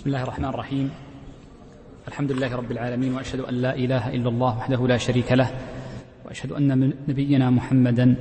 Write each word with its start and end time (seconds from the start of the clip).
بسم 0.00 0.08
الله 0.08 0.22
الرحمن 0.22 0.48
الرحيم. 0.48 0.90
الحمد 2.08 2.32
لله 2.32 2.56
رب 2.56 2.70
العالمين 2.72 3.14
وأشهد 3.14 3.40
أن 3.40 3.54
لا 3.54 3.76
إله 3.76 4.08
إلا 4.16 4.28
الله 4.28 4.58
وحده 4.58 4.86
لا 4.88 4.96
شريك 4.96 5.32
له 5.32 5.50
وأشهد 6.24 6.52
أن 6.52 6.92
نبينا 7.08 7.50
محمدا 7.50 8.14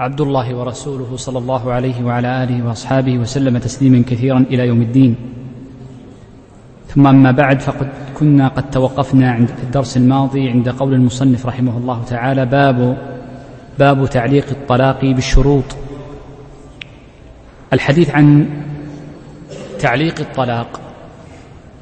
عبد 0.00 0.20
الله 0.20 0.54
ورسوله 0.54 1.16
صلى 1.16 1.38
الله 1.38 1.72
عليه 1.72 2.04
وعلى 2.04 2.44
آله 2.44 2.66
وأصحابه 2.66 3.18
وسلم 3.18 3.58
تسليما 3.58 4.04
كثيرا 4.04 4.44
إلى 4.52 4.66
يوم 4.66 4.82
الدين. 4.82 5.16
ثم 6.88 7.06
أما 7.06 7.30
بعد 7.30 7.60
فقد 7.60 7.88
كنا 8.18 8.48
قد 8.48 8.70
توقفنا 8.70 9.32
عند 9.32 9.50
الدرس 9.62 9.96
الماضي 9.96 10.50
عند 10.50 10.68
قول 10.68 10.94
المصنف 10.94 11.46
رحمه 11.46 11.78
الله 11.78 12.04
تعالى 12.04 12.46
باب 12.46 12.78
باب 13.78 14.06
تعليق 14.10 14.48
الطلاق 14.50 15.00
بالشروط. 15.00 15.68
الحديث 17.72 18.10
عن 18.10 18.50
تعليق 19.78 20.20
الطلاق 20.20 20.80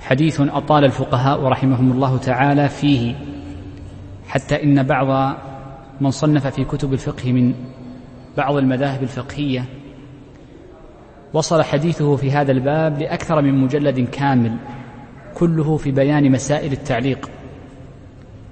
حديث 0.09 0.41
أطال 0.41 0.85
الفقهاء 0.85 1.45
رحمهم 1.45 1.93
الله 1.93 2.19
تعالى 2.19 2.69
فيه 2.69 3.15
حتى 4.29 4.63
إن 4.63 4.83
بعض 4.83 5.37
من 6.01 6.11
صنف 6.11 6.47
في 6.47 6.65
كتب 6.65 6.93
الفقه 6.93 7.33
من 7.33 7.55
بعض 8.37 8.57
المذاهب 8.57 9.03
الفقهية 9.03 9.65
وصل 11.33 11.63
حديثه 11.63 12.17
في 12.17 12.31
هذا 12.31 12.53
الباب 12.53 12.99
لأكثر 12.99 13.43
من 13.43 13.55
مجلد 13.55 14.01
كامل 14.01 14.57
كله 15.35 15.77
في 15.77 15.91
بيان 15.91 16.33
مسائل 16.33 16.73
التعليق 16.73 17.31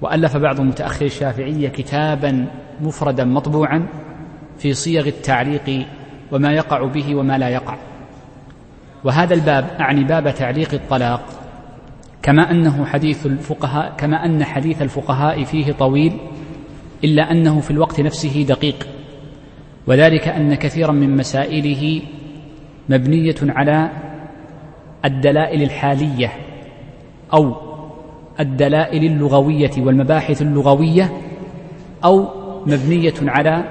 وألف 0.01 0.37
بعض 0.37 0.61
متأخر 0.61 1.05
الشافعية 1.05 1.69
كتابا 1.69 2.45
مفردا 2.81 3.23
مطبوعا 3.23 3.87
في 4.57 4.73
صيغ 4.73 5.07
التعليق 5.07 5.87
وما 6.31 6.53
يقع 6.53 6.85
به 6.85 7.15
وما 7.15 7.37
لا 7.37 7.49
يقع. 7.49 7.77
وهذا 9.03 9.33
الباب 9.33 9.67
أعني 9.79 10.03
باب 10.03 10.35
تعليق 10.35 10.73
الطلاق. 10.73 11.46
كما 12.21 12.51
أنه 12.51 12.85
حديث 12.85 13.25
الفقهاء 13.25 13.93
كما 13.97 14.25
أن 14.25 14.43
حديث 14.43 14.81
الفقهاء 14.81 15.43
فيه 15.43 15.71
طويل 15.71 16.13
إلا 17.03 17.31
أنه 17.31 17.59
في 17.59 17.71
الوقت 17.71 18.01
نفسه 18.01 18.45
دقيق. 18.49 18.87
وذلك 19.87 20.27
أن 20.27 20.55
كثيرا 20.55 20.91
من 20.91 21.17
مسائله 21.17 22.01
مبنية 22.89 23.35
على 23.41 23.89
الدلائل 25.05 25.63
الحالية 25.63 26.31
أو 27.33 27.55
الدلائل 28.39 29.03
اللغوية 29.03 29.71
والمباحث 29.77 30.41
اللغوية 30.41 31.11
أو 32.03 32.27
مبنية 32.65 33.13
على 33.21 33.63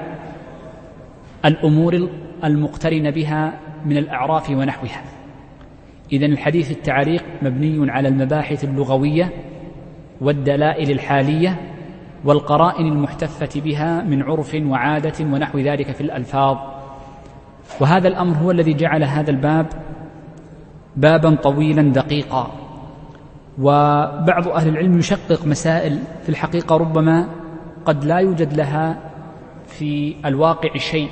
الأمور 1.44 2.08
المقترنة 2.44 3.10
بها 3.10 3.58
من 3.84 3.96
الأعراف 3.96 4.50
ونحوها. 4.50 5.15
إذا 6.12 6.26
الحديث 6.26 6.70
التعليق 6.70 7.24
مبني 7.42 7.90
على 7.90 8.08
المباحث 8.08 8.64
اللغوية 8.64 9.32
والدلائل 10.20 10.90
الحالية 10.90 11.60
والقرائن 12.24 12.86
المحتفة 12.86 13.60
بها 13.60 14.02
من 14.02 14.22
عرف 14.22 14.54
وعادة 14.54 15.24
ونحو 15.24 15.58
ذلك 15.58 15.92
في 15.92 16.00
الألفاظ. 16.00 16.56
وهذا 17.80 18.08
الأمر 18.08 18.36
هو 18.36 18.50
الذي 18.50 18.74
جعل 18.74 19.04
هذا 19.04 19.30
الباب 19.30 19.66
بابا 20.96 21.34
طويلا 21.34 21.82
دقيقا. 21.82 22.50
وبعض 23.58 24.48
أهل 24.48 24.68
العلم 24.68 24.98
يشقق 24.98 25.46
مسائل 25.46 25.98
في 26.22 26.28
الحقيقة 26.28 26.76
ربما 26.76 27.28
قد 27.84 28.04
لا 28.04 28.16
يوجد 28.16 28.52
لها 28.52 28.98
في 29.66 30.14
الواقع 30.24 30.76
شيء 30.76 31.08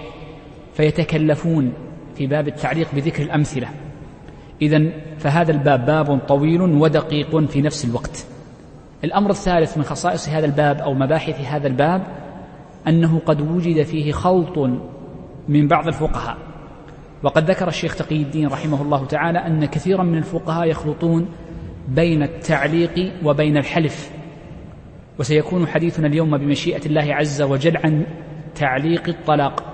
فيتكلفون 0.74 1.72
في 2.14 2.26
باب 2.26 2.48
التعليق 2.48 2.88
بذكر 2.94 3.22
الأمثلة. 3.22 3.68
إذا 4.62 4.82
فهذا 5.18 5.52
الباب 5.52 5.86
باب 5.86 6.18
طويل 6.18 6.60
ودقيق 6.60 7.38
في 7.38 7.62
نفس 7.62 7.84
الوقت. 7.84 8.26
الأمر 9.04 9.30
الثالث 9.30 9.78
من 9.78 9.84
خصائص 9.84 10.28
هذا 10.28 10.46
الباب 10.46 10.80
أو 10.80 10.94
مباحث 10.94 11.40
هذا 11.40 11.66
الباب 11.66 12.02
أنه 12.88 13.20
قد 13.26 13.40
وجد 13.40 13.82
فيه 13.82 14.12
خلط 14.12 14.58
من 15.48 15.68
بعض 15.68 15.86
الفقهاء. 15.86 16.36
وقد 17.22 17.50
ذكر 17.50 17.68
الشيخ 17.68 17.96
تقي 17.96 18.16
الدين 18.16 18.48
رحمه 18.48 18.82
الله 18.82 19.06
تعالى 19.06 19.38
أن 19.38 19.64
كثيرا 19.64 20.02
من 20.02 20.18
الفقهاء 20.18 20.68
يخلطون 20.68 21.28
بين 21.88 22.22
التعليق 22.22 23.12
وبين 23.24 23.56
الحلف. 23.56 24.10
وسيكون 25.18 25.66
حديثنا 25.66 26.06
اليوم 26.06 26.38
بمشيئة 26.38 26.86
الله 26.86 27.14
عز 27.14 27.42
وجل 27.42 27.76
عن 27.76 28.06
تعليق 28.54 29.08
الطلاق. 29.08 29.64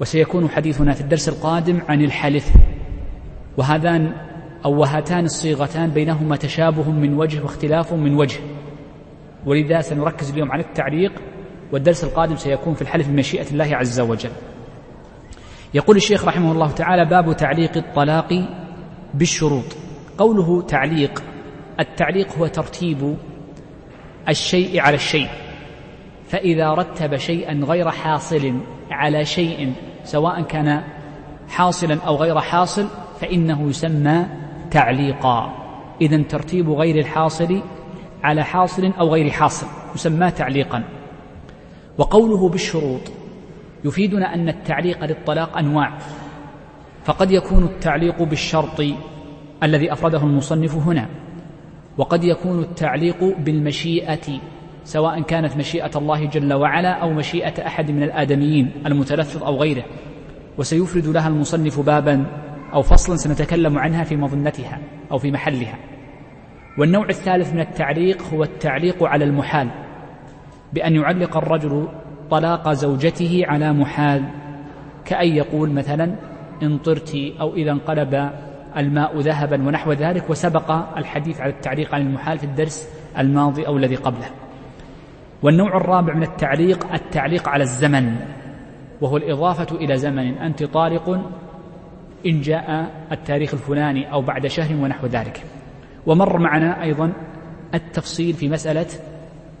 وسيكون 0.00 0.48
حديثنا 0.48 0.92
في 0.92 1.00
الدرس 1.00 1.28
القادم 1.28 1.80
عن 1.88 2.02
الحلف. 2.02 2.52
وهذان 3.58 4.12
أو 4.64 4.80
وهاتان 4.80 5.24
الصيغتان 5.24 5.90
بينهما 5.90 6.36
تشابه 6.36 6.90
من 6.90 7.14
وجه 7.18 7.42
واختلاف 7.42 7.92
من 7.92 8.14
وجه. 8.14 8.40
ولذا 9.46 9.80
سنركز 9.80 10.30
اليوم 10.30 10.52
على 10.52 10.62
التعليق 10.62 11.12
والدرس 11.72 12.04
القادم 12.04 12.36
سيكون 12.36 12.74
في 12.74 12.82
الحلف 12.82 13.08
بمشيئة 13.08 13.50
الله 13.50 13.76
عز 13.76 14.00
وجل. 14.00 14.30
يقول 15.74 15.96
الشيخ 15.96 16.24
رحمه 16.24 16.52
الله 16.52 16.70
تعالى 16.70 17.04
باب 17.04 17.36
تعليق 17.36 17.76
الطلاق 17.76 18.48
بالشروط. 19.14 19.76
قوله 20.18 20.62
تعليق 20.62 21.22
التعليق 21.80 22.38
هو 22.38 22.46
ترتيب 22.46 23.16
الشيء 24.28 24.80
على 24.80 24.94
الشيء. 24.94 25.28
فإذا 26.28 26.74
رتب 26.74 27.16
شيئا 27.16 27.52
غير 27.52 27.90
حاصل 27.90 28.60
على 28.90 29.24
شيء 29.24 29.72
سواء 30.04 30.42
كان 30.42 30.82
حاصلا 31.48 31.98
أو 32.06 32.16
غير 32.16 32.40
حاصل 32.40 32.88
فإنه 33.20 33.68
يسمى 33.68 34.26
تعليقا. 34.70 35.54
إذا 36.00 36.22
ترتيب 36.22 36.70
غير 36.70 36.98
الحاصل 36.98 37.62
على 38.22 38.44
حاصل 38.44 38.92
أو 39.00 39.08
غير 39.08 39.30
حاصل 39.30 39.66
يسمى 39.94 40.30
تعليقا. 40.30 40.84
وقوله 41.98 42.48
بالشروط 42.48 43.00
يفيدنا 43.84 44.34
أن 44.34 44.48
التعليق 44.48 45.04
للطلاق 45.04 45.58
أنواع. 45.58 45.98
فقد 47.04 47.30
يكون 47.30 47.64
التعليق 47.64 48.22
بالشرط 48.22 48.82
الذي 49.62 49.92
أفرده 49.92 50.18
المصنف 50.18 50.74
هنا 50.74 51.08
وقد 51.98 52.24
يكون 52.24 52.60
التعليق 52.60 53.24
بالمشيئة 53.38 54.40
سواء 54.84 55.22
كانت 55.22 55.56
مشيئة 55.56 55.90
الله 55.96 56.24
جل 56.24 56.52
وعلا 56.54 56.90
أو 56.90 57.12
مشيئة 57.12 57.66
أحد 57.66 57.90
من 57.90 58.02
الآدميين 58.02 58.70
المتلفظ 58.86 59.44
أو 59.44 59.56
غيره. 59.56 59.84
وسيفرد 60.58 61.06
لها 61.06 61.28
المصنف 61.28 61.80
بابا 61.80 62.24
أو 62.74 62.82
فصلا 62.82 63.16
سنتكلم 63.16 63.78
عنها 63.78 64.04
في 64.04 64.16
مظنتها 64.16 64.78
أو 65.12 65.18
في 65.18 65.30
محلها. 65.30 65.78
والنوع 66.78 67.08
الثالث 67.08 67.52
من 67.52 67.60
التعليق 67.60 68.22
هو 68.34 68.42
التعليق 68.42 69.04
على 69.04 69.24
المحال 69.24 69.68
بأن 70.72 70.96
يعلق 70.96 71.36
الرجل 71.36 71.88
طلاق 72.30 72.72
زوجته 72.72 73.42
على 73.46 73.72
محال 73.72 74.24
كأن 75.04 75.28
يقول 75.28 75.70
مثلا 75.70 76.14
إن 76.62 76.78
طرت 76.78 77.16
أو 77.40 77.54
إذا 77.54 77.72
انقلب 77.72 78.30
الماء 78.76 79.18
ذهبا 79.18 79.68
ونحو 79.68 79.92
ذلك 79.92 80.30
وسبق 80.30 80.70
الحديث 80.98 81.40
على 81.40 81.52
التعليق 81.52 81.94
عن 81.94 82.00
المحال 82.00 82.38
في 82.38 82.44
الدرس 82.44 82.88
الماضي 83.18 83.66
أو 83.66 83.76
الذي 83.76 83.94
قبله. 83.94 84.30
والنوع 85.42 85.76
الرابع 85.76 86.14
من 86.14 86.22
التعليق 86.22 86.92
التعليق 86.92 87.48
على 87.48 87.62
الزمن 87.62 88.16
وهو 89.00 89.16
الإضافة 89.16 89.76
إلى 89.76 89.96
زمن. 89.96 90.38
أنت 90.38 90.64
طالق 90.64 91.20
إن 92.26 92.40
جاء 92.40 92.90
التاريخ 93.12 93.54
الفلاني 93.54 94.12
أو 94.12 94.22
بعد 94.22 94.46
شهر 94.46 94.76
ونحو 94.76 95.06
ذلك. 95.06 95.44
ومر 96.06 96.38
معنا 96.38 96.82
أيضا 96.82 97.12
التفصيل 97.74 98.34
في 98.34 98.48
مسألة 98.48 98.86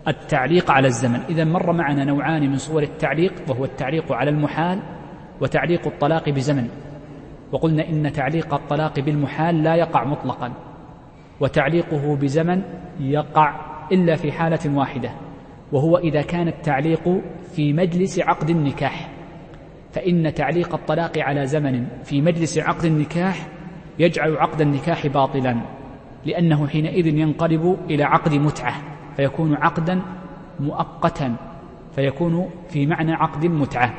التعليق 0.08 0.70
على 0.70 0.86
الزمن. 0.86 1.20
إذا 1.28 1.44
مر 1.44 1.72
معنا 1.72 2.04
نوعان 2.04 2.50
من 2.50 2.56
صور 2.56 2.82
التعليق 2.82 3.32
وهو 3.48 3.64
التعليق 3.64 4.12
على 4.12 4.30
المحال 4.30 4.82
وتعليق 5.40 5.86
الطلاق 5.86 6.28
بزمن. 6.28 6.68
وقلنا 7.52 7.88
إن 7.88 8.12
تعليق 8.12 8.54
الطلاق 8.54 9.00
بالمحال 9.00 9.62
لا 9.62 9.74
يقع 9.74 10.04
مطلقا 10.04 10.52
وتعليقه 11.40 12.16
بزمن 12.16 12.62
يقع 13.00 13.54
إلا 13.92 14.16
في 14.16 14.32
حالة 14.32 14.76
واحدة 14.78 15.10
وهو 15.72 15.98
إذا 15.98 16.22
كان 16.22 16.48
التعليق 16.48 17.20
في 17.52 17.72
مجلس 17.72 18.20
عقد 18.20 18.50
النكاح. 18.50 19.17
فإن 19.92 20.34
تعليق 20.34 20.74
الطلاق 20.74 21.18
على 21.18 21.46
زمن 21.46 21.86
في 22.04 22.22
مجلس 22.22 22.58
عقد 22.58 22.84
النكاح 22.84 23.48
يجعل 23.98 24.36
عقد 24.36 24.60
النكاح 24.60 25.06
باطلا 25.06 25.56
لأنه 26.26 26.66
حينئذ 26.66 27.06
ينقلب 27.06 27.78
إلى 27.90 28.04
عقد 28.04 28.34
متعة 28.34 28.74
فيكون 29.16 29.54
عقدا 29.54 30.02
مؤقتا 30.60 31.36
فيكون 31.94 32.50
في 32.68 32.86
معنى 32.86 33.12
عقد 33.12 33.46
متعة. 33.46 33.94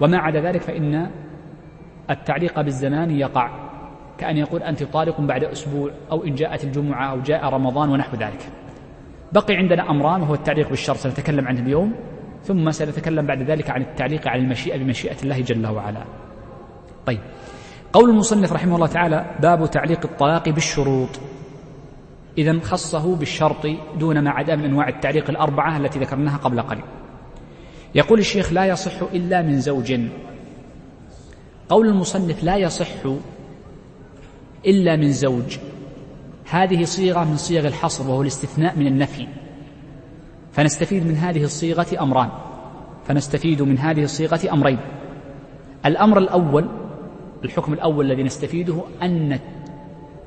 وما 0.00 0.18
عدا 0.18 0.40
ذلك 0.40 0.60
فإن 0.60 1.10
التعليق 2.10 2.60
بالزمان 2.60 3.10
يقع 3.10 3.50
كأن 4.18 4.36
يقول 4.36 4.62
أنت 4.62 4.82
طالق 4.82 5.20
بعد 5.20 5.44
أسبوع 5.44 5.90
أو 6.10 6.24
إن 6.24 6.34
جاءت 6.34 6.64
الجمعة 6.64 7.10
أو 7.10 7.20
جاء 7.20 7.44
رمضان 7.44 7.88
ونحو 7.90 8.16
ذلك. 8.16 8.48
بقي 9.32 9.56
عندنا 9.56 9.90
أمران 9.90 10.22
وهو 10.22 10.34
التعليق 10.34 10.68
بالشرط 10.68 10.96
سنتكلم 10.96 11.46
عنه 11.46 11.60
اليوم. 11.60 11.94
ثم 12.46 12.70
سنتكلم 12.70 13.26
بعد 13.26 13.42
ذلك 13.42 13.70
عن 13.70 13.82
التعليق 13.82 14.28
على 14.28 14.42
المشيئة 14.42 14.78
بمشيئة 14.78 15.16
الله 15.22 15.40
جل 15.40 15.66
وعلا. 15.66 16.04
طيب. 17.06 17.20
قول 17.92 18.10
المصنف 18.10 18.52
رحمه 18.52 18.74
الله 18.74 18.86
تعالى 18.86 19.36
باب 19.42 19.70
تعليق 19.70 20.00
الطلاق 20.04 20.48
بالشروط. 20.48 21.08
إذا 22.38 22.60
خصه 22.60 23.16
بالشرط 23.16 23.66
دون 23.98 24.24
ما 24.24 24.30
عدا 24.30 24.56
من 24.56 24.64
أنواع 24.64 24.88
التعليق 24.88 25.30
الأربعة 25.30 25.76
التي 25.76 25.98
ذكرناها 25.98 26.36
قبل 26.36 26.60
قليل. 26.60 26.84
يقول 27.94 28.18
الشيخ 28.18 28.52
لا 28.52 28.64
يصح 28.64 29.02
إلا 29.14 29.42
من 29.42 29.60
زوج. 29.60 30.00
قول 31.68 31.88
المصنف 31.88 32.44
لا 32.44 32.56
يصح 32.56 32.88
إلا 34.66 34.96
من 34.96 35.12
زوج. 35.12 35.58
هذه 36.50 36.84
صيغة 36.84 37.24
من 37.24 37.36
صيغ 37.36 37.66
الحصر 37.66 38.10
وهو 38.10 38.22
الاستثناء 38.22 38.78
من 38.78 38.86
النفي. 38.86 39.26
فنستفيد 40.56 41.06
من 41.06 41.14
هذه 41.14 41.44
الصيغة 41.44 42.02
أمران. 42.02 42.28
فنستفيد 43.04 43.62
من 43.62 43.78
هذه 43.78 44.02
الصيغة 44.02 44.52
أمرين. 44.52 44.78
الأمر 45.86 46.18
الأول 46.18 46.68
الحكم 47.44 47.72
الأول 47.72 48.06
الذي 48.06 48.22
نستفيده 48.22 48.82
أن 49.02 49.38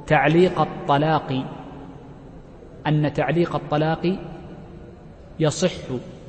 تعليق 0.08 0.62
الطلاق 0.62 1.46
أن 2.88 3.14
تعليق 3.14 3.56
الطلاق 3.56 4.18
يصح 5.40 5.72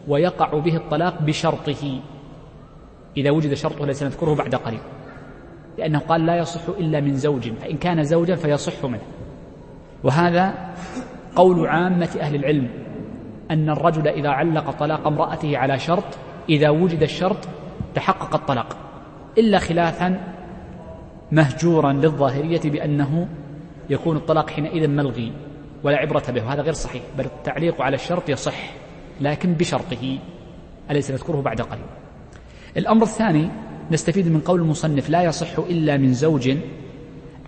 ويقع 0.08 0.58
به 0.58 0.76
الطلاق 0.76 1.22
بشرطه. 1.22 2.00
إذا 3.16 3.30
وجد 3.30 3.54
شرطه 3.54 3.82
الذي 3.84 3.94
سنذكره 3.94 4.34
بعد 4.34 4.54
قليل. 4.54 4.80
لأنه 5.78 5.98
قال 5.98 6.26
لا 6.26 6.36
يصح 6.36 6.68
إلا 6.68 7.00
من 7.00 7.16
زوج 7.16 7.52
فإن 7.52 7.76
كان 7.76 8.04
زوجا 8.04 8.36
فيصح 8.36 8.84
منه. 8.84 9.02
وهذا 10.04 10.54
قول 11.36 11.66
عامة 11.66 12.10
أهل 12.20 12.34
العلم. 12.34 12.68
أن 13.50 13.70
الرجل 13.70 14.08
إذا 14.08 14.28
علق 14.28 14.70
طلاق 14.70 15.06
امرأته 15.06 15.58
على 15.58 15.78
شرط 15.78 16.04
إذا 16.48 16.70
وجد 16.70 17.02
الشرط 17.02 17.48
تحقق 17.94 18.34
الطلاق 18.34 18.76
إلا 19.38 19.58
خلافا 19.58 20.34
مهجورا 21.32 21.92
للظاهرية 21.92 22.60
بأنه 22.64 23.28
يكون 23.90 24.16
الطلاق 24.16 24.50
حينئذ 24.50 24.88
ملغي 24.88 25.32
ولا 25.82 25.96
عبرة 25.96 26.22
به 26.28 26.46
وهذا 26.46 26.62
غير 26.62 26.72
صحيح 26.72 27.02
بل 27.18 27.24
التعليق 27.24 27.82
على 27.82 27.94
الشرط 27.94 28.28
يصح 28.28 28.70
لكن 29.20 29.52
بشرطه 29.52 30.18
الذي 30.90 31.02
سنذكره 31.02 31.40
بعد 31.40 31.60
قليل؟ 31.60 31.84
الأمر 32.76 33.02
الثاني 33.02 33.48
نستفيد 33.90 34.28
من 34.28 34.40
قول 34.40 34.60
المصنف 34.60 35.10
لا 35.10 35.22
يصح 35.22 35.58
إلا 35.58 35.96
من 35.96 36.12
زوج 36.12 36.56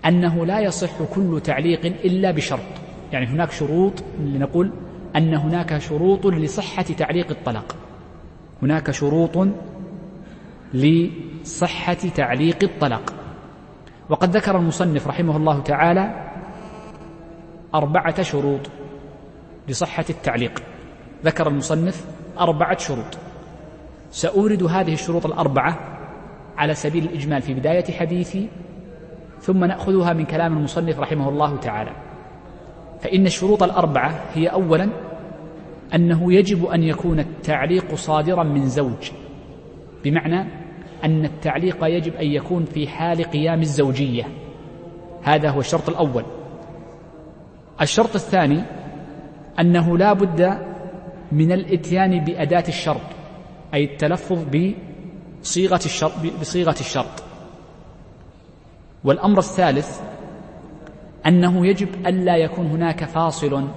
أنه 0.06 0.46
لا 0.46 0.60
يصح 0.60 1.02
كل 1.14 1.40
تعليق 1.44 1.86
إلا 1.86 2.30
بشرط 2.30 2.60
يعني 3.12 3.26
هناك 3.26 3.52
شروط 3.52 3.92
لنقول 4.20 4.70
أن 5.16 5.34
هناك 5.34 5.78
شروط 5.78 6.26
لصحة 6.26 6.82
تعليق 6.82 7.30
الطلاق. 7.30 7.76
هناك 8.62 8.90
شروط 8.90 9.48
لصحة 10.74 11.94
تعليق 11.94 12.58
الطلاق. 12.62 13.12
وقد 14.08 14.36
ذكر 14.36 14.56
المصنف 14.56 15.08
رحمه 15.08 15.36
الله 15.36 15.60
تعالى 15.60 16.30
أربعة 17.74 18.22
شروط 18.22 18.60
لصحة 19.68 20.04
التعليق. 20.10 20.62
ذكر 21.24 21.48
المصنف 21.48 22.04
أربعة 22.38 22.78
شروط. 22.78 23.18
سأورد 24.10 24.62
هذه 24.62 24.92
الشروط 24.92 25.26
الأربعة 25.26 25.78
على 26.56 26.74
سبيل 26.74 27.04
الإجمال 27.04 27.42
في 27.42 27.54
بداية 27.54 27.92
حديثي 27.92 28.48
ثم 29.40 29.64
نأخذها 29.64 30.12
من 30.12 30.24
كلام 30.24 30.56
المصنف 30.56 30.98
رحمه 30.98 31.28
الله 31.28 31.56
تعالى. 31.56 31.92
فإن 33.02 33.26
الشروط 33.26 33.62
الأربعة 33.62 34.20
هي 34.34 34.46
أولا 34.46 34.88
أنه 35.94 36.32
يجب 36.32 36.66
أن 36.66 36.82
يكون 36.82 37.20
التعليق 37.20 37.94
صادرا 37.94 38.42
من 38.42 38.68
زوج 38.68 39.10
بمعنى 40.04 40.46
أن 41.04 41.24
التعليق 41.24 41.84
يجب 41.84 42.14
أن 42.14 42.26
يكون 42.26 42.64
في 42.64 42.88
حال 42.88 43.24
قيام 43.24 43.60
الزوجية. 43.60 44.24
هذا 45.22 45.50
هو 45.50 45.60
الشرط 45.60 45.88
الأول. 45.88 46.24
الشرط 47.80 48.14
الثاني 48.14 48.62
أنه 49.60 49.98
لا 49.98 50.12
بد 50.12 50.58
من 51.32 51.52
الإتيان 51.52 52.24
بأداة 52.24 52.64
الشرط 52.68 53.00
أي 53.74 53.84
التلفظ 53.84 54.44
بصيغة 55.42 55.80
الشرط 55.84 56.12
بصيغة 56.40 56.76
الشرط. 56.80 57.22
والأمر 59.04 59.38
الثالث 59.38 60.00
أنه 61.26 61.66
يجب 61.66 61.88
ألا 62.06 62.36
يكون 62.36 62.66
هناك 62.66 63.04
فاصل 63.04 63.68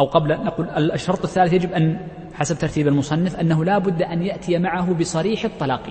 أو 0.00 0.04
قبل 0.04 0.44
نقول 0.44 0.68
الشرط 0.92 1.22
الثالث 1.24 1.52
يجب 1.52 1.72
أن 1.72 1.98
حسب 2.34 2.58
ترتيب 2.58 2.88
المصنف 2.88 3.40
أنه 3.40 3.64
لا 3.64 3.78
بد 3.78 4.02
أن 4.02 4.22
يأتي 4.22 4.58
معه 4.58 4.94
بصريح 4.94 5.44
الطلاق. 5.44 5.82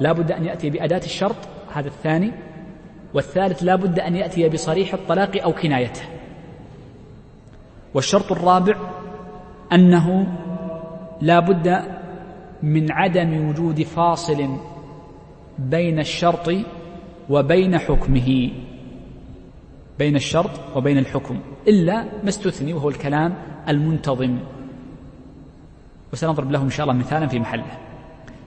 لا 0.00 0.12
بد 0.12 0.32
أن 0.32 0.44
يأتي 0.44 0.70
بأداة 0.70 1.04
الشرط 1.04 1.36
هذا 1.72 1.88
الثاني. 1.88 2.32
والثالث 3.14 3.62
لا 3.62 3.76
بد 3.76 3.98
أن 3.98 4.16
يأتي 4.16 4.48
بصريح 4.48 4.94
الطلاق 4.94 5.42
أو 5.42 5.52
كنايته. 5.52 6.02
والشرط 7.94 8.32
الرابع 8.32 8.76
أنه 9.72 10.26
لا 11.20 11.40
بد 11.40 11.82
من 12.62 12.92
عدم 12.92 13.48
وجود 13.48 13.82
فاصل 13.82 14.56
بين 15.58 15.98
الشرط 15.98 16.50
وبين 17.30 17.78
حكمه. 17.78 18.50
بين 19.98 20.16
الشرط 20.16 20.50
وبين 20.76 20.98
الحكم 20.98 21.40
إلا 21.68 22.02
ما 22.22 22.28
استثني 22.28 22.72
وهو 22.72 22.88
الكلام 22.88 23.34
المنتظم. 23.68 24.38
وسنضرب 26.12 26.50
له 26.50 26.62
إن 26.62 26.70
شاء 26.70 26.86
الله 26.86 26.98
مثالا 26.98 27.26
في 27.26 27.38
محله. 27.38 27.78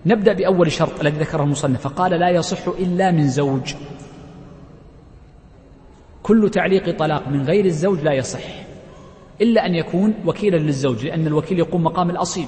نبدأ 0.05 0.33
بأول 0.33 0.71
شرط 0.71 0.99
الذي 0.99 1.19
ذكره 1.19 1.43
المصنف 1.43 1.81
فقال 1.81 2.11
لا 2.11 2.29
يصح 2.29 2.67
إلا 2.67 3.11
من 3.11 3.27
زوج. 3.27 3.73
كل 6.23 6.49
تعليق 6.49 6.97
طلاق 6.97 7.27
من 7.27 7.41
غير 7.41 7.65
الزوج 7.65 7.99
لا 7.99 8.13
يصح 8.13 8.43
إلا 9.41 9.65
أن 9.65 9.75
يكون 9.75 10.13
وكيلا 10.25 10.57
للزوج 10.57 11.05
لأن 11.05 11.27
الوكيل 11.27 11.59
يقوم 11.59 11.83
مقام 11.83 12.09
الأصيل. 12.09 12.47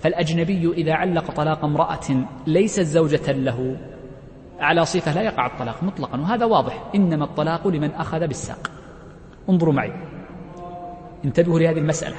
فالأجنبي 0.00 0.72
إذا 0.72 0.92
علق 0.92 1.30
طلاق 1.30 1.64
امرأة 1.64 2.26
ليست 2.46 2.80
زوجة 2.80 3.32
له 3.32 3.76
على 4.60 4.84
صفة 4.84 5.14
لا 5.14 5.22
يقع 5.22 5.46
الطلاق 5.46 5.82
مطلقا 5.82 6.20
وهذا 6.20 6.44
واضح. 6.44 6.90
إنما 6.94 7.24
الطلاق 7.24 7.68
لمن 7.68 7.90
أخذ 7.90 8.26
بالساق. 8.26 8.70
انظروا 9.50 9.74
معي. 9.74 9.92
انتبهوا 11.24 11.58
لهذه 11.58 11.78
المسألة. 11.78 12.16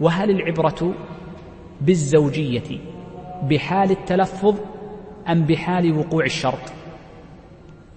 وهل 0.00 0.30
العبرة 0.30 0.94
بالزوجية 1.80 2.78
بحال 3.42 3.90
التلفظ 3.90 4.54
أم 5.28 5.42
بحال 5.42 5.98
وقوع 5.98 6.24
الشرط؟ 6.24 6.72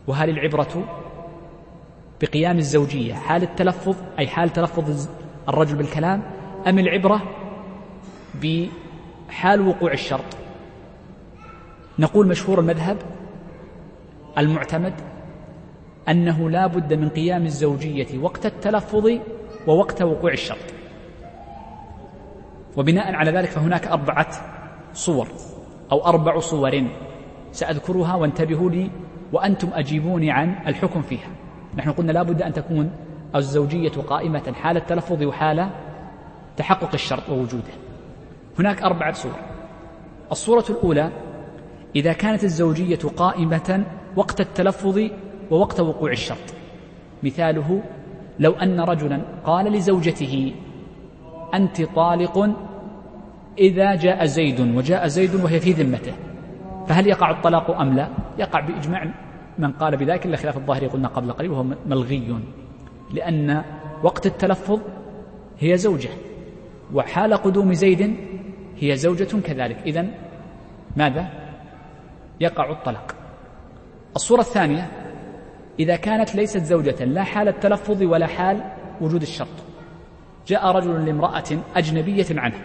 وهل 0.08 0.30
العبرة 0.30 0.84
بقيام 2.22 2.58
الزوجية 2.58 3.14
حال 3.14 3.44
التلفظ 3.44 3.96
أي 4.20 4.28
حال 4.28 4.50
تلفظ 4.50 5.10
الرجل 5.50 5.78
بالكلام 5.78 6.24
أم 6.68 6.80
العبرة 6.80 7.22
بحال 8.44 9.68
وقوع 9.68 9.92
الشرط؟ 9.94 10.38
نقول 12.00 12.28
مشهور 12.28 12.60
المذهب 12.60 12.98
المعتمد 14.38 14.94
أنه 16.10 16.50
لا 16.50 16.68
بد 16.68 16.94
من 16.94 17.10
قيام 17.10 17.46
الزوجية 17.46 18.20
وقت 18.20 18.46
التلفظ 18.46 19.10
ووقت 19.68 20.02
وقوع 20.02 20.32
الشرط. 20.32 20.74
وبناء 22.78 23.16
على 23.16 23.32
ذلك 23.32 23.50
فهناك 23.50 23.88
أربعة 23.88 24.28
صور 24.94 25.28
أو 25.92 26.06
أربع 26.06 26.40
صور 26.40 26.84
سأذكرها 27.52 28.16
وانتبهوا 28.16 28.70
لي 28.70 28.92
وأنتم 29.34 29.70
أجيبوني 29.74 30.32
عن 30.32 30.56
الحكم 30.68 31.02
فيها. 31.02 31.30
نحن 31.76 31.92
قلنا 31.92 32.12
لا 32.12 32.24
بد 32.24 32.42
أن 32.42 32.54
تكون 32.54 32.92
الزوجية 33.36 33.92
قائمة 34.08 34.54
حال 34.54 34.78
التلفظ 34.78 35.24
وحال 35.24 35.70
تحقق 36.58 36.90
الشرط 36.94 37.30
ووجوده. 37.30 37.74
هناك 38.60 38.84
أربعة 38.84 39.14
صور. 39.14 39.36
الصورة 40.32 40.66
الأولى 40.70 41.12
إذا 41.98 42.14
كانت 42.14 42.44
الزوجية 42.44 43.00
قائمة 43.18 43.86
وقت 44.16 44.42
التلفظ 44.42 45.00
ووقت 45.52 45.80
وقوع 45.80 46.12
الشرط. 46.12 46.54
مثاله 47.24 47.82
لو 48.40 48.52
أن 48.52 48.80
رجلا 48.80 49.22
قال 49.46 49.66
لزوجته 49.72 50.54
أنت 51.54 51.82
طالق 51.82 52.50
إذا 53.58 53.96
جاء 53.96 54.26
زيد 54.26 54.60
وجاء 54.60 55.08
زيد 55.08 55.36
وهي 55.36 55.60
في 55.60 55.72
ذمته 55.72 56.14
فهل 56.88 57.08
يقع 57.08 57.32
الطلاق 57.32 57.82
أم 57.82 57.94
لا؟ 57.94 58.10
يقع 58.38 58.60
بإجماع 58.60 59.14
من 59.58 59.72
قال 59.72 59.98
بذلك 59.98 60.26
إلا 60.26 60.38
خلاف 60.38 60.58
الظاهر 60.58 60.88
قلنا 60.88 61.08
قبل 61.08 61.32
قليل 61.32 61.52
وهو 61.52 61.64
ملغي. 61.86 62.40
لأن 63.14 63.64
وقت 64.04 64.26
التلفظ 64.26 64.80
هي 65.60 65.78
زوجة 65.78 66.10
وحال 66.94 67.34
قدوم 67.34 67.74
زيد 67.74 68.16
هي 68.80 68.96
زوجة 68.96 69.42
كذلك. 69.44 69.78
إذن 69.86 70.12
ماذا؟ 70.98 71.47
يقع 72.40 72.72
الطلاق. 72.72 73.16
الصورة 74.16 74.42
الثانية 74.42 74.92
إذا 75.80 75.96
كانت 75.96 76.36
ليست 76.36 76.64
زوجة 76.64 77.06
لا 77.06 77.24
حال 77.24 77.48
التلفظ 77.48 78.04
ولا 78.04 78.28
حال 78.28 78.64
وجود 79.02 79.22
الشرط. 79.22 79.48
جاء 80.48 80.68
رجل 80.68 81.06
لامرأة 81.06 81.44
أجنبية 81.76 82.26
عنه 82.32 82.56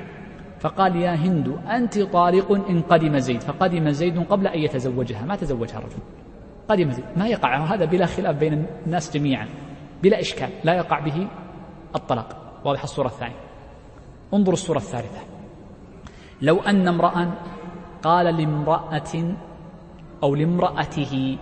فقال 0.61 0.97
يا 0.97 1.15
هند 1.15 1.59
أنت 1.69 1.99
طالق 1.99 2.53
إن 2.53 2.83
قدم 2.83 3.19
زيد. 3.19 3.41
فقدم 3.41 3.91
زيد 3.91 4.25
قبل 4.27 4.47
أن 4.47 4.59
يتزوجها. 4.59 5.25
ما 5.25 5.37
تزوجها 5.37 5.79
الرجل؟ 5.79 6.03
قدم 6.69 6.91
زيد. 6.91 7.05
ما 7.17 7.27
يقع 7.27 7.65
هذا 7.65 7.85
بلا 7.85 8.07
خلاف 8.07 8.37
بين 8.37 8.67
الناس 8.87 9.13
جميعا 9.17 9.49
بلا 10.03 10.21
إشكال 10.21 10.51
لا 10.65 10.75
يقع 10.75 11.01
به 11.01 11.29
الطلاق. 11.95 12.61
واضح 12.65 12.83
الصورة 12.83 13.07
الثانية. 13.07 13.41
انظروا 14.35 14.55
الصورة 14.55 14.79
الثالثة. 14.79 15.21
لو 16.43 16.61
أن 16.61 16.89
امرأ 16.89 17.35
قال 18.03 18.37
لامرأة 18.37 19.35
أو 20.23 20.35
لامرأته 20.35 21.39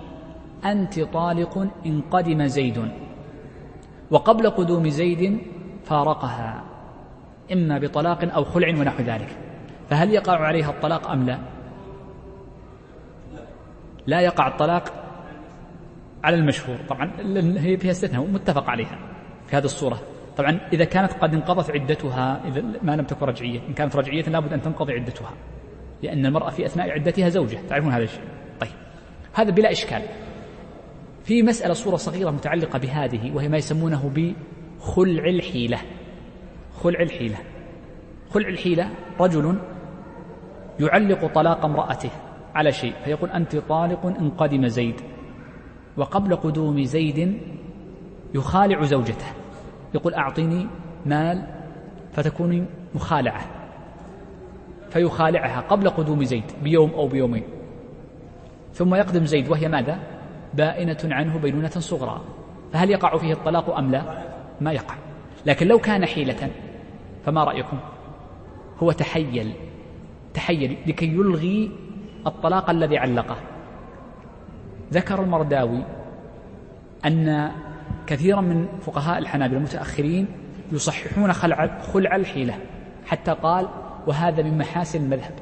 أنت 0.64 1.00
طالق 1.00 1.68
إن 1.86 2.00
قدم 2.10 2.46
زيد. 2.46 2.88
وقبل 4.10 4.50
قدوم 4.50 4.88
زيد 4.88 5.38
فارقها 5.84 6.64
إما 7.52 7.78
بطلاق 7.78 8.34
أو 8.34 8.44
خلع 8.44 8.68
ونحو 8.68 9.02
ذلك. 9.02 9.28
فهل 9.90 10.10
يقع 10.10 10.36
عليها 10.36 10.70
الطلاق 10.70 11.10
أم 11.10 11.26
لا؟ 11.26 11.38
لا 14.06 14.20
يقع 14.20 14.48
الطلاق 14.48 14.92
على 16.24 16.36
المشهور. 16.36 16.76
طبعا 16.88 17.12
هي 17.58 17.76
فيها 17.76 17.90
استثناء 17.90 18.26
متفق 18.26 18.70
عليها 18.70 18.98
في 19.46 19.56
هذه 19.56 19.64
الصورة. 19.64 20.00
طبعا 20.36 20.60
إذا 20.72 20.84
كانت 20.84 21.12
قد 21.12 21.34
انقضت 21.34 21.70
عدتها 21.70 22.40
إذا 22.48 22.64
ما 22.82 22.96
لم 22.96 23.04
تكن 23.04 23.26
رجعية 23.26 23.60
إن 23.68 23.72
كانت 23.74 23.96
رجعية 23.96 24.22
لابد 24.22 24.52
أن 24.52 24.62
تنقضي 24.62 24.92
عدتها 24.92 25.30
لأن 26.02 26.26
المرأة 26.26 26.50
في 26.50 26.66
أثناء 26.66 26.90
عدتها 26.90 27.28
زوجة. 27.28 27.58
تعرفون 27.68 27.92
هذا 27.92 28.04
الشيء؟ 28.04 28.39
طيب 28.60 28.70
هذا 29.32 29.50
بلا 29.50 29.70
إشكال. 29.70 30.02
في 31.24 31.42
مسألة 31.42 31.74
صورة 31.74 31.96
صغيرة 31.96 32.30
متعلقة 32.30 32.78
بهذه 32.78 33.32
وهي 33.34 33.48
ما 33.48 33.56
يسمونه 33.56 34.10
بخلع 34.14 35.24
الحيلة. 35.24 35.78
خلع 36.72 37.00
الحيلة. 37.00 37.36
خلع 38.30 38.48
الحيلة 38.48 38.90
رجل 39.20 39.58
يعلق 40.80 41.26
طلاق 41.26 41.64
امرأته 41.64 42.10
على 42.54 42.72
شيء 42.72 42.92
فيقول 43.04 43.30
أنت 43.30 43.56
طالق 43.56 44.06
إن 44.06 44.30
قدم 44.30 44.66
زيد 44.66 45.00
وقبل 45.96 46.36
قدوم 46.36 46.84
زيد 46.84 47.40
يخالع 48.34 48.82
زوجته. 48.82 49.26
يقول 49.94 50.14
أعطيني 50.14 50.66
مال 51.06 51.46
فتكوني 52.12 52.64
مخالعة. 52.94 53.40
فيخالعها 54.90 55.60
قبل 55.60 55.90
قدوم 55.90 56.24
زيد 56.24 56.44
بيوم 56.62 56.90
أو 56.90 57.08
بيومين. 57.08 57.42
ثم 58.72 58.94
يقدم 58.94 59.26
زيد 59.26 59.48
وهي 59.48 59.68
ماذا؟ 59.68 59.98
بائنة 60.54 60.98
عنه 61.04 61.38
بينونة 61.38 61.68
صغرى. 61.68 62.20
فهل 62.72 62.90
يقع 62.90 63.16
فيه 63.16 63.32
الطلاق 63.32 63.76
أم 63.76 63.90
لا؟ 63.90 64.02
ما 64.60 64.72
يقع. 64.72 64.94
لكن 65.46 65.66
لو 65.66 65.78
كان 65.78 66.06
حيلة 66.06 66.50
فما 67.24 67.44
رأيكم؟ 67.44 67.78
هو 68.82 68.92
تحيل. 68.92 69.52
تحيل 70.34 70.76
لكي 70.86 71.06
يلغي 71.06 71.70
الطلاق 72.26 72.70
الذي 72.70 72.98
علقه. 72.98 73.36
ذكر 74.92 75.22
المرداوي 75.22 75.84
أن 77.06 77.50
كثيرا 78.06 78.40
من 78.40 78.66
فقهاء 78.80 79.18
الحنابلة 79.18 79.58
المتأخرين 79.58 80.26
يصححون 80.72 81.32
خلع 81.32 81.80
خلع 81.80 82.16
الحيلة. 82.16 82.54
حتى 83.06 83.32
قال 83.32 83.68
وهذا 84.06 84.42
من 84.42 84.58
محاسن 84.58 85.04
المذهب. 85.04 85.34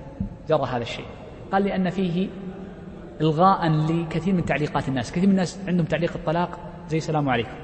جرى 0.49 0.67
هذا 0.67 0.83
الشيء. 0.83 1.07
قال 1.53 1.65
لأن 1.65 1.91
فيه 1.91 2.29
إلغاء 3.21 3.69
لكثير 3.69 4.35
من 4.35 4.45
تعليقات 4.45 4.89
الناس. 4.89 5.13
كثير 5.13 5.25
من 5.25 5.31
الناس 5.31 5.59
عندهم 5.69 5.87
تعليق 5.87 6.13
الطلاق 6.15 6.59
زي 6.89 6.99
السلام 6.99 7.29
عليكم. 7.29 7.55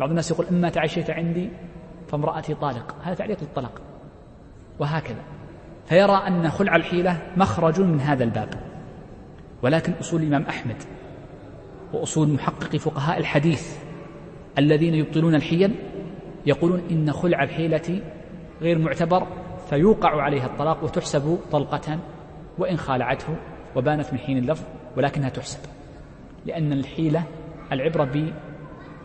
بعض 0.00 0.08
الناس 0.08 0.30
يقول 0.30 0.46
إما 0.46 0.68
تعشيت 0.68 1.10
عندي 1.10 1.50
فامرأتي 2.08 2.54
طالق. 2.54 2.94
هذا 3.02 3.14
تعليق 3.14 3.40
للطلاق 3.40 3.80
وهكذا. 4.78 5.22
فيرى 5.86 6.22
أن 6.28 6.50
خلع 6.50 6.76
الحيلة 6.76 7.22
مخرج 7.36 7.80
من 7.80 8.00
هذا 8.00 8.24
الباب. 8.24 8.48
ولكن 9.62 9.92
أصول 10.00 10.22
الإمام 10.22 10.42
أحمد 10.42 10.76
وأصول 11.92 12.28
محقق 12.28 12.76
فقهاء 12.76 13.18
الحديث 13.18 13.78
الذين 14.58 14.94
يبطلون 14.94 15.34
الحيل 15.34 15.74
يقولون 16.46 16.82
إن 16.90 17.12
خلع 17.12 17.42
الحيلة 17.42 18.00
غير 18.62 18.78
معتبر 18.78 19.26
فيوقع 19.70 20.22
عليها 20.22 20.46
الطلاق 20.46 20.84
وتحسب 20.84 21.38
طلقة 21.52 21.98
وإن 22.58 22.76
خالعته 22.76 23.36
وبانت 23.76 24.12
من 24.12 24.18
حين 24.18 24.38
اللفظ. 24.38 24.64
ولكنها 24.96 25.28
تحسب. 25.28 25.58
لأن 26.46 26.72
الحيلة 26.72 27.22
العبرة 27.72 28.04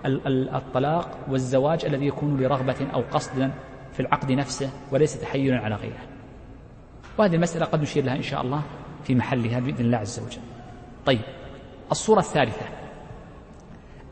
بالطلاق 0.06 1.18
والزواج 1.30 1.86
الذي 1.86 2.08
يكون 2.08 2.38
لرغبة 2.42 2.88
أو 2.94 3.02
قصد 3.12 3.52
في 3.94 4.00
العقد 4.00 4.32
نفسه 4.32 4.70
وليس 4.92 5.22
تحيلا 5.22 5.60
على 5.60 5.76
غيره. 5.76 6.02
وهذه 7.18 7.36
المسألة 7.36 7.66
قد 7.66 7.82
نشير 7.82 8.04
لها 8.04 8.16
إن 8.16 8.22
شاء 8.22 8.42
الله 8.42 8.62
في 9.04 9.16
محلها 9.16 9.60
بإذن 9.60 9.86
الله 9.86 9.98
عز 9.98 10.20
وجل. 10.20 10.42
طيب 11.06 11.22
الصورة 11.92 12.20
الثالثة. 12.20 12.66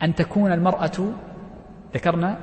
أن 0.04 0.16
تكون 0.16 0.52
المرأة 0.52 1.14
ذكرنا 1.94 2.38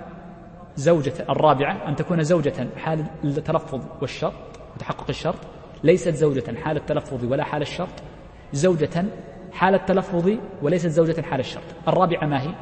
زوجة 0.76 1.12
الرابعة 1.30 1.88
أن 1.88 1.96
تكون 1.96 2.22
زوجة 2.22 2.68
حال 2.76 3.04
التلفظ 3.24 3.80
والشرط 4.00 4.32
وتحقق 4.76 5.06
الشرط 5.08 5.38
ليست 5.84 6.14
زوجة 6.14 6.54
حال 6.64 6.76
التلفظ 6.76 7.24
ولا 7.24 7.44
حال 7.44 7.62
الشرط 7.62 8.02
زوجة 8.52 9.04
حال 9.52 9.74
التلفظ 9.74 10.30
وليست 10.62 10.86
زوجة 10.86 11.22
حال 11.22 11.40
الشرط. 11.40 11.88
الرابعة 11.88 12.26
ما 12.26 12.42
هي؟ 12.42 12.54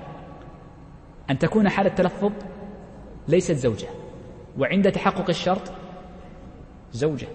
أن 1.31 1.39
تكون 1.39 1.69
حال 1.69 1.87
التلفظ 1.87 2.33
ليست 3.29 3.53
زوجة 3.53 3.89
وعند 4.59 4.93
تحقق 4.93 5.29
الشرط 5.29 5.73
زوجة. 6.93 7.27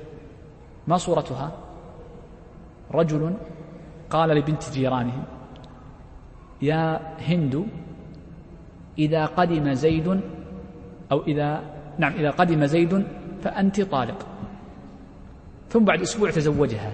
ما 0.87 0.97
صورتها؟ 0.97 1.51
رجل 2.91 3.33
قال 4.09 4.29
لبنت 4.29 4.71
جيرانه 4.71 5.23
يا 6.61 6.99
هند 7.19 7.65
إذا 8.99 9.25
قدم 9.25 9.73
زيد 9.73 10.21
أو 11.11 11.23
إذا 11.27 11.61
نعم 11.97 12.13
إذا 12.13 12.29
قدم 12.29 12.65
زيد 12.65 13.07
فأنت 13.43 13.81
طالق. 13.81 14.27
ثم 15.69 15.83
بعد 15.85 16.01
أسبوع 16.01 16.31
تزوجها. 16.31 16.91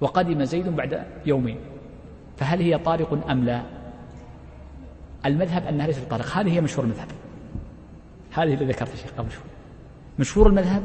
وقدم 0.00 0.44
زيد 0.44 0.68
بعد 0.68 1.06
يومين. 1.26 1.58
فهل 2.36 2.60
هي 2.60 2.78
طارق 2.78 3.30
أم 3.30 3.44
لا؟ 3.44 3.62
المذهب 5.26 5.66
أنها 5.66 5.86
ليست 5.86 6.10
طارق. 6.10 6.26
هذه 6.26 6.52
هي 6.52 6.60
مشهور 6.60 6.84
المذهب. 6.84 7.08
هذه 8.32 8.54
اللي 8.54 8.64
ذكرت 8.72 8.94
الشيخ 8.94 9.12
قبل 9.18 9.30
شوي. 9.30 9.44
مشهور 10.18 10.46
المذهب 10.46 10.82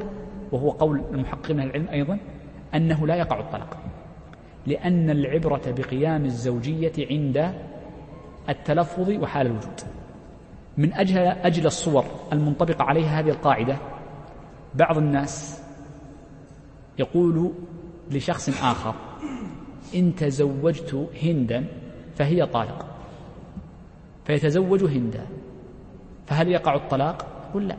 وهو 0.52 0.70
قول 0.70 1.02
المحققين 1.12 1.58
من 1.58 1.64
العلم 1.64 1.88
أيضا 1.88 2.18
أنه 2.76 3.08
لا 3.08 3.16
يقع 3.16 3.40
الطلاق 3.40 3.78
لأن 4.68 5.10
العبرة 5.10 5.62
بقيام 5.68 6.26
الزوجية 6.26 7.08
عند 7.10 7.54
التلفظ 8.50 9.10
وحال 9.10 9.48
الوجود. 9.48 9.82
من 10.78 10.94
أجل 10.94 11.18
أجل 11.18 11.66
الصور 11.66 12.06
المنطبقة 12.34 12.84
عليها 12.84 13.20
هذه 13.20 13.30
القاعدة 13.30 13.78
بعض 14.76 14.98
الناس 14.98 15.64
يقول 17.00 17.52
لشخص 18.12 18.64
آخر. 18.64 18.96
إن 19.96 20.16
تزوجت 20.16 21.10
هندا 21.24 21.66
فهي 22.16 22.46
طالق. 22.46 22.86
فيتزوج 24.26 24.84
هندا. 24.84 25.26
فهل 26.28 26.48
يقع 26.48 26.76
الطلاق؟ 26.76 27.28
يقول 27.50 27.68
لا. 27.68 27.78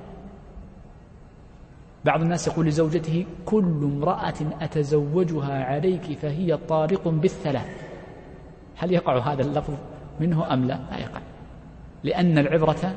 بعض 2.05 2.23
الناس 2.23 2.49
يقول 2.49 2.67
لزوجته 2.67 3.27
كل 3.45 3.81
امرأة 3.83 4.35
أتزوجها 4.61 5.65
عليك 5.65 6.19
فهي 6.19 6.57
طارق 6.57 7.09
بالثلاث. 7.09 7.87
هل 8.77 8.93
يقع 8.93 9.19
هذا 9.19 9.43
اللفظ 9.43 9.75
منه 10.21 10.55
أم 10.55 10.65
لا؟ 10.65 10.81
لا 10.91 10.99
يقع. 10.99 11.21
لأن 12.05 12.39
العبرة 12.39 12.95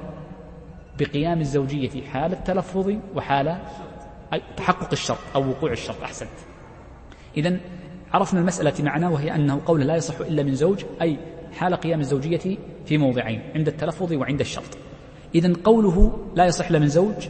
بقيام 0.99 1.39
الزوجية 1.39 2.03
حال 2.03 2.33
التلفظ 2.33 2.93
وحال 3.15 3.57
تحقق 4.57 4.89
الشرط 4.91 5.19
أو 5.35 5.49
وقوع 5.49 5.71
الشرط. 5.71 6.01
أحسنت. 6.03 6.48
إذا 7.39 7.57
عرفنا 8.13 8.39
المسألة 8.39 8.73
معنا 8.79 9.09
وهي 9.09 9.35
أنه 9.35 9.61
قول 9.65 9.81
لا 9.81 9.95
يصح 9.95 10.19
إلا 10.19 10.43
من 10.43 10.55
زوج 10.55 10.85
أي 11.01 11.17
حال 11.53 11.75
قيام 11.75 11.99
الزوجية 11.99 12.57
في 12.85 12.97
موضعين 12.97 13.41
عند 13.55 13.67
التلفظ 13.67 14.13
وعند 14.13 14.39
الشرط. 14.39 14.77
إذا 15.35 15.53
قوله 15.63 16.25
لا 16.35 16.45
يصح 16.45 16.67
إلا 16.67 16.79
من 16.79 16.87
زوج 16.87 17.27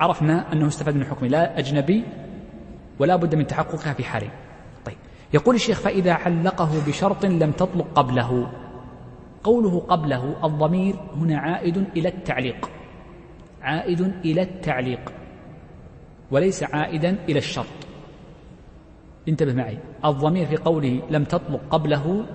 عرفنا 0.00 0.52
أنه 0.52 0.68
استفاد 0.68 0.96
من 0.96 1.04
حكمه 1.04 1.28
لا 1.28 1.58
أجنبي 1.58 2.04
ولا 2.98 3.16
بد 3.16 3.34
من 3.34 3.46
تحققها 3.46 3.92
في 3.92 4.04
حالين. 4.04 4.30
طيب. 4.84 4.96
يقول 5.34 5.54
الشيخ 5.54 5.80
فإذا 5.80 6.12
علقه 6.12 6.70
بشرط 6.86 7.26
لم 7.26 7.52
تطلق 7.52 7.86
قبله. 7.94 8.52
قوله 9.44 9.80
قبله 9.80 10.36
الضمير 10.44 10.96
هنا 11.16 11.38
عائد 11.38 11.84
إلى 11.96 12.08
التعليق. 12.08 12.70
عائد 13.62 14.00
إلى 14.24 14.42
التعليق. 14.42 15.12
وليس 16.30 16.62
عائدا 16.62 17.16
إلى 17.28 17.38
الشرط. 17.38 17.91
انتبه 19.28 19.52
معي. 19.52 19.78
الضمير 20.04 20.46
في 20.46 20.56
قوله 20.56 21.02
لم 21.10 21.24
تطلق 21.24 21.60
قبله 21.70 22.26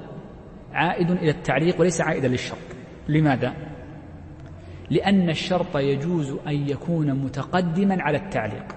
عائد 0.74 1.12
إلى 1.12 1.29
التعليق 1.29 1.79
وليس 1.79 2.01
عائدا 2.01 2.27
للشرط. 2.27 2.58
لماذا؟ 3.08 3.53
لأن 4.89 5.29
الشرط 5.29 5.77
يجوز 5.77 6.36
أن 6.48 6.70
يكون 6.70 7.13
متقدما 7.13 8.03
على 8.03 8.17
التعليق. 8.17 8.75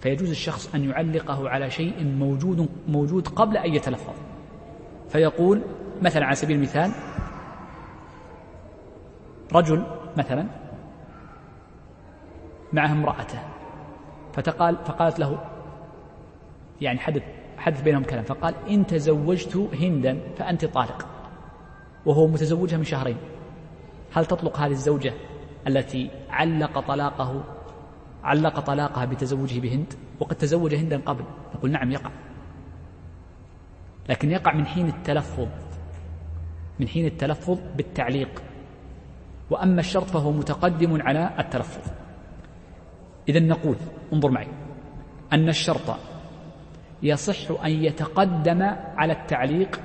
فيجوز 0.00 0.30
الشخص 0.30 0.74
أن 0.74 0.84
يعلقه 0.84 1.48
على 1.48 1.70
شيء 1.70 2.04
موجود 2.04 2.68
موجود 2.88 3.28
قبل 3.28 3.56
أن 3.56 3.74
يتلفظ. 3.74 4.14
فيقول 5.08 5.62
مثلا 6.02 6.26
على 6.26 6.34
سبيل 6.34 6.56
المثال 6.56 6.92
رجل 9.52 9.86
مثلا 10.16 10.46
معه 12.72 12.92
امرأته. 12.92 13.38
فتقال 14.32 14.76
فقالت 14.76 15.18
له 15.18 15.38
يعني 16.80 16.98
حدث 16.98 17.22
حدث 17.58 17.82
بينهم 17.82 18.02
كلام. 18.02 18.24
فقال 18.24 18.54
إن 18.70 18.86
تزوجت 18.86 19.56
هندا 19.56 20.18
فأنت 20.36 20.64
طالق. 20.64 21.06
وهو 22.06 22.26
متزوجها 22.26 22.76
من 22.76 22.84
شهرين. 22.84 23.16
هل 24.12 24.26
تطلق 24.26 24.58
هذه 24.58 24.70
الزوجة 24.70 25.12
التي 25.66 26.10
علق 26.30 26.80
طلاقه 26.80 27.44
علق 28.24 28.60
طلاقها 28.60 29.04
بتزوجه 29.04 29.60
بهند؟ 29.60 29.94
وقد 30.20 30.36
تزوج 30.36 30.74
هندا 30.74 31.00
قبل. 31.06 31.24
نقول 31.54 31.70
نعم 31.70 31.90
يقع. 31.90 32.10
لكن 34.08 34.30
يقع 34.30 34.54
من 34.54 34.66
حين 34.66 34.88
التلفظ. 34.88 35.48
من 36.80 36.88
حين 36.88 37.06
التلفظ 37.06 37.58
بالتعليق. 37.76 38.42
وأما 39.50 39.80
الشرط 39.80 40.04
فهو 40.04 40.32
متقدم 40.32 41.02
على 41.02 41.30
التلفظ. 41.38 42.01
إذا 43.28 43.40
نقول 43.40 43.76
انظر 44.12 44.30
معي 44.30 44.48
أن 45.32 45.48
الشرط 45.48 45.96
يصح 47.02 47.64
أن 47.64 47.70
يتقدم 47.70 48.62
على 48.96 49.12
التعليق 49.12 49.80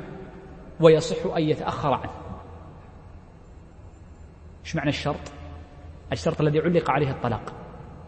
ويصح 0.79 1.36
أن 1.36 1.44
يتأخر 1.44 1.94
عنه. 1.94 2.12
إيش 4.65 4.75
معنى 4.75 4.89
الشرط؟ 4.89 5.32
الشرط 6.12 6.41
الذي 6.41 6.60
علق 6.60 6.91
عليه 6.91 7.12
الطلاق. 7.12 7.53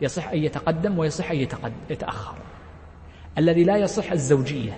يصح 0.02 0.30
أن 0.30 0.38
يتقدم 0.38 1.00
ويصح 1.00 1.32
أن 1.32 1.48
يتأخر. 1.90 2.36
الذي 3.38 3.64
لا 3.64 3.78
يصح 3.78 4.12
الزوجية 4.12 4.78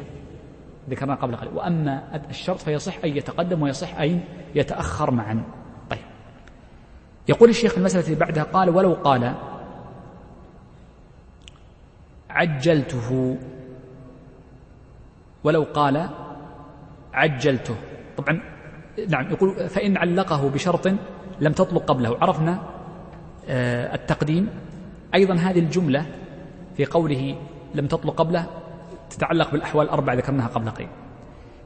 ذكرنا 0.89 1.15
قبل 1.15 1.35
قليل. 1.35 1.53
وأما 1.53 2.21
الشرط 2.29 2.57
فيصح 2.57 3.03
أن 3.03 3.17
يتقدم 3.17 3.61
ويصح 3.61 3.99
أن 3.99 4.21
يتأخر 4.55 5.11
معا. 5.11 5.43
طيب. 5.89 5.99
يقول 7.29 7.49
الشيخ 7.49 7.77
المسألة 7.77 8.15
بعدها 8.15 8.43
قال 8.43 8.69
ولو 8.69 8.93
قال 8.93 9.35
عجلته. 12.31 13.37
ولو 15.43 15.63
قال 15.73 16.09
عجلته. 17.13 17.75
طبعا 18.17 18.41
نعم 19.09 19.29
يقول 19.29 19.69
فإن 19.69 19.97
علقه 19.97 20.49
بشرط 20.49 20.87
لم 21.39 21.51
تطلق 21.51 21.83
قبله. 21.85 22.17
عرفنا 22.21 22.59
آه، 23.49 23.95
التقديم. 23.95 24.49
أيضا 25.15 25.33
هذه 25.33 25.59
الجملة 25.59 26.05
في 26.77 26.85
قوله 26.85 27.35
لم 27.75 27.87
تطلق 27.87 28.15
قبله 28.15 28.45
تتعلق 29.09 29.51
بالأحوال 29.51 29.85
الأربعة 29.85 30.15
ذكرناها 30.15 30.47
قبل 30.47 30.69
قليل. 30.69 30.89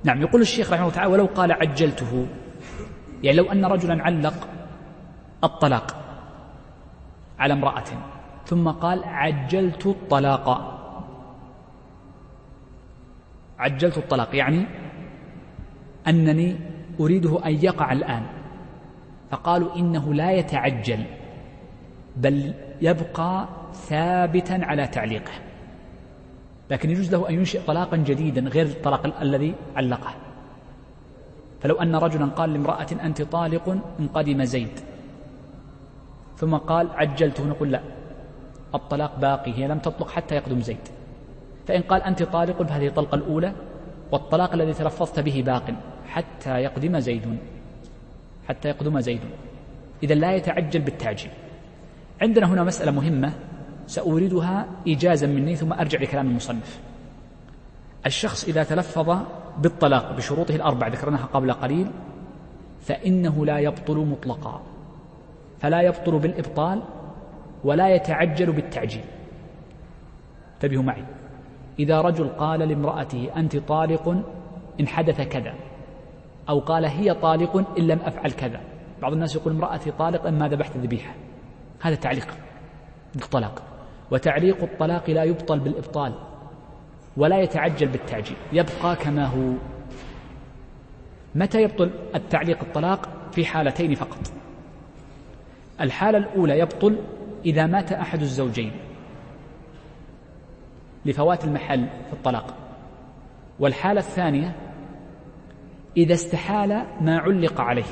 نعم 0.03 0.21
يقول 0.21 0.41
الشيخ 0.41 0.73
رحمه 0.73 0.83
الله 0.83 0.95
تعالى 0.95 1.13
ولو 1.13 1.25
قال 1.25 1.51
عجلته. 1.51 2.27
يعني 3.23 3.37
لو 3.37 3.51
أن 3.51 3.65
رجلا 3.65 4.03
علق 4.03 4.47
الطلاق 5.43 5.95
على 7.39 7.53
امرأة. 7.53 8.14
ثم 8.45 8.69
قال 8.69 9.03
عجلت 9.03 9.85
الطلاق. 9.85 10.47
عجلت 13.59 13.97
الطلاق 13.97 14.35
يعني 14.35 14.65
أنني 16.07 16.55
أريده 16.99 17.45
أن 17.45 17.51
يقع 17.51 17.91
الآن. 17.91 18.23
فقالوا 19.31 19.75
إنه 19.75 20.13
لا 20.13 20.31
يتعجل 20.31 21.03
بل 22.15 22.53
يبقى 22.81 23.47
ثابتا 23.73 24.53
على 24.53 24.87
تعليقه. 24.87 25.31
لكن 26.69 26.89
يجوز 26.89 27.15
له 27.15 27.29
أن 27.29 27.33
ينشئ 27.33 27.61
طلاقا 27.61 27.97
جديدا 27.97 28.41
غير 28.41 28.65
الطلاق 28.65 29.21
الذي 29.21 29.55
علقه. 29.75 30.13
فلو 31.61 31.75
أن 31.75 31.95
رجلا 31.95 32.25
قال 32.25 32.53
لامرأة 32.53 32.87
أنت 33.03 33.21
طالق 33.21 33.69
إن 33.99 34.07
قدم 34.07 34.43
زيد. 34.43 34.79
ثم 36.37 36.55
قال 36.55 36.89
عجلته 36.91 37.45
نقول 37.45 37.71
لا. 37.71 37.81
الطلاق 38.75 39.19
باقي 39.19 39.53
هي 39.53 39.67
لم 39.67 39.79
تطلق 39.79 40.09
حتى 40.09 40.35
يقدم 40.35 40.61
زيد. 40.61 40.87
فإن 41.67 41.81
قال 41.81 42.03
أنت 42.03 42.23
طالق 42.23 42.63
فهذه 42.63 42.87
الطلقة 42.87 43.15
الأولى 43.15 43.53
والطلاق 44.11 44.53
الذي 44.53 44.73
تلفظت 44.73 45.19
به 45.19 45.43
باق 45.45 45.63
حتى 46.07 46.59
يقدم 46.59 46.99
زيد. 46.99 47.37
حتى 48.47 48.69
يقدم 48.69 48.99
زيد. 48.99 49.21
إذا 50.03 50.15
لا 50.15 50.35
يتعجل 50.35 50.81
بالتعجيل. 50.81 51.31
عندنا 52.21 52.45
هنا 52.45 52.63
مسألة 52.63 52.91
مهمة 52.91 53.33
سأوردها 53.87 54.65
إيجازا 54.87 55.27
مني 55.27 55.55
ثم 55.55 55.73
أرجع 55.73 55.99
لكلام 55.99 56.27
المصنف. 56.27 56.79
الشخص 58.05 58.43
إذا 58.43 58.63
تلفظ 58.63 59.17
بالطلاق 59.57 60.15
بشروطه 60.17 60.55
الأربع 60.55 60.87
ذكرناها 60.87 61.25
قبل 61.25 61.53
قليل 61.53 61.87
فإنه 62.81 63.45
لا 63.45 63.59
يبطل 63.59 63.97
مطلقا. 63.97 64.61
فلا 65.59 65.81
يبطل 65.81 66.19
بالإبطال 66.19 66.81
ولا 67.65 67.95
يتعجل 67.95 68.51
بالتعجيل. 68.51 69.03
انتبهوا 70.55 70.83
معي. 70.83 71.03
إذا 71.79 72.01
رجل 72.01 72.27
قال 72.27 72.59
لامرأته 72.59 73.29
أنت 73.37 73.57
طالق 73.57 74.23
إن 74.79 74.87
حدث 74.87 75.21
كذا 75.21 75.53
أو 76.49 76.59
قال 76.59 76.85
هي 76.85 77.13
طالق 77.13 77.77
إن 77.77 77.87
لم 77.87 77.99
أفعل 77.99 78.31
كذا. 78.31 78.61
بعض 79.01 79.13
الناس 79.13 79.35
يقول 79.35 79.53
امرأتي 79.53 79.91
طالق 79.91 80.27
إما 80.27 80.47
ذبحت 80.47 80.77
ذبيحة 80.77 81.13
هذا 81.81 81.95
تعليق 81.95 82.27
بالطلاق. 83.15 83.63
وتعليق 84.11 84.63
الطلاق 84.63 85.09
لا 85.09 85.23
يبطل 85.23 85.59
بالإبطال 85.59 86.13
ولا 87.17 87.39
يتعجل 87.39 87.87
بالتعجيل 87.87 88.37
يبقى 88.53 88.95
كما 88.95 89.25
هو. 89.25 89.53
متى 91.35 91.61
يبطل 91.61 91.91
التعليق 92.15 92.59
الطلاق؟ 92.61 93.09
في 93.31 93.45
حالتين 93.45 93.95
فقط. 93.95 94.19
الحالة 95.81 96.17
الأولى 96.17 96.59
يبطل 96.59 96.97
إذا 97.45 97.65
مات 97.65 97.91
أحد 97.91 98.21
الزوجين 98.21 98.71
لفوات 101.05 101.45
المحل 101.45 101.87
في 102.07 102.13
الطلاق. 102.13 102.53
والحالة 103.59 103.99
الثانية 103.99 104.55
إذا 105.97 106.13
استحال 106.13 106.85
ما 107.01 107.17
علق 107.17 107.61
عليه 107.61 107.83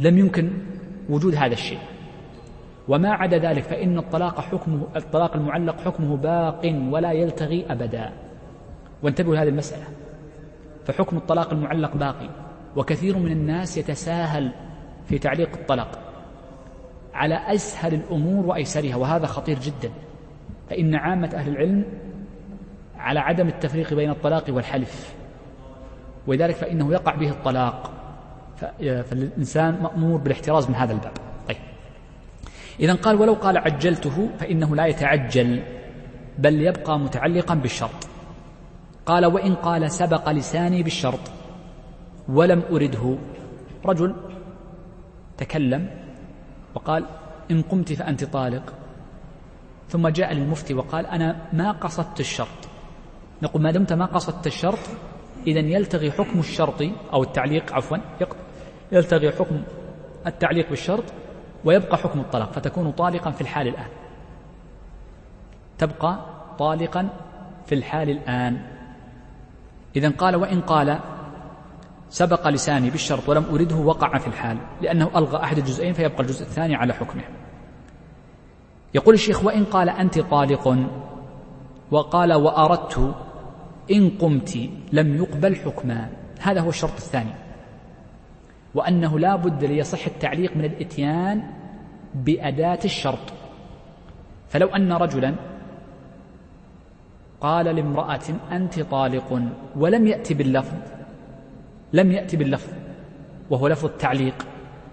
لم 0.00 0.18
يمكن 0.18 0.52
وجود 1.08 1.34
هذا 1.34 1.52
الشيء. 1.52 1.78
وما 2.88 3.12
عدا 3.12 3.38
ذلك 3.38 3.62
فإن 3.62 3.98
الطلاق 3.98 4.40
حكمه 4.40 4.86
الطلاق 4.96 5.36
المعلق 5.36 5.80
حكمه 5.80 6.16
باق 6.16 6.88
ولا 6.90 7.12
يلتغي 7.12 7.72
أبدا. 7.72 8.12
وانتبهوا 9.02 9.34
لهذه 9.34 9.48
المسألة. 9.48 9.84
فحكم 10.84 11.16
الطلاق 11.16 11.52
المعلق 11.52 11.96
باقي 11.96 12.28
وكثير 12.76 13.18
من 13.18 13.32
الناس 13.32 13.78
يتساهل 13.78 14.52
في 15.06 15.18
تعليق 15.18 15.56
الطلاق. 15.56 16.03
على 17.14 17.54
أسهل 17.54 17.94
الأمور 17.94 18.46
وأيسرها 18.46 18.96
وهذا 18.96 19.26
خطير 19.26 19.58
جدا. 19.58 19.90
فإن 20.70 20.94
عامة 20.94 21.30
أهل 21.34 21.48
العلم 21.48 21.84
على 22.96 23.20
عدم 23.20 23.48
التفريق 23.48 23.94
بين 23.94 24.10
الطلاق 24.10 24.44
والحلف 24.48 25.14
ولذلك 26.26 26.54
فإنه 26.54 26.92
يقع 26.92 27.14
به 27.14 27.30
الطلاق. 27.30 27.90
فالإنسان 28.78 29.82
مأمور 29.82 30.18
بالاحتراز 30.18 30.68
من 30.68 30.74
هذا 30.74 30.92
الباب. 30.92 31.12
طيب. 31.48 31.56
إذا 32.80 32.94
قال 32.94 33.20
ولو 33.20 33.34
قال 33.34 33.58
عجلته 33.58 34.28
فإنه 34.38 34.76
لا 34.76 34.86
يتعجل 34.86 35.62
بل 36.38 36.60
يبقى 36.60 36.98
متعلقا 36.98 37.54
بالشرط. 37.54 38.08
قال 39.06 39.26
وإن 39.26 39.54
قال 39.54 39.90
سبق 39.90 40.30
لساني 40.30 40.82
بالشرط 40.82 41.20
ولم 42.28 42.62
أرده. 42.70 43.18
رجل 43.84 44.14
تكلم 45.38 46.03
وقال 46.74 47.06
إن 47.50 47.62
قمت 47.62 47.92
فأنت 47.92 48.24
طالق. 48.24 48.74
ثم 49.88 50.08
جاء 50.08 50.32
للمفتي 50.32 50.74
وقال 50.74 51.06
أنا 51.06 51.36
ما 51.52 51.72
قصدت 51.72 52.20
الشرط. 52.20 52.68
نقول 53.42 53.62
ما 53.62 53.70
دمت 53.70 53.92
ما 53.92 54.04
قصدت 54.04 54.46
الشرط 54.46 54.78
إذا 55.46 55.60
يلتغي 55.60 56.12
حكم 56.12 56.38
الشرط 56.38 56.82
أو 57.12 57.22
التعليق 57.22 57.72
عفوا 57.72 57.96
يلتغي 58.92 59.32
حكم 59.32 59.62
التعليق 60.26 60.70
بالشرط 60.70 61.04
ويبقى 61.64 61.96
حكم 61.96 62.20
الطلاق 62.20 62.52
فتكون 62.52 62.90
طالقا 62.90 63.30
في 63.30 63.40
الحال 63.40 63.68
الآن. 63.68 63.88
تبقى 65.78 66.18
طالقا 66.58 67.08
في 67.66 67.74
الحال 67.74 68.10
الآن. 68.10 68.62
إذا 69.96 70.10
قال 70.10 70.36
وإن 70.36 70.60
قال 70.60 70.98
سبق 72.14 72.48
لساني 72.48 72.90
بالشرط 72.90 73.28
ولم 73.28 73.44
أرده 73.44 73.76
وقع 73.76 74.18
في 74.18 74.26
الحال 74.26 74.58
لأنه 74.80 75.10
ألغى 75.16 75.42
أحد 75.42 75.58
الجزئين 75.58 75.92
فيبقى 75.92 76.22
الجزء 76.22 76.42
الثاني 76.42 76.74
على 76.74 76.92
حكمه. 76.92 77.22
يقول 78.94 79.14
الشيخ 79.14 79.44
وإن 79.44 79.64
قال 79.64 79.88
أنت 79.88 80.18
طالق 80.18 80.76
وقال 81.90 82.32
وأردت 82.32 83.14
إن 83.90 84.10
قمت 84.10 84.58
لم 84.92 85.16
يقبل 85.16 85.56
حكما. 85.56 86.08
هذا 86.40 86.60
هو 86.60 86.68
الشرط 86.68 86.96
الثاني. 86.96 87.34
وأنه 88.74 89.18
لا 89.18 89.36
بد 89.36 89.64
ليصح 89.64 90.06
التعليق 90.06 90.56
من 90.56 90.64
الإتيان 90.64 91.42
بأداة 92.14 92.80
الشرط. 92.84 93.32
فلو 94.48 94.66
أن 94.66 94.92
رجلا 94.92 95.34
قال 97.40 97.66
لامرأة 97.66 98.28
أنت 98.52 98.80
طالق 98.80 99.42
ولم 99.76 100.06
يأتي 100.06 100.34
باللفظ 100.34 100.93
لم 101.94 102.12
يأتي 102.12 102.36
باللفظ 102.36 102.72
وهو 103.50 103.68
لفظ 103.68 103.84
التعليق 103.84 104.46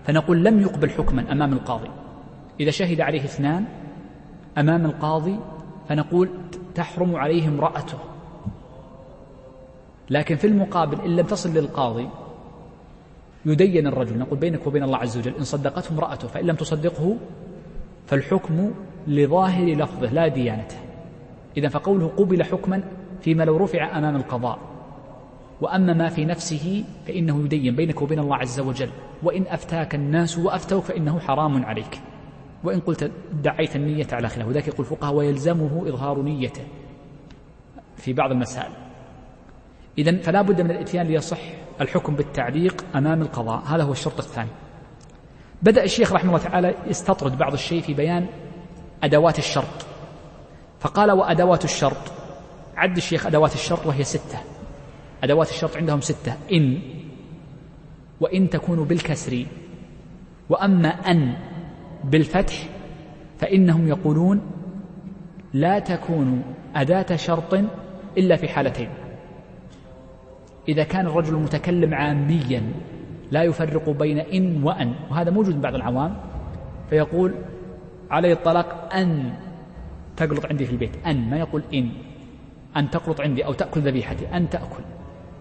فنقول 0.06 0.44
لم 0.44 0.60
يقبل 0.60 0.90
حكما 0.90 1.32
أمام 1.32 1.54
القاضي. 1.54 1.90
إذا 2.60 2.72
شهد 2.72 3.02
عليه 3.02 3.24
اثنان 3.24 3.66
أمام 4.58 4.86
القاضي 4.86 5.40
فنقول 5.90 6.30
تحرم 6.76 7.16
عليه 7.16 7.48
امرأته. 7.48 7.98
لكن 10.10 10.36
في 10.36 10.48
المقابل 10.48 11.02
إن 11.02 11.16
لم 11.16 11.26
تصل 11.26 11.54
للقاضي 11.54 12.10
يدين 13.46 13.88
الرجل 13.88 14.18
نقول 14.18 14.40
بينك 14.40 14.68
وبين 14.68 14.84
الله 14.84 14.98
عز 14.98 15.18
وجل 15.18 15.36
إن 15.36 15.44
صدقته 15.44 15.94
امرأته 15.94 16.28
فإن 16.28 16.46
لم 16.46 16.56
تصدقه 16.56 17.18
فالحكم 18.08 18.72
لظاهر 19.08 19.66
لفظه 19.66 20.14
لا 20.14 20.28
ديانته. 20.28 20.78
إذا 21.58 21.70
فقوله 21.70 22.08
قبل 22.08 22.44
حكما 22.44 22.84
فيما 23.22 23.44
لو 23.44 23.58
رفع 23.58 23.98
أمام 23.98 24.16
القضاء. 24.16 24.71
وأما 25.62 25.94
ما 25.94 26.10
في 26.10 26.26
نفسه 26.26 26.84
فإنه 27.08 27.46
يدين 27.46 27.76
بينك 27.76 28.02
وبين 28.02 28.20
الله 28.20 28.36
عز 28.36 28.60
وجل. 28.60 28.90
وإن 29.24 29.48
أفتاك 29.48 29.96
الناس 29.96 30.38
وأفتوك 30.38 30.84
فإنه 30.84 31.20
حرام 31.20 31.66
عليك. 31.66 32.02
وإن 32.64 32.80
قلت 32.80 33.12
دعيت 33.34 33.76
النية 33.76 34.08
على 34.12 34.30
خلاف 34.30 34.48
وذلك 34.48 34.68
يقول 34.68 34.80
الفقهاء 34.80 35.14
ويلزمه 35.14 35.84
إظهار 35.88 36.22
نيته 36.22 36.64
في 37.98 38.14
بعض 38.14 38.32
المسائل. 38.32 38.72
إذا 39.98 40.18
فلا 40.18 40.42
بد 40.42 40.62
من 40.62 40.72
الإتيان 40.72 41.08
ليصح 41.08 41.40
الحكم 41.82 42.16
بالتعليق 42.16 42.86
أمام 42.96 43.22
القضاء. 43.22 43.64
هذا 43.66 43.84
هو 43.84 43.92
الشرط 43.92 44.20
الثاني. 44.20 44.50
بدأ 45.62 45.84
الشيخ 45.84 46.14
رحمه 46.14 46.30
الله 46.30 46.44
تعالى 46.44 46.76
يستطرد 46.88 47.38
بعض 47.38 47.54
الشيء 47.54 47.82
في 47.82 47.94
بيان 47.94 48.26
أدوات 49.04 49.40
الشرط. 49.40 49.86
فقال 50.80 51.12
وأدوات 51.12 51.66
الشرط. 51.66 52.12
عد 52.76 52.98
الشيخ 52.98 53.26
أدوات 53.26 53.54
الشرط 53.54 53.88
وهي 53.88 54.04
ستة. 54.04 54.40
أدوات 55.24 55.50
الشرط 55.50 55.78
عندهم 55.78 56.02
ستة. 56.02 56.34
إن 56.54 56.80
وإن 58.20 58.50
تكون 58.50 58.84
بالكسر. 58.84 59.46
وأما 60.50 60.90
أن 60.90 61.34
بالفتح 62.04 62.70
فإنهم 63.38 63.88
يقولون 63.88 64.42
لا 65.54 65.80
تكون 65.80 66.44
أداة 66.76 67.16
شرط 67.16 67.54
إلا 68.18 68.36
في 68.36 68.48
حالتين. 68.48 68.90
إذا 70.68 70.84
كان 70.84 71.06
الرجل 71.06 71.36
المتكلم 71.36 71.94
عاميا 71.94 72.64
لا 73.32 73.44
يفرق 73.44 73.90
بين 73.90 74.20
إن 74.20 74.64
وأن 74.64 74.94
وهذا 75.12 75.32
موجود 75.32 75.62
بعض 75.62 75.76
العوام 75.76 76.18
فيقول 76.90 77.34
علي 78.12 78.34
الطلاق 78.34 78.94
أن 78.96 79.34
تقلط 80.18 80.46
عندي 80.46 80.66
في 80.66 80.72
البيت. 80.72 81.08
أن 81.08 81.30
ما 81.30 81.38
يقول 81.38 81.64
إن. 81.74 81.90
أن 82.78 82.90
تقلط 82.90 83.22
عندي 83.22 83.46
أو 83.46 83.54
تأكل 83.54 83.82
ذبيحتي. 83.82 84.28
أن 84.28 84.50
تأكل. 84.50 84.84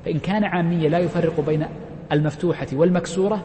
فإن 0.04 0.18
كان 0.18 0.44
عاميا 0.44 0.88
لا 0.88 0.98
يفرق 0.98 1.40
بين 1.40 1.66
المفتوحة 2.12 2.66
والمكسورة 2.72 3.44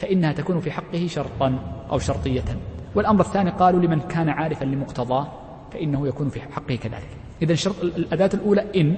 فإنها 0.00 0.32
تكون 0.32 0.60
في 0.60 0.70
حقه 0.70 1.06
شرطا 1.06 1.58
أو 1.90 1.98
شرطية. 1.98 2.44
والأمر 2.94 3.20
الثاني 3.20 3.50
قالوا 3.50 3.80
لمن 3.80 4.00
كان 4.00 4.28
عارفا 4.28 4.64
لمقتضاه 4.64 5.28
فإنه 5.72 6.08
يكون 6.08 6.28
في 6.28 6.40
حقه 6.40 6.76
كذلك. 6.76 7.08
إذا 7.42 7.52
الشرط 7.52 7.82
الأداة 7.82 8.30
الأولى 8.34 8.64
إن 8.76 8.96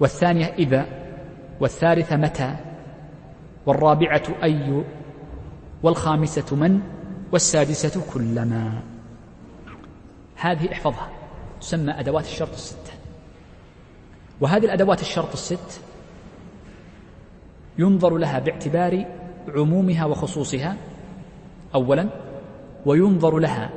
والثانية 0.00 0.46
إذا 0.46 0.86
والثالثة 1.60 2.16
متى 2.16 2.56
والرابعة 3.66 4.22
أي 4.42 4.82
والخامسة 5.82 6.56
من 6.56 6.80
والسادسة 7.32 8.02
كلما. 8.12 8.82
هذه 10.36 10.72
احفظها 10.72 11.08
تسمى 11.60 11.92
أدوات 11.92 12.24
الشرط 12.24 12.52
الستة. 12.52 12.92
وهذه 14.40 14.64
الأدوات 14.64 15.00
الشرط 15.00 15.32
الست 15.32 15.80
ينظر 17.78 18.16
لها 18.16 18.38
باعتبار 18.38 19.04
عمومها 19.48 20.04
وخصوصها 20.04 20.76
أولا 21.74 22.08
وينظر 22.86 23.38
لها 23.38 23.70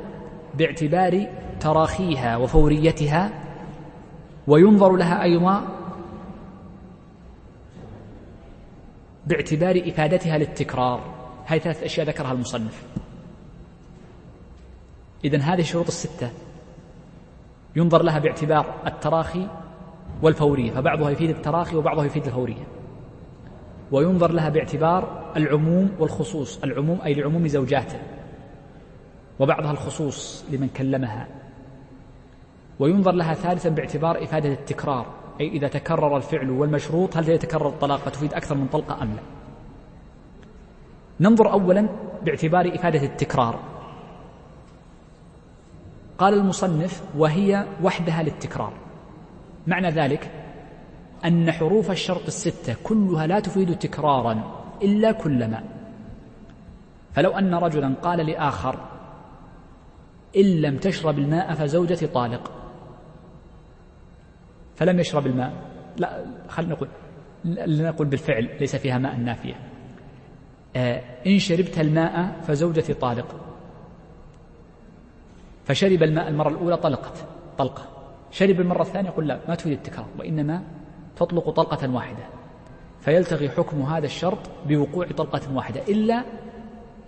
باعتبار 0.54 1.26
تراخيها 1.60 2.36
وفوريتها 2.36 3.30
وينظر 4.46 4.96
لها 4.96 5.22
أيضا 5.22 5.64
باعتبار 9.26 9.82
إفادتها 9.86 10.38
للتكرار. 10.38 11.00
هذه 11.46 11.58
ثلاث 11.58 11.82
أشياء 11.82 12.06
ذكرها 12.06 12.32
المصنف. 12.32 12.82
إذن 15.24 15.40
هذه 15.40 15.60
الشروط 15.60 15.86
الستة. 15.86 16.30
ينظر 17.76 18.02
لها 18.02 18.18
باعتبار 18.18 18.74
التراخي 18.86 19.46
والفورية 20.22 20.70
فبعضها 20.70 21.10
يفيد 21.10 21.30
التراخي 21.30 21.76
وبعضها 21.76 22.04
يفيد 22.04 22.26
الفورية. 22.26 22.81
وينظر 23.92 24.32
لها 24.32 24.48
باعتبار 24.48 25.32
العموم 25.36 25.90
والخصوص. 25.98 26.64
العموم 26.64 26.98
أي 27.04 27.14
لعموم 27.14 27.48
زوجاته. 27.48 27.98
وبعضها 29.40 29.70
الخصوص 29.70 30.44
لمن 30.50 30.68
كلمها. 30.68 31.28
وينظر 32.78 33.12
لها 33.12 33.34
ثالثا 33.34 33.68
باعتبار 33.68 34.22
إفادة 34.22 34.52
التكرار. 34.52 35.06
أي 35.40 35.48
إذا 35.48 35.68
تكرر 35.68 36.16
الفعل 36.16 36.50
والمشروط 36.50 37.16
هل 37.16 37.28
يتكرر 37.28 37.68
الطلاق؟ 37.68 37.98
فتفيد 37.98 38.34
أكثر 38.34 38.54
من 38.54 38.66
طلقة 38.66 39.02
أم 39.02 39.08
لا؟ 39.08 39.22
ننظر 41.20 41.52
أولا 41.52 41.88
باعتبار 42.24 42.74
إفادة 42.74 43.02
التكرار. 43.02 43.58
قال 46.18 46.34
المصنف 46.34 47.02
وهي 47.18 47.66
وحدها 47.82 48.22
للتكرار. 48.22 48.72
معنى 49.66 49.90
ذلك 49.90 50.30
أن 51.24 51.52
حروف 51.52 51.90
الشرط 51.90 52.26
الستة 52.26 52.76
كلها 52.84 53.26
لا 53.26 53.40
تفيد 53.40 53.78
تكرارا 53.78 54.62
إلا 54.82 55.12
كلما. 55.12 55.64
فلو 57.12 57.30
أن 57.30 57.54
رجلا 57.54 57.94
قال 58.02 58.26
لآخر 58.26 58.78
إن 60.36 60.42
لم 60.42 60.76
تشرب 60.76 61.18
الماء 61.18 61.54
فزوجتي 61.54 62.06
طالق. 62.06 62.50
فلم 64.76 65.00
يشرب 65.00 65.26
الماء. 65.26 65.52
لا 65.96 66.24
خلينا 66.48 66.72
نقول 66.72 66.88
لنقول 67.44 68.06
بالفعل 68.06 68.48
ليس 68.60 68.76
فيها 68.76 68.98
ماء 68.98 69.16
نافية. 69.16 69.54
آه 70.76 71.02
إن 71.26 71.38
شربت 71.38 71.78
الماء 71.78 72.40
فزوجتي 72.40 72.94
طالق. 72.94 73.36
فشرب 75.64 76.02
الماء 76.02 76.28
المرة 76.28 76.48
الأولى 76.48 76.76
طلقت 76.76 77.26
طلقة. 77.58 77.82
شرب 78.30 78.60
المرة 78.60 78.82
الثانية 78.82 79.08
يقول 79.08 79.28
لا 79.28 79.40
ما 79.48 79.54
تفيد 79.54 79.72
التكرار 79.72 80.06
وإنما 80.18 80.62
تطلق 81.24 81.50
طلقة 81.50 81.90
واحدة. 81.90 82.24
فيلتغي 83.00 83.48
حكم 83.50 83.82
هذا 83.82 84.06
الشرط 84.06 84.38
بوقوع 84.66 85.06
طلقة 85.06 85.54
واحدة. 85.54 85.80
إلا 85.88 86.24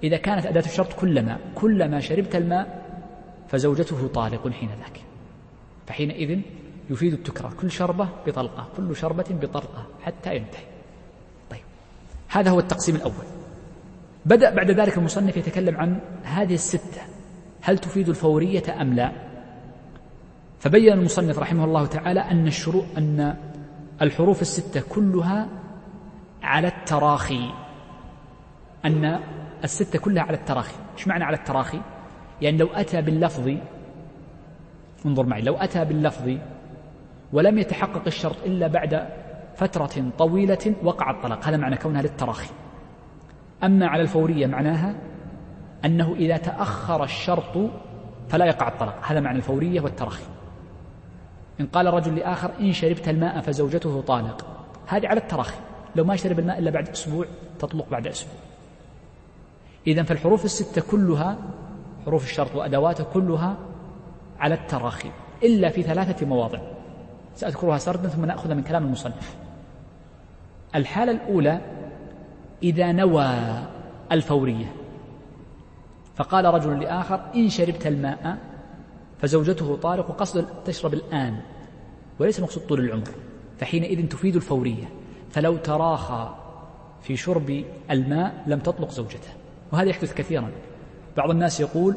إذا 0.03 0.17
كانت 0.17 0.47
أداة 0.47 0.65
الشرط 0.65 0.93
كلما 0.93 1.39
كلما 1.55 2.01
شربت 2.01 2.37
الماء 2.37 2.85
فزوجته 3.49 4.09
طالق 4.09 4.49
حين 4.49 4.69
ذاك. 4.69 5.01
فحينئذ 5.87 6.41
يفيد 6.91 7.13
التكرار. 7.13 7.53
كل 7.61 7.71
شربة 7.71 8.09
بطلقة 8.27 8.69
كل 8.77 8.97
شربة 8.97 9.25
بطلقة 9.31 9.87
حتى 10.03 10.37
ينتهي. 10.37 10.65
طيب 11.51 11.63
هذا 12.29 12.51
هو 12.51 12.59
التقسيم 12.59 12.97
الأول. 12.97 13.27
بدأ 14.27 14.55
بعد 14.55 14.71
ذلك 14.71 14.99
المصنف 14.99 15.37
يتكلم 15.37 15.77
عن 15.77 16.01
هذه 16.23 16.55
الستة. 16.55 17.01
هل 17.61 17.79
تفيد 17.79 18.09
الفورية 18.09 18.83
أم 18.83 18.95
لا؟ 18.95 19.13
فبين 20.59 20.93
المصنف 20.93 21.39
رحمه 21.39 21.65
الله 21.65 21.87
تعالى 21.87 22.21
أن 22.21 22.47
الشروط 22.47 22.85
أن 22.99 23.37
الحروف 24.03 24.43
الستة 24.43 24.81
كلها 24.81 25.49
على 26.43 26.69
التراخي. 26.69 27.51
أن 28.85 29.21
الستة 29.65 29.99
كلها 29.99 30.23
على 30.23 30.37
التراخي. 30.37 30.75
إيش 30.99 31.09
معنى 31.09 31.25
على 31.25 31.37
التراخي؟ 31.37 31.81
يعني 32.43 32.57
لو 32.57 32.67
أتى 32.67 33.03
باللفظ 33.03 33.51
انظر 35.07 35.27
معي 35.27 35.43
لو 35.43 35.57
أتى 35.57 35.85
باللفظ 35.85 36.31
ولم 37.33 37.59
يتحقق 37.59 38.03
الشرط 38.07 38.37
إلا 38.47 38.67
بعد 38.67 39.09
فترة 39.57 40.11
طويلة 40.19 40.75
وقع 40.83 41.11
الطلاق 41.11 41.49
هذا 41.49 41.57
معنى 41.57 41.77
كونها 41.77 42.03
للتراخي. 42.03 42.51
أما 43.65 43.87
على 43.87 44.03
الفورية 44.03 44.47
معناها 44.47 44.95
أنه 45.85 46.15
إذا 46.15 46.37
تأخر 46.37 47.05
الشرط 47.05 47.71
فلا 48.29 48.45
يقع 48.47 48.69
الطلاق 48.69 48.99
هذا 49.07 49.21
معنى 49.21 49.37
الفورية 49.37 49.81
والتراخي. 49.81 50.25
إن 51.61 51.67
قال 51.67 51.87
رجل 51.87 52.17
لآخر 52.17 52.51
إن 52.61 52.73
شربت 52.73 53.09
الماء 53.09 53.41
فزوجته 53.41 54.01
طالق. 54.01 54.47
هذه 54.87 55.09
على 55.09 55.21
التراخي. 55.21 55.57
لو 55.97 56.05
ما 56.05 56.17
شرب 56.17 56.39
الماء 56.39 56.59
إلا 56.59 56.71
بعد 56.71 56.89
أسبوع 56.89 57.27
تطلق 57.59 57.89
بعد 57.91 58.07
أسبوع. 58.07 58.35
إذا 59.87 60.03
فالحروف 60.03 60.45
الستة 60.45 60.83
كلها 60.91 61.39
حروف 62.07 62.25
الشرط 62.25 62.55
وأدواته 62.55 63.05
كلها 63.05 63.57
على 64.39 64.55
التراخي. 64.55 65.11
إلا 65.43 65.69
في 65.69 65.83
ثلاثة 65.83 66.27
مواضع. 66.27 66.61
سأذكرها 67.35 67.79
سردا 67.79 68.09
ثم 68.09 68.25
نأخذ 68.25 68.55
من 68.55 68.63
كلام 68.63 68.85
المصنف. 68.85 69.37
الحالة 70.75 71.13
الأولى 71.13 71.61
إذا 72.63 72.93
نوى 72.93 73.29
الفورية. 74.13 74.73
فقال 76.15 76.45
رجل 76.45 76.81
لآخر 76.81 77.21
إن 77.35 77.49
شربت 77.49 77.87
الماء 77.87 78.39
فزوجته 79.25 79.77
طارق 79.77 80.11
وقصد 80.11 80.47
تشرب 80.65 80.95
الآن 80.95 81.41
وليس 82.19 82.39
المقصود 82.39 82.63
طول 82.63 82.81
العمر 82.81 83.09
فحينئذ 83.59 84.09
تفيد 84.09 84.37
الفورية 84.37 84.85
فلو 85.31 85.57
تراخى 85.57 86.35
في 87.03 87.17
شرب 87.17 87.65
الماء 87.91 88.45
لم 88.47 88.59
تطلق 88.59 88.91
زوجته 88.91 89.29
وهذا 89.73 89.89
يحدث 89.89 90.15
كثيرا. 90.15 90.51
بعض 91.17 91.31
الناس 91.31 91.61
يقول 91.61 91.97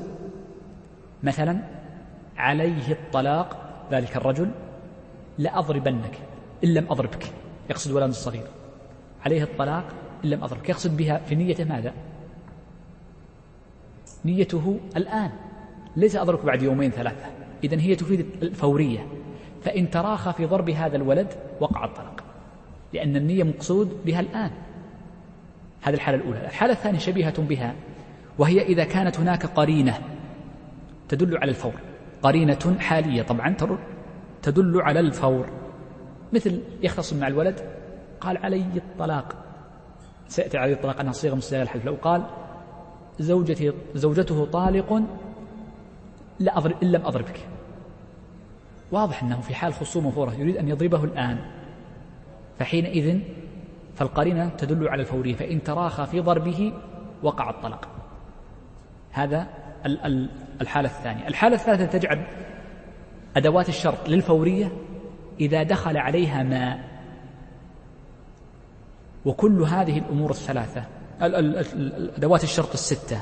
مثلا 1.24 1.60
عليه 2.38 2.92
الطلاق 2.92 3.58
ذلك 3.92 4.18
الرجل 4.18 4.52
لأضربنك 5.38 6.20
إن 6.64 6.74
لم 6.74 6.86
أضربك 6.90 7.32
يقصد 7.70 7.92
ولد 7.92 8.10
الصغير 8.10 8.48
عليه 9.26 9.44
الطلاق 9.44 9.86
إن 10.26 10.30
لم 10.30 10.44
أضربك 10.44 10.70
يقصد 10.70 10.98
بها 10.98 11.18
في 11.18 11.36
نيته 11.36 11.64
ماذا؟ 11.64 11.94
نيته 14.26 14.80
الآن. 14.98 15.32
ليس 15.98 16.16
أضربك 16.16 16.46
بعد 16.46 16.62
يومين 16.62 16.92
ثلاثة. 16.92 17.26
إذا 17.64 17.82
هي 17.82 17.96
تفيد 17.96 18.26
الفورية. 18.42 19.08
فإن 19.64 19.90
تراخى 19.90 20.34
في 20.34 20.46
ضرب 20.46 20.70
هذا 20.70 20.96
الولد 20.96 21.28
وقع 21.60 21.86
الطلاق. 21.86 22.24
لأن 22.94 23.16
النية 23.16 23.44
مقصود 23.44 23.98
بها 24.06 24.20
الآن. 24.20 24.52
هذه 25.82 25.94
الحالة 25.94 26.18
الأولى. 26.18 26.46
الحالة 26.46 26.74
الثانية 26.74 27.00
شبيهة 27.00 27.42
بها 27.42 27.76
وهي 28.38 28.62
إذا 28.62 28.84
كانت 28.84 29.20
هناك 29.20 29.46
قرينة 29.46 30.00
تدل 31.10 31.38
على 31.38 31.50
الفور. 31.50 31.74
قرينة 32.22 32.78
حالية 32.80 33.22
طبعا 33.22 33.56
تدل 34.42 34.82
على 34.82 35.00
الفور. 35.00 35.50
مثل 36.34 36.62
يختصم 36.84 37.20
مع 37.20 37.28
الولد 37.28 37.60
قال 38.22 38.38
علي 38.38 38.66
الطلاق. 38.76 39.36
سيأتي 40.28 40.58
علي 40.58 40.74
الطلاق 40.74 41.00
أنها 41.00 41.12
صيغة 41.12 41.36
مستدلة 41.36 41.62
الحلف. 41.62 41.86
لو 41.86 41.98
قال 42.02 42.24
زوجتي 43.20 43.74
زوجته 43.96 44.46
طالق 44.46 45.02
لا 46.40 46.58
أضرب 46.58 46.76
إن 46.84 46.92
لم 46.92 47.06
أضربك. 47.06 47.48
واضح 48.92 49.24
أنه 49.24 49.42
في 49.42 49.56
حال 49.56 49.74
خصومة 49.74 50.08
وفورة 50.08 50.34
يريد 50.34 50.58
أن 50.58 50.68
يضربه 50.68 51.04
الآن. 51.04 51.38
فحينئذ 52.60 53.20
فالقرينة 53.96 54.50
تدل 54.50 54.88
على 54.88 55.02
الفورية 55.02 55.36
فإن 55.36 55.64
تراخى 55.64 56.06
في 56.06 56.20
ضربه 56.20 56.74
وقع 57.24 57.50
الطلاق 57.50 57.88
هذا 59.12 59.48
الحالة 60.62 60.90
الثانية. 60.90 61.28
الحالة 61.28 61.56
الثالثة 61.56 61.86
تجعل 61.86 62.28
أدوات 63.38 63.70
الشرط 63.70 64.10
للفورية 64.10 64.72
إذا 65.40 65.64
دخل 65.64 65.98
عليها 65.98 66.44
ماء. 66.44 66.80
وكل 69.26 69.62
هذه 69.62 69.98
الأمور 69.98 70.32
الثلاثة 70.32 70.84
أدوات 72.18 72.44
الشرط 72.44 72.74
الستة. 72.74 73.22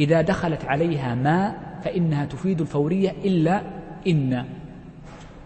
إذا 0.00 0.20
دخلت 0.20 0.64
عليها 0.64 1.14
ماء 1.14 1.78
فإنها 1.84 2.24
تفيد 2.24 2.60
الفورية 2.60 3.10
إلا 3.10 3.62
إن. 4.06 4.44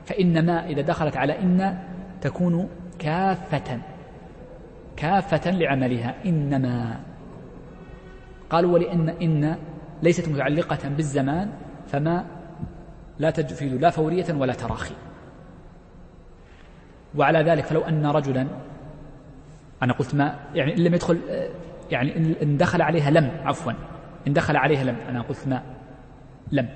فإن 0.07 0.47
ما 0.47 0.67
إذا 0.67 0.83
دخلت 0.83 1.17
على 1.17 1.39
إن 1.39 1.79
تكون 2.21 2.69
كافة. 2.99 3.79
كافة 4.97 5.51
لعملها. 5.51 6.15
إنما. 6.27 7.01
قالوا 8.51 8.73
ولأن 8.73 9.09
إن 9.09 9.57
ليست 10.03 10.29
متعلقة 10.29 10.89
بالزمان 10.89 11.51
فما 11.89 12.25
لا 13.19 13.31
تفيد 13.31 13.73
لا 13.73 13.91
فورية 13.91 14.35
ولا 14.35 14.53
تراخي. 14.53 14.95
وعلى 17.17 17.43
ذلك 17.43 17.65
فلو 17.65 17.81
أن 17.81 18.07
رجلا 18.07 18.47
أنا 19.83 19.93
قلت 19.93 20.15
ما 20.15 20.35
يعني 20.55 20.77
إن 20.77 20.85
لم 20.85 20.95
يدخل 20.95 21.19
يعني 21.91 22.17
إن 22.43 22.57
دخل 22.57 22.83
عليها 22.83 23.11
لم 23.11 23.31
عفوا. 23.45 23.73
إن 24.27 24.33
دخل 24.33 24.57
عليها 24.57 24.85
لم. 24.85 24.97
أنا 25.09 25.23
قلت 25.23 25.49
ما. 25.49 25.63
لم. 26.53 26.69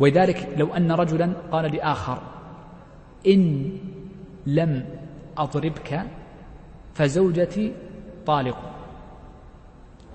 ولذلك 0.00 0.48
لو 0.56 0.74
أن 0.74 0.92
رجلا 0.92 1.32
قال 1.52 1.74
لآخر 1.76 2.22
إن 3.26 3.70
لم 4.46 4.84
أضربك 5.38 6.02
فزوجتي 6.94 7.72
طالق. 8.26 8.58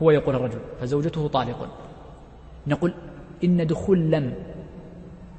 هو 0.01 0.11
يقول 0.11 0.35
الرجل 0.35 0.59
فزوجته 0.81 1.27
طالق. 1.27 1.69
نقول 2.67 2.93
إن 3.43 3.67
دخول 3.67 4.11
لم 4.11 4.33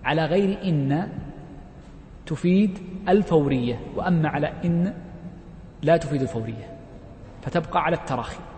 على 0.05 0.25
غير 0.25 0.59
إن 0.65 1.09
تفيد 2.27 2.79
الفورية 3.09 3.81
وأما 3.97 4.29
على 4.29 4.53
إن 4.65 4.95
لا 5.83 5.97
تفيد 5.97 6.23
الفورية 6.23 6.77
فتبقى 7.43 7.83
على 7.83 7.97
التراخي. 7.97 8.50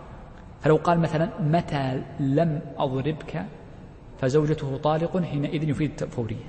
فلو 0.62 0.76
قال 0.76 1.00
مثلا 1.00 1.30
متى 1.40 2.02
لم 2.20 2.60
أضربك 2.78 3.46
فزوجته 4.20 4.76
طالق 4.76 5.22
حينئذ 5.22 5.68
يفيد 5.68 6.02
الفورية 6.02 6.44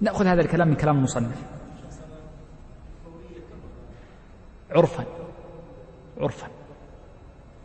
نأخذ 0.00 0.26
هذا 0.26 0.40
الكلام 0.40 0.68
من 0.68 0.74
كلام 0.74 0.98
المصنف. 0.98 1.42
عرفا 4.70 5.04
عرفا. 6.20 6.46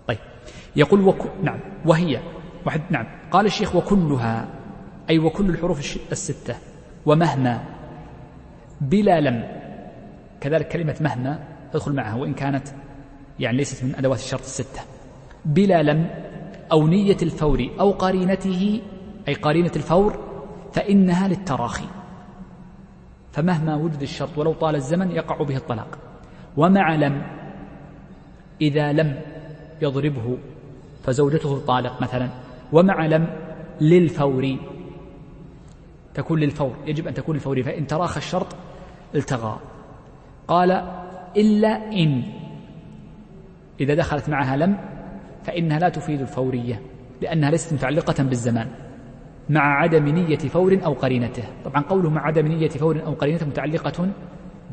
طيب 0.07 0.17
يقول 0.75 1.01
وك... 1.01 1.17
نعم 1.43 1.59
وهي 1.85 2.19
واحد 2.65 2.81
نعم. 2.89 3.05
قال 3.31 3.45
الشيخ 3.45 3.75
وكلها 3.75 4.47
أي 5.09 5.19
وكل 5.19 5.49
الحروف 5.49 5.97
الستة. 6.11 6.55
ومهما 7.05 7.63
بلا 8.81 9.21
لم. 9.21 9.61
كذلك 10.41 10.67
كلمة 10.67 10.95
مهما 11.01 11.39
تدخل 11.73 11.93
معها 11.93 12.15
وإن 12.15 12.33
كانت 12.33 12.67
يعني 13.39 13.57
ليست 13.57 13.83
من 13.83 13.95
أدوات 13.95 14.19
الشرط 14.19 14.41
الستة. 14.41 14.81
بلا 15.45 15.83
لم 15.83 16.09
أو 16.71 16.87
نية 16.87 17.17
الفور 17.21 17.69
أو 17.79 17.91
قرينته 17.91 18.81
أي 19.27 19.33
قرينة 19.33 19.71
الفور 19.75 20.19
فإنها 20.73 21.27
للتراخي. 21.27 21.85
فمهما 23.31 23.75
وجد 23.75 24.01
الشرط 24.01 24.37
ولو 24.37 24.53
طال 24.53 24.75
الزمن 24.75 25.11
يقع 25.11 25.43
به 25.43 25.57
الطلاق. 25.57 25.97
ومع 26.57 26.95
لم 26.95 27.21
إذا 28.61 28.93
لم 28.93 29.19
يضربه 29.81 30.37
فزوجته 31.03 31.59
طالق 31.59 32.01
مثلا. 32.01 32.29
ومع 32.71 33.05
لم 33.05 33.27
للفور 33.81 34.57
تكون 36.13 36.39
للفور 36.39 36.75
يجب 36.85 37.07
أن 37.07 37.13
تكون 37.13 37.35
للفور 37.35 37.63
فإن 37.63 37.87
تراخى 37.87 38.17
الشرط 38.17 38.55
التغى. 39.15 39.59
قال 40.47 40.71
إلا 41.37 41.91
إن 41.93 42.23
إذا 43.79 43.93
دخلت 43.93 44.29
معها 44.29 44.57
لم 44.57 44.92
فإنها 45.43 45.79
لا 45.79 45.89
تفيد 45.89 46.21
الفورية 46.21 46.81
لأنها 47.21 47.51
ليست 47.51 47.73
متعلقة 47.73 48.23
بالزمان 48.23 48.67
مع 49.49 49.81
عدم 49.81 50.07
نية 50.07 50.37
فور 50.37 50.79
أو 50.85 50.93
قرينته. 50.93 51.43
طبعا 51.65 51.81
قوله 51.81 52.09
مع 52.09 52.25
عدم 52.27 52.47
نية 52.47 52.69
فور 52.69 53.05
أو 53.05 53.13
قرينته 53.13 53.45
متعلقة 53.45 54.09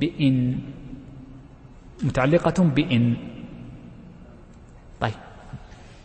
بإن 0.01 0.59
متعلقة 2.03 2.65
بإن. 2.65 3.17
طيب. 5.01 5.13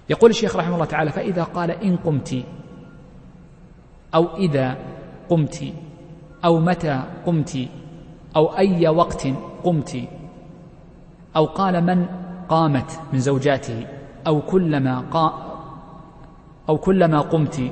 يقول 0.10 0.30
الشيخ 0.30 0.56
رحمه 0.56 0.76
الله 0.76 0.86
تعالى 0.86 1.12
فإذا 1.12 1.44
قال 1.44 1.72
إن 1.72 1.98
قمت 1.98 2.44
أو 4.16 4.38
إذا 4.38 4.78
قمت 5.30 5.74
أو 6.46 6.60
متى 6.60 7.04
قمت 7.26 7.68
أو 8.36 8.58
أي 8.58 8.88
وقت 8.88 9.28
قمت 9.64 9.98
أو 11.36 11.46
قال 11.46 11.84
من 11.84 12.06
قامت 12.50 13.00
من 13.14 13.20
زوجاته 13.20 13.88
أو 14.28 14.42
كلما 14.42 15.00
قا 15.00 15.52
أو 16.70 16.78
كلما 16.78 17.20
قمت 17.22 17.72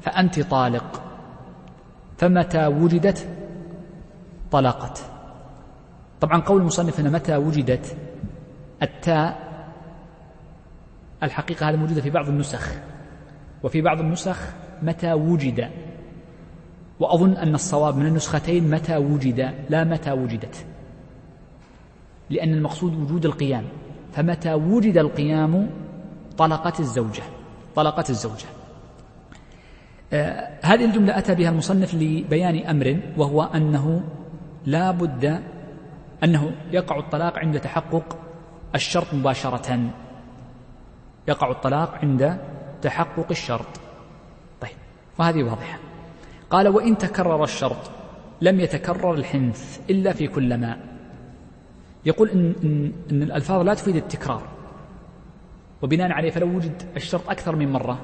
فأنت 0.00 0.40
طالق. 0.40 1.02
فمتى 2.18 2.66
وجدت؟ 2.66 3.28
طلقت 4.50 5.04
طبعا 6.20 6.40
قول 6.40 6.60
المصنف 6.60 7.00
أن 7.00 7.12
متى 7.12 7.36
وجدت؟ 7.36 7.96
التاء 8.82 9.50
الحقيقة 11.22 11.68
هذا 11.68 11.76
موجودة 11.76 12.00
في 12.00 12.10
بعض 12.10 12.28
النسخ. 12.28 12.72
وفي 13.62 13.80
بعض 13.80 14.00
النسخ 14.00 14.38
متى 14.82 15.12
وجد؟ 15.12 15.70
وأظن 17.00 17.32
أن 17.32 17.54
الصواب 17.54 17.96
من 17.96 18.06
النسختين 18.06 18.70
متى 18.70 18.96
وجد 18.96 19.54
لا 19.68 19.84
متى 19.84 20.12
وجدت. 20.12 20.66
لأن 22.30 22.54
المقصود 22.54 22.94
وجود 22.94 23.26
القيام. 23.26 23.64
فمتى 24.12 24.54
وجد 24.54 24.98
القيام 24.98 25.70
طلقت 26.38 26.80
الزوجة 26.80 27.22
طلقت 27.74 28.10
الزوجة. 28.10 28.46
آه 30.12 30.50
هذه 30.62 30.84
الجملة 30.84 31.18
أتى 31.18 31.34
بها 31.34 31.50
المصنف 31.50 31.94
لبيان 31.94 32.66
أمر 32.66 33.00
وهو 33.16 33.42
أنه 33.42 34.02
لا 34.66 34.90
بد 34.90 35.40
أنه 36.24 36.52
يقع 36.72 36.98
الطلاق 36.98 37.38
عند 37.38 37.60
تحقق 37.60 38.18
الشرط 38.74 39.14
مباشرة. 39.14 39.80
يقع 41.28 41.50
الطلاق 41.50 41.94
عند 41.94 42.38
تحقق 42.82 43.26
الشرط. 43.30 43.80
طيب 44.60 44.76
وهذه 45.18 45.42
واضحة. 45.42 45.78
قال 46.50 46.68
وإن 46.68 46.98
تكرر 46.98 47.44
الشرط 47.44 47.90
لم 48.40 48.60
يتكرر 48.60 49.14
الحنث 49.14 49.80
إلا 49.90 50.12
في 50.12 50.28
كل 50.28 50.56
ماء 50.56 50.78
يقول 52.04 52.30
إن, 52.30 52.54
إن, 52.64 52.92
إن 53.10 53.22
الألفاظ 53.22 53.60
لا 53.60 53.74
تفيد 53.74 53.96
التكرار 53.96 54.42
وبناء 55.82 56.12
عليه 56.12 56.30
فلو 56.30 56.56
وجد 56.56 56.82
الشرط 56.96 57.30
أكثر 57.30 57.56
من 57.56 57.72
مرة 57.72 57.98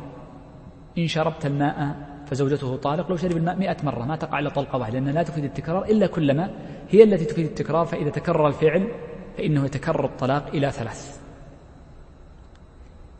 إن 0.98 1.06
شربت 1.06 1.46
الماء 1.46 1.96
فزوجته 2.26 2.76
طالق 2.76 3.10
لو 3.10 3.16
شرب 3.16 3.36
الماء 3.36 3.56
مئة 3.56 3.76
مرة 3.82 4.04
ما 4.04 4.16
تقع 4.16 4.38
إلا 4.38 4.50
طلقة 4.50 4.78
واحدة 4.78 4.94
لأنها 4.94 5.12
لا 5.12 5.22
تفيد 5.22 5.44
التكرار 5.44 5.84
إلا 5.84 6.06
كلما 6.06 6.50
هي 6.88 7.02
التي 7.02 7.24
تفيد 7.24 7.46
التكرار 7.46 7.86
فإذا 7.86 8.10
تكرر 8.10 8.48
الفعل 8.48 8.88
فإنه 9.36 9.64
يتكرر 9.64 10.04
الطلاق 10.04 10.46
إلى 10.46 10.70
ثلاث. 10.70 11.20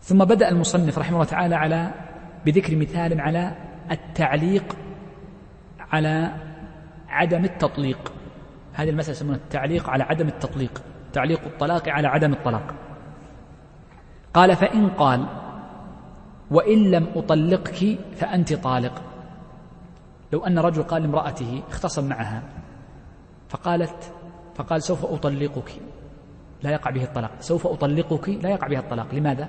ثم 0.00 0.24
بدأ 0.24 0.48
المصنف 0.48 0.98
رحمه 0.98 1.14
الله 1.14 1.24
تعالى 1.24 1.54
على 1.54 1.90
بذكر 2.46 2.76
مثال 2.76 3.20
على 3.20 3.54
التعليق 3.90 4.76
على 5.78 6.34
عدم 7.08 7.44
التطليق. 7.44 8.12
هذه 8.76 8.90
المسألة 8.90 9.16
يسمونها 9.16 9.36
التعليق 9.36 9.90
على 9.90 10.04
عدم 10.04 10.28
التطليق 10.28 10.82
تعليق 11.12 11.44
الطلاق 11.44 11.88
على 11.88 12.08
عدم 12.08 12.32
الطلاق. 12.32 12.74
قال 14.34 14.56
فإن 14.56 14.88
قال 14.88 15.26
وإن 16.50 16.90
لم 16.90 17.06
أطلقك 17.16 17.98
فأنت 18.16 18.52
طالق. 18.52 19.02
لو 20.32 20.46
أن 20.46 20.58
رجل 20.58 20.82
قال 20.82 21.02
لامرأته 21.02 21.62
اختصم 21.68 22.08
معها. 22.08 22.42
فقالت 23.48 24.12
فقال 24.54 24.82
سوف 24.82 25.04
أطلقك. 25.04 25.70
لا 26.62 26.70
يقع 26.70 26.90
به 26.90 27.04
الطلاق. 27.04 27.30
سوف 27.40 27.66
أطلقك. 27.66 28.28
لا 28.28 28.50
يقع 28.50 28.68
به 28.68 28.78
الطلاق. 28.78 29.14
لماذا؟ 29.14 29.48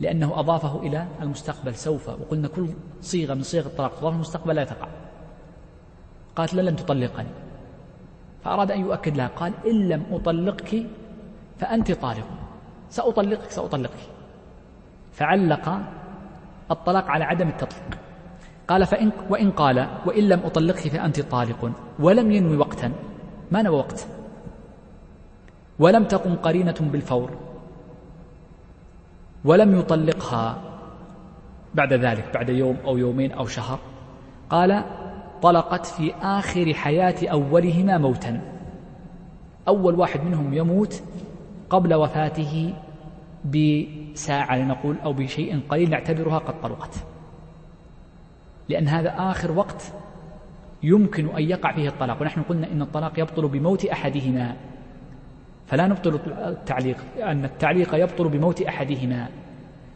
لأنه 0.00 0.40
أضافه 0.40 0.80
إلى 0.80 1.06
المستقبل. 1.22 1.74
سوف. 1.74 2.08
وقلنا 2.08 2.48
كل 2.48 2.68
صيغة 3.00 3.34
من 3.34 3.42
صيغ 3.42 3.66
الطلاق 3.66 4.00
تضاف 4.00 4.14
المستقبل 4.14 4.54
لا 4.54 4.64
تقع. 4.64 4.88
قالت 6.36 6.54
لا 6.54 6.62
لن 6.62 6.76
تطلقني. 6.76 7.49
فأراد 8.44 8.70
أن 8.70 8.80
يؤكد 8.80 9.16
لها 9.16 9.26
قال 9.26 9.52
إن 9.66 9.88
لم 9.88 10.02
أطلقك 10.10 10.86
فأنت 11.58 11.92
طالق. 11.92 12.28
سأطلقك 12.90 13.50
سأطلقك. 13.50 14.02
فعلق 15.12 15.80
الطلاق 16.70 17.06
على 17.06 17.24
عدم 17.24 17.48
التطليق. 17.48 17.98
قال 18.68 18.86
فإن 18.86 19.12
وإن 19.30 19.50
قال 19.50 19.88
وإن 20.06 20.28
لم 20.28 20.40
أطلقك 20.40 20.88
فأنت 20.88 21.20
طالق. 21.20 21.72
ولم 21.98 22.30
ينوي 22.30 22.56
وقتا. 22.56 22.92
ما 23.50 23.62
نوى 23.62 23.78
وقت؟ 23.78 24.06
ولم 25.78 26.04
تقم 26.04 26.34
قرينة 26.34 26.74
بالفور. 26.80 27.30
ولم 29.44 29.78
يطلقها 29.78 30.62
بعد 31.74 31.92
ذلك 31.92 32.34
بعد 32.34 32.48
يوم 32.48 32.76
أو 32.84 32.96
يومين 32.96 33.32
أو 33.32 33.46
شهر. 33.46 33.78
قال 34.50 34.84
طلقت 35.42 35.86
في 35.86 36.14
آخر 36.22 36.74
حياة 36.74 37.28
أولهما 37.28 37.98
موتا. 37.98 38.40
أول 39.68 39.94
واحد 39.94 40.24
منهم 40.24 40.54
يموت 40.54 41.02
قبل 41.70 41.94
وفاته 41.94 42.74
بساعة 43.44 44.56
لنقول 44.56 44.96
أو 45.04 45.12
بشيء 45.12 45.60
قليل 45.68 45.90
نعتبرها 45.90 46.38
قد 46.38 46.60
طلقت. 46.62 46.94
لأن 48.68 48.88
هذا 48.88 49.14
آخر 49.18 49.52
وقت 49.52 49.92
يمكن 50.82 51.28
أن 51.28 51.42
يقع 51.42 51.72
فيه 51.72 51.88
الطلاق. 51.88 52.22
ونحن 52.22 52.42
قلنا 52.42 52.72
إن 52.72 52.82
الطلاق 52.82 53.18
يبطل 53.18 53.48
بموت 53.48 53.84
أحدهما. 53.84 54.56
فلا 55.66 55.86
نبطل 55.86 56.20
التعليق 56.28 56.96
أن 57.22 57.44
التعليق 57.44 57.94
يبطل 57.94 58.28
بموت 58.28 58.62
أحدهما. 58.62 59.28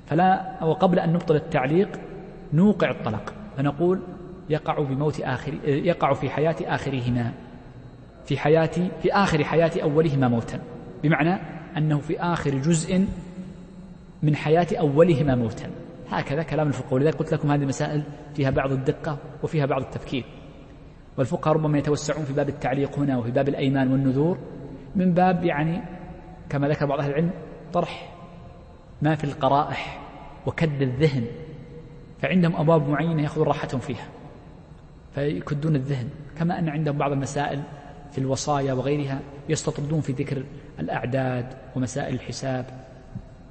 فلا 0.06 0.64
وقبل 0.64 0.98
أن 0.98 1.12
نبطل 1.12 1.36
التعليق 1.36 2.00
نوقع 2.52 2.90
الطلاق. 2.90 3.32
فنقول 3.56 4.00
يقع 4.50 4.82
بموت 4.82 5.20
آخر 5.20 5.54
يقع 5.64 6.12
في 6.12 6.30
حياة 6.30 6.56
آخرهما. 6.62 7.32
في 8.24 8.38
حياة 8.38 8.70
في 9.02 9.12
آخر 9.12 9.44
حياة 9.44 9.70
أولهما 9.82 10.28
موتا. 10.28 10.60
بمعنى 11.02 11.40
أنه 11.76 11.98
في 11.98 12.20
آخر 12.20 12.50
جزء 12.50 13.06
من 14.22 14.36
حياة 14.36 14.66
أولهما 14.80 15.34
موتا. 15.34 15.70
هكذا 16.10 16.42
كلام 16.42 16.68
الفقهاء. 16.68 16.94
ولذلك 16.94 17.14
قلت 17.14 17.32
لكم 17.34 17.50
هذه 17.50 17.62
المسائل 17.62 18.02
فيها 18.34 18.50
بعض 18.50 18.72
الدقة 18.72 19.18
وفيها 19.42 19.66
بعض 19.66 19.82
التفكير. 19.82 20.24
والفقهاء 21.18 21.56
ربما 21.56 21.78
يتوسعون 21.78 22.24
في 22.24 22.32
باب 22.32 22.48
التعليق 22.48 22.98
هنا 22.98 23.18
وفي 23.18 23.30
باب 23.30 23.48
الأيمان 23.48 23.92
والنذور 23.92 24.38
من 24.96 25.12
باب 25.14 25.44
يعني 25.44 25.82
كما 26.48 26.68
ذكر 26.68 26.86
بعض 26.86 27.00
أهل 27.00 27.10
العلم 27.10 27.30
طرح 27.72 28.14
ما 29.02 29.14
في 29.14 29.24
القرائح 29.24 30.00
وكد 30.46 30.82
الذهن. 30.82 31.24
فعندهم 32.22 32.56
أبواب 32.56 32.88
معينة 32.88 33.22
يأخذون 33.22 33.46
راحتهم 33.46 33.80
فيها. 33.80 34.08
فيكدون 35.14 35.76
الذهن 35.76 36.08
كما 36.38 36.58
أن 36.58 36.68
عندهم 36.68 36.98
بعض 36.98 37.12
المسائل 37.12 37.62
في 38.12 38.18
الوصايا 38.18 38.72
وغيرها 38.72 39.20
يستطردون 39.48 40.00
في 40.00 40.12
ذكر 40.12 40.44
الأعداد 40.80 41.46
ومسائل 41.76 42.14
الحساب 42.14 42.66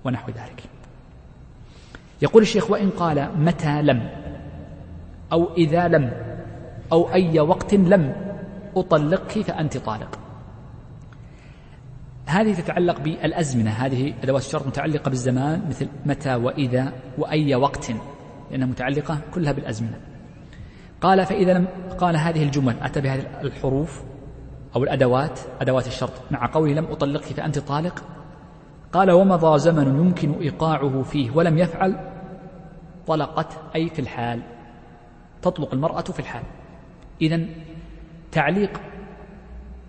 ونحو 0.05 0.31
ذلك. 0.31 0.63
يقول 2.21 2.41
الشيخ 2.41 2.71
وإن 2.71 2.89
قال 2.89 3.29
متى 3.37 3.81
لم؟ 3.81 4.09
أو 5.31 5.53
إذا 5.53 5.87
لم؟ 5.87 6.11
أو 6.91 7.13
أي 7.13 7.39
وقت 7.39 7.73
لم؟ 7.73 8.15
أطلقك 8.75 9.41
فأنت 9.41 9.77
طالق؟ 9.77 10.19
هذه 12.25 12.53
تتعلق 12.53 12.99
بالأزمنة 12.99 13.71
هذه 13.71 14.13
أدوات 14.23 14.41
الشرط 14.41 14.67
متعلقة 14.67 15.09
بالزمان 15.09 15.61
مثل 15.69 15.87
متى 16.05 16.35
وإذا 16.35 16.93
وأي 17.17 17.55
وقت 17.55 17.91
لأنها 18.51 18.67
متعلقة 18.67 19.21
كلها 19.33 19.51
بالأزمنة. 19.51 20.12
قال 21.03 21.25
فإذا 21.25 21.53
لم 21.53 21.67
قال 21.97 22.17
هذه 22.17 22.43
الجمل 22.43 22.75
أتى 22.81 23.01
بهذه 23.01 23.25
الحروف 23.41 24.03
أو 24.75 24.83
الأدوات 24.83 25.39
أدوات 25.61 25.87
الشرط. 25.87 26.11
مع 26.31 26.45
قوله 26.53 26.73
لم 26.73 26.85
أطلقك 26.85 27.23
فأنت 27.23 27.59
طالق. 27.59 28.03
قال 28.93 29.11
ومضى 29.11 29.59
زمن 29.59 29.87
يمكن 29.87 30.33
إيقاعه 30.33 31.01
فيه 31.01 31.31
ولم 31.31 31.57
يفعل 31.57 31.95
طلقت 33.07 33.57
أي 33.75 33.89
في 33.89 33.99
الحال. 33.99 34.41
تطلق 35.41 35.73
المرأة 35.73 36.01
في 36.01 36.19
الحال. 36.19 36.43
إذا 37.21 37.45
تعليق 38.31 38.81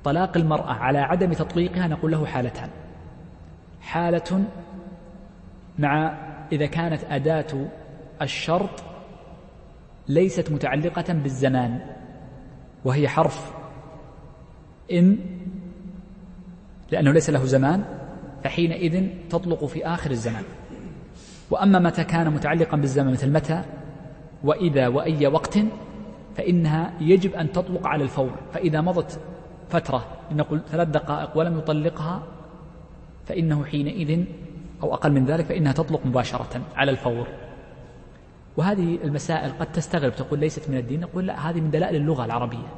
طلاق 0.04 0.36
المرأة 0.36 0.72
على 0.72 0.98
عدم 0.98 1.32
تطليقها 1.32 1.86
نقول 1.86 2.12
له 2.12 2.26
حالتان. 2.26 2.68
حالة 3.80 4.44
مع 5.78 6.14
إذا 6.52 6.66
كانت 6.66 7.04
أداة 7.10 7.66
الشرط 8.22 8.93
ليست 10.08 10.52
متعلقة 10.52 11.12
بالزمان 11.12 11.80
وهي 12.84 13.08
حرف 13.08 13.52
إن 14.92 15.18
لأنه 16.90 17.12
ليس 17.12 17.30
له 17.30 17.44
زمان 17.44 17.84
فحينئذ 18.44 19.08
تطلق 19.30 19.64
في 19.64 19.86
آخر 19.86 20.10
الزمان. 20.10 20.42
وأما 21.50 21.78
متى 21.78 22.04
كان 22.04 22.30
متعلقا 22.30 22.76
بالزمان 22.76 23.12
مثل 23.12 23.32
متى؟ 23.32 23.62
وإذا 24.44 24.88
وأي 24.88 25.26
وقت 25.26 25.58
فإنها 26.36 26.92
يجب 27.00 27.34
أن 27.34 27.52
تطلق 27.52 27.86
على 27.86 28.04
الفور. 28.04 28.30
فإذا 28.52 28.80
مضت 28.80 29.20
فترة 29.68 30.04
لنقول 30.30 30.60
ثلاث 30.70 30.88
دقائق 30.88 31.38
ولم 31.38 31.58
يطلقها 31.58 32.22
فإنه 33.26 33.64
حينئذ 33.64 34.24
أو 34.82 34.94
أقل 34.94 35.12
من 35.12 35.24
ذلك 35.24 35.44
فإنها 35.44 35.72
تطلق 35.72 36.06
مباشرة 36.06 36.60
على 36.76 36.90
الفور. 36.90 37.26
وهذه 38.56 38.98
المسائل 39.04 39.52
قد 39.52 39.72
تستغرب 39.72 40.12
تقول 40.12 40.38
ليست 40.38 40.70
من 40.70 40.76
الدين 40.76 41.00
نقول 41.00 41.26
لا 41.26 41.50
هذه 41.50 41.60
من 41.60 41.70
دلائل 41.70 41.96
اللغة 41.96 42.24
العربية. 42.24 42.68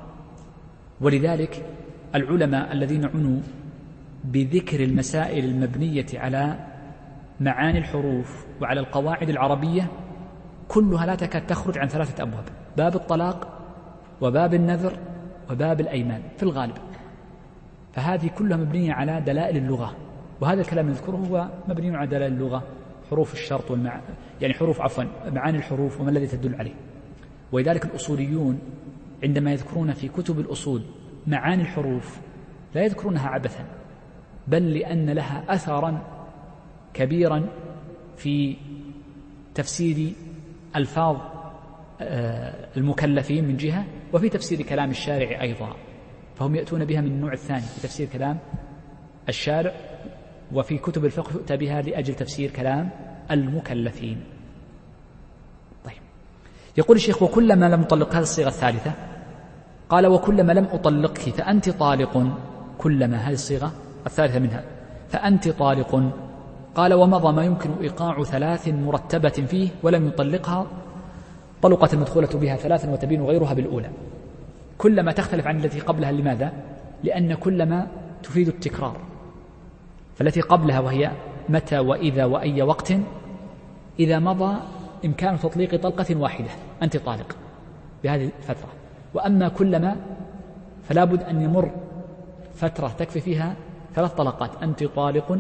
ولذلك 1.01 1.67
العلماء 2.15 2.73
الذين 2.73 3.05
عنوا 3.05 3.41
بذكر 4.25 4.85
المسائل 4.85 5.45
المبنية 5.45 6.07
على 6.15 6.57
معاني 7.41 7.79
الحروف 7.79 8.47
وعلى 8.61 8.81
القواعد 8.81 9.29
العربية 9.29 9.87
كلها 10.69 11.07
لا 11.07 11.15
تكاد 11.15 11.47
تخرج 11.47 11.79
عن 11.79 11.89
ثلاثة 11.89 12.23
أبواب 12.23 12.45
باب 12.77 12.95
الطلاق 12.95 13.49
وباب 14.21 14.55
النذر 14.55 14.99
وباب 15.51 15.81
الأيمان 15.81 16.23
في 16.37 16.43
الغالب. 16.43 16.77
فهذه 17.93 18.31
كلها 18.39 18.57
مبنية 18.57 18.93
على 18.93 19.21
دلائل 19.21 19.57
اللغة 19.57 19.97
وهذا 20.41 20.61
الكلام 20.61 20.89
نذكره 20.89 21.17
هو 21.17 21.49
مبني 21.69 21.97
على 21.97 22.07
دلائل 22.07 22.33
اللغة. 22.33 22.63
حروف 23.11 23.33
الشرط 23.33 23.71
والمع... 23.71 24.01
يعني 24.41 24.55
حروف 24.55 24.81
عفوا 24.81 25.05
معاني 25.27 25.59
الحروف 25.59 26.01
وما 26.01 26.11
الذي 26.11 26.27
تدل 26.27 26.55
عليه. 26.55 26.75
ولذلك 27.53 27.85
الأصوليون 27.85 28.59
عندما 29.23 29.53
يذكرون 29.53 29.93
في 29.93 30.09
كتب 30.09 30.41
الأصول 30.41 30.83
معاني 31.27 31.63
الحروف 31.63 32.21
لا 32.75 32.85
يذكرونها 32.85 33.29
عبثا 33.29 33.65
بل 34.49 34.75
لأن 34.75 35.11
لها 35.11 35.45
أثرا 35.49 36.03
كبيرا 36.95 37.49
في 38.17 38.57
تفسير 39.55 40.13
ألفاظ 40.77 41.17
آه، 42.01 42.69
المكلفين 42.77 43.45
من 43.45 43.57
جهة 43.57 43.85
وفي 44.13 44.29
تفسير 44.29 44.63
كلام 44.63 44.91
الشارع 44.91 45.43
أيضا 45.43 45.77
فهم 46.35 46.55
يأتون 46.55 46.85
بها 46.85 47.01
من 47.01 47.07
النوع 47.07 47.33
الثاني 47.33 47.61
في 47.61 47.81
تفسير 47.81 48.09
كلام 48.13 48.39
الشارع 49.29 49.75
وفي 50.53 50.79
كتب 50.79 51.05
الفقه 51.05 51.33
يؤتى 51.33 51.57
بها 51.57 51.83
لأجل 51.83 52.15
تفسير 52.15 52.51
كلام 52.51 52.91
المكلفين. 53.31 54.21
طيب. 55.85 56.03
يقول 56.79 56.97
الشيخ 56.97 57.23
وكلما 57.23 57.69
لم 57.69 57.81
أطلق 57.81 58.15
هذه 58.15 58.23
الصيغة 58.23 58.49
الثالثة. 58.49 58.93
قال 59.89 60.07
وكلما 60.07 60.53
لم 60.53 60.65
أطلقك 60.65 61.19
فأنت 61.19 61.71
طالق. 61.71 62.39
كلما 62.79 63.17
هذه 63.17 63.33
الصيغة 63.33 63.73
الثالثة 64.07 64.39
منها. 64.39 64.65
فأنت 65.09 65.49
طالق. 65.49 66.13
قال 66.75 66.95
ومضى 66.95 67.33
ما 67.33 67.45
يمكن 67.45 67.71
إيقاع 67.81 68.23
ثلاث 68.23 68.69
مرتبة 68.69 69.29
فيه 69.29 69.69
ولم 69.83 70.07
يطلقها. 70.07 70.67
طلقت 71.63 71.95
المدخولة 71.95 72.29
بها 72.35 72.57
ثلاثا 72.57 72.91
وتبين 72.91 73.23
غيرها 73.23 73.55
بالأولى. 73.55 73.91
كلما 74.79 75.13
تختلف 75.13 75.47
عن 75.47 75.65
التي 75.65 75.81
قبلها 75.81 76.13
لماذا؟ 76.13 76.53
لأن 77.05 77.35
كلما 77.35 77.87
تفيد 78.23 78.49
التكرار. 78.49 79.16
فالتي 80.17 80.41
قبلها 80.41 80.81
وهي 80.81 81.11
متى 81.49 81.79
وإذا 81.79 82.25
وأي 82.25 82.63
وقت 82.63 82.93
إذا 83.99 84.19
مضى 84.19 84.57
إمكان 85.05 85.39
تطليق 85.39 85.77
طلقة 85.77 86.17
واحدة 86.17 86.51
أنت 86.83 86.97
طالق 86.97 87.37
بهذه 88.05 88.31
الفترة. 88.39 88.69
وأما 89.15 89.49
كلما 89.49 89.97
فلا 90.83 91.05
بد 91.05 91.23
أن 91.23 91.43
يمر 91.43 91.71
فترة 92.55 92.89
تكفي 92.89 93.21
فيها 93.21 93.55
ثلاث 93.95 94.13
طلقات 94.13 94.51
أنت 94.63 94.85
طالق 94.85 95.39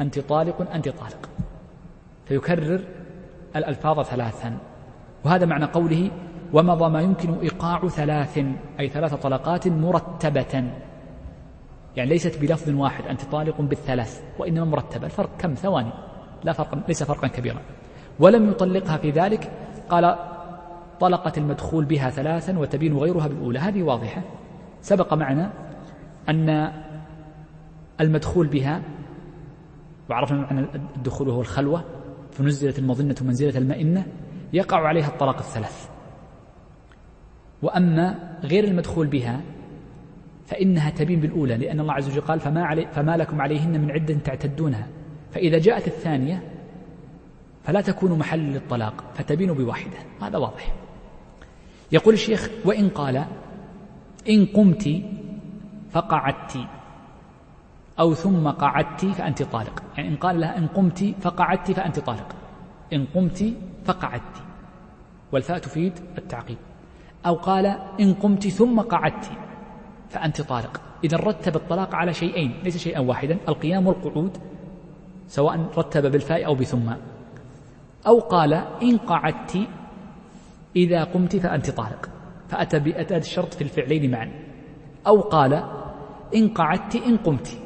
أنت 0.00 0.18
طالق 0.18 0.70
أنت 0.74 0.88
طالق. 0.88 1.28
فيكرر 2.24 2.80
الألفاظ 3.56 4.00
ثلاثا. 4.00 4.58
وهذا 5.24 5.46
معنى 5.46 5.64
قوله 5.64 6.10
ومضى 6.52 6.88
ما 6.90 7.00
يمكن 7.00 7.34
إيقاع 7.38 7.88
ثلاث 7.88 8.44
أي 8.80 8.88
ثلاث 8.88 9.14
طلقات 9.14 9.68
مرتبة. 9.68 10.70
يعني 11.96 12.10
ليست 12.10 12.38
بلفظ 12.40 12.70
واحد 12.70 13.04
أنت 13.04 13.24
طالق 13.24 13.60
بالثلاث 13.60 14.22
وإنما 14.38 14.64
مرتبة 14.64 15.06
الفرق 15.06 15.30
كم؟ 15.38 15.54
ثواني. 15.54 15.92
لا 16.44 16.52
فرق 16.52 16.88
ليس 16.88 17.02
فرقا 17.02 17.28
كبيرا. 17.28 17.62
ولم 18.18 18.50
يطلقها 18.50 18.96
في 18.96 19.10
ذلك 19.10 19.52
قال 19.88 20.16
طلقت 21.00 21.38
المدخول 21.38 21.84
بها 21.84 22.10
ثلاثا 22.10 22.58
وتبين 22.58 22.96
غيرها 22.96 23.26
بالأولى. 23.28 23.58
هذه 23.58 23.82
واضحة. 23.82 24.22
سبق 24.80 25.14
معنا 25.14 25.52
أن 26.28 26.72
المدخول 28.00 28.46
بها 28.46 28.82
وعرفنا 30.10 30.40
معنى 30.40 30.66
الدخول 30.96 31.28
وهو 31.28 31.40
الخلوة 31.40 31.84
فنزلت 32.32 32.78
المظنة 32.78 33.16
منزلة 33.22 33.58
المئنة 33.58 34.06
يقع 34.52 34.86
عليها 34.86 35.08
الطلاق 35.08 35.38
الثلاث. 35.38 35.88
وأما 37.62 38.36
غير 38.44 38.64
المدخول 38.64 39.06
بها 39.06 39.40
فإنها 40.46 40.90
تبين 40.90 41.20
بالأولى 41.20 41.56
لأن 41.56 41.80
الله 41.80 41.92
عز 41.92 42.08
وجل 42.08 42.20
قال 42.20 42.40
فما, 42.40 42.64
علي 42.64 42.86
فما 42.92 43.16
لكم 43.16 43.40
عليهن 43.40 43.80
من 43.80 43.90
عدة 43.90 44.14
تعتدونها. 44.14 44.86
فإذا 45.32 45.58
جاءت 45.58 45.86
الثانية 45.86 46.42
فلا 47.64 47.80
تكون 47.80 48.18
محل 48.18 48.38
للطلاق 48.38 49.04
فتبين 49.14 49.52
بواحدة. 49.52 49.98
هذا 50.22 50.38
واضح. 50.38 50.74
يقول 51.92 52.14
الشيخ 52.14 52.50
وإن 52.64 52.88
قال 52.88 53.24
إن 54.28 54.46
قمت 54.46 55.02
فقعدت 55.90 56.58
أو 58.00 58.14
ثم 58.14 58.48
قعدت 58.48 59.04
فأنت 59.04 59.42
طالق. 59.42 59.82
يعني 59.96 60.08
إن 60.08 60.16
قال 60.16 60.40
لها 60.40 60.58
إن 60.58 60.66
قمت 60.66 61.14
فقعدت 61.20 61.70
فأنت 61.70 61.98
طالق. 61.98 62.36
إن 62.92 63.06
قمت 63.14 63.54
فقعدت. 63.84 64.42
والفاء 65.32 65.58
تفيد 65.58 65.92
التعقيب. 66.18 66.58
أو 67.26 67.34
قال 67.34 67.66
إن 68.00 68.14
قمت 68.14 68.48
ثم 68.48 68.80
قعدت. 68.80 69.30
فأنت 70.08 70.40
طالق. 70.40 70.80
إذا 71.04 71.16
رتب 71.16 71.56
الطلاق 71.56 71.94
على 71.94 72.12
شيئين 72.12 72.60
ليس 72.64 72.76
شيئا 72.76 73.00
واحدا 73.00 73.38
القيام 73.48 73.86
والقعود 73.86 74.38
سواء 75.28 75.70
رتب 75.78 76.12
بالفاء 76.12 76.46
أو 76.46 76.54
بثم. 76.54 76.92
أو 78.06 78.18
قال 78.18 78.54
إن 78.82 78.98
قعدت 78.98 79.68
إذا 80.76 81.04
قمت 81.04 81.36
فأنت 81.36 81.70
طالق. 81.70 82.10
فأتى 82.48 82.78
بأتى 82.78 83.16
الشرط 83.16 83.54
في 83.54 83.64
الفعلين 83.64 84.10
معا. 84.10 84.32
أو 85.06 85.20
قال 85.20 85.52
إن 86.34 86.48
قعدت 86.48 86.96
إن 86.96 87.16
قمت. 87.16 87.58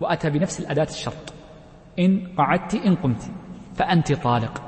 وأتى 0.00 0.30
بنفس 0.30 0.60
الأداة 0.60 0.88
الشرط. 0.90 1.34
إن 1.98 2.34
قعدت 2.38 2.74
إن 2.74 2.94
قمت. 2.94 3.30
فأنت 3.74 4.12
طالق. 4.12 4.62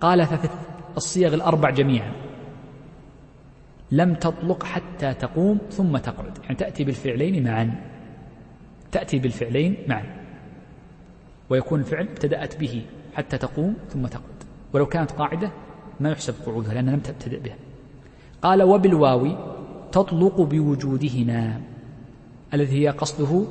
قال 0.00 0.26
ففي 0.26 0.48
الصيغ 0.96 1.34
الأربع 1.34 1.70
جميعا. 1.70 2.12
لم 3.92 4.14
تطلق 4.14 4.64
حتى 4.64 5.14
تقوم 5.14 5.58
ثم 5.70 5.96
تقعد. 5.96 6.38
يعني 6.42 6.54
تأتي 6.54 6.84
بالفعلين 6.84 7.44
معا. 7.44 7.80
تأتي 8.92 9.18
بالفعلين 9.18 9.76
معا. 9.88 10.04
ويكون 11.50 11.80
الفعل 11.80 12.08
ابتدأت 12.08 12.60
به 12.60 12.82
حتى 13.14 13.38
تقوم 13.38 13.76
ثم 13.88 14.06
تقعد. 14.06 14.22
ولو 14.72 14.86
كانت 14.86 15.10
قاعدة 15.10 15.50
ما 16.00 16.10
يحسب 16.10 16.34
قعودها 16.46 16.74
لأنها 16.74 16.94
لم 16.94 17.00
تبتدئ 17.00 17.40
بها. 17.40 17.56
قال 18.42 18.62
وبالواو 18.62 19.28
تطلق 19.92 20.40
بوجودهما 20.40 21.60
الذي 22.54 22.84
هي 22.84 22.88
قصده 22.88 23.44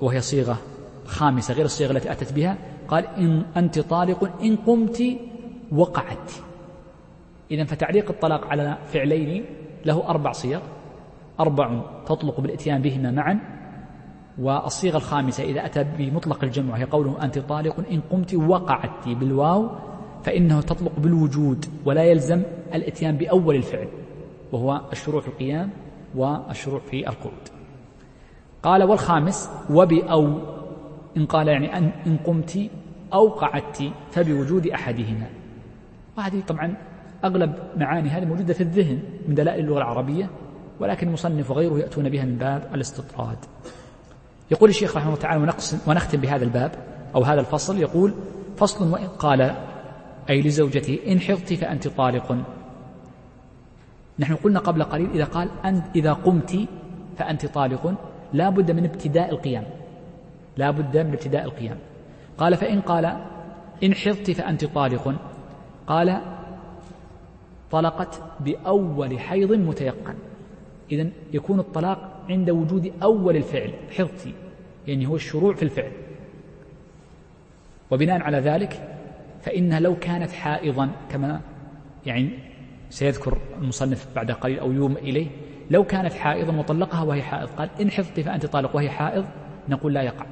وهي 0.00 0.20
صيغة 0.20 0.58
خامسة 1.06 1.54
غير 1.54 1.64
الصيغة 1.64 1.92
التي 1.92 2.12
أتت 2.12 2.32
بها. 2.32 2.58
قال 2.88 3.06
إن 3.06 3.42
أنت 3.56 3.78
طالق 3.78 4.42
إن 4.42 4.56
قمت 4.56 5.02
وقعت. 5.72 6.30
إذا 7.50 7.64
فتعليق 7.64 8.10
الطلاق 8.10 8.46
على 8.46 8.78
فعلين 8.86 9.44
له 9.84 10.08
أربع 10.08 10.32
صيغ. 10.32 10.60
أربع 11.40 11.80
تطلق 12.06 12.40
بالإتيان 12.40 12.82
بهما 12.82 13.10
معا 13.10 13.40
والصيغة 14.38 14.96
الخامسة 14.96 15.44
إذا 15.44 15.66
أتى 15.66 15.84
بمطلق 15.98 16.44
الجمع 16.44 16.72
وهي 16.72 16.84
قوله 16.84 17.24
أنت 17.24 17.38
طالق 17.38 17.76
إن 17.90 18.00
قمت 18.10 18.34
وقعت 18.34 19.08
بالواو 19.08 19.70
فإنه 20.22 20.60
تطلق 20.60 20.92
بالوجود 20.98 21.64
ولا 21.84 22.04
يلزم 22.04 22.42
الإتيان 22.74 23.16
بأول 23.16 23.56
الفعل 23.56 23.88
وهو 24.52 24.80
الشروع 24.92 25.20
في 25.20 25.28
القيام 25.28 25.70
والشروع 26.14 26.80
في 26.80 27.08
القعود. 27.08 27.48
قال 28.62 28.82
والخامس 28.82 29.50
وبأو 29.70 30.38
إن 31.16 31.26
قال 31.26 31.48
يعني 31.48 31.76
أن 31.78 31.90
إن 32.06 32.16
قمت 32.16 32.70
أو 33.12 33.28
قعدت 33.28 33.92
فبوجود 34.10 34.66
أحدهما. 34.66 35.26
وهذه 36.18 36.40
طبعا 36.40 36.76
أغلب 37.24 37.54
معاني 37.76 38.08
هذه 38.08 38.24
موجودة 38.24 38.54
في 38.54 38.60
الذهن 38.60 38.98
من 39.28 39.34
دلائل 39.34 39.60
اللغة 39.60 39.78
العربية 39.78 40.30
ولكن 40.80 41.08
المصنف 41.08 41.50
وغيره 41.50 41.78
يأتون 41.78 42.08
بها 42.08 42.24
من 42.24 42.36
باب 42.36 42.70
الاستطراد. 42.74 43.36
يقول 44.50 44.70
الشيخ 44.70 44.96
رحمه 44.96 45.08
الله 45.08 45.20
تعالى 45.20 45.52
ونختم 45.86 46.20
بهذا 46.20 46.44
الباب 46.44 46.72
أو 47.14 47.22
هذا 47.22 47.40
الفصل 47.40 47.78
يقول 47.78 48.14
فصل 48.56 48.92
وإن 48.92 49.06
قال 49.06 49.54
أي 50.30 50.42
لزوجته 50.42 50.98
إن 51.06 51.20
حضت 51.20 51.52
فأنت 51.52 51.88
طالق. 51.88 52.36
نحن 54.18 54.34
قلنا 54.34 54.60
قبل 54.60 54.82
قليل 54.82 55.10
إذا 55.10 55.24
قال 55.24 55.48
أنت 55.64 55.84
إذا 55.96 56.12
قمت 56.12 56.58
فأنت 57.18 57.46
طالق 57.46 57.94
لا 58.32 58.48
بد 58.48 58.70
من 58.70 58.84
ابتداء 58.84 59.30
القيام. 59.30 59.64
لا 60.56 60.70
بد 60.70 60.96
من 60.96 61.12
ابتداء 61.12 61.44
القيام. 61.44 61.76
قال 62.38 62.56
فإن 62.56 62.80
قال 62.80 63.16
إن 63.84 63.94
حضت 63.94 64.30
فأنت 64.30 64.64
طالق. 64.64 65.14
قال 65.86 66.20
طلقت 67.70 68.22
بأول 68.40 69.20
حيض 69.20 69.52
متيقن. 69.52 70.14
إذا 70.92 71.08
يكون 71.32 71.60
الطلاق 71.60 72.24
عند 72.28 72.50
وجود 72.50 72.92
أول 73.02 73.36
الفعل 73.36 73.70
حضتي 73.98 74.34
يعني 74.86 75.06
هو 75.06 75.16
الشروع 75.16 75.54
في 75.54 75.62
الفعل. 75.62 75.92
وبناء 77.90 78.22
على 78.22 78.38
ذلك 78.38 78.98
فإنها 79.42 79.80
لو 79.80 79.96
كانت 79.96 80.30
حائضا 80.30 80.90
كما 81.10 81.40
يعني 82.06 82.30
سيذكر 82.90 83.38
المصنف 83.60 84.06
بعد 84.16 84.30
قليل 84.30 84.58
أو 84.58 84.72
يوم 84.72 84.96
إليه 84.96 85.26
لو 85.70 85.84
كانت 85.84 86.12
حائضا 86.12 86.56
وطلقها 86.56 87.02
وهي 87.02 87.22
حائض 87.22 87.48
قال 87.48 87.68
إن 87.80 87.90
حفظت 87.90 88.20
فأنت 88.20 88.46
طالق 88.46 88.76
وهي 88.76 88.90
حائض 88.90 89.24
نقول 89.68 89.94
لا 89.94 90.02
يقع. 90.02 90.26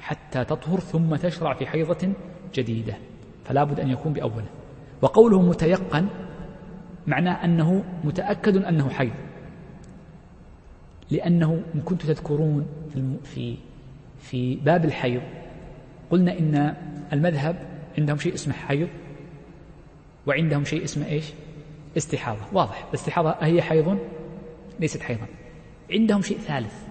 حتى 0.00 0.44
تطهر 0.44 0.80
ثم 0.80 1.16
تشرع 1.16 1.54
في 1.54 1.66
حيضة 1.66 2.08
جديدة 2.54 2.94
فلا 3.44 3.64
بد 3.64 3.80
أن 3.80 3.90
يكون 3.90 4.12
بأوله. 4.12 4.46
وقوله 5.02 5.42
متيقن 5.42 6.08
معناه 7.06 7.44
أنه 7.44 7.84
متأكد 8.04 8.56
أنه 8.56 8.88
حيض 8.88 9.12
لأنه 11.10 11.62
إن 11.74 11.80
كنتم 11.80 12.08
تذكرون 12.08 12.66
في 12.90 13.16
في 13.24 13.56
في 14.18 14.54
باب 14.54 14.84
الحيض 14.84 15.22
قلنا 16.10 16.38
إن 16.38 16.74
المذهب 17.12 17.56
عندهم 17.98 18.16
شيء 18.16 18.34
اسمه 18.34 18.54
حيض 18.54 18.88
وعندهم 20.26 20.64
شيء 20.64 20.84
اسمه 20.84 21.06
إيش؟ 21.06 21.32
استحاضة. 21.96 22.40
واضح. 22.52 22.86
الاستحاضة 22.88 23.30
هي 23.40 23.62
حيض 23.62 23.98
ليست 24.80 25.02
حيضا. 25.02 25.26
عندهم 25.90 26.22
شيء 26.22 26.38
ثالث 26.38 26.86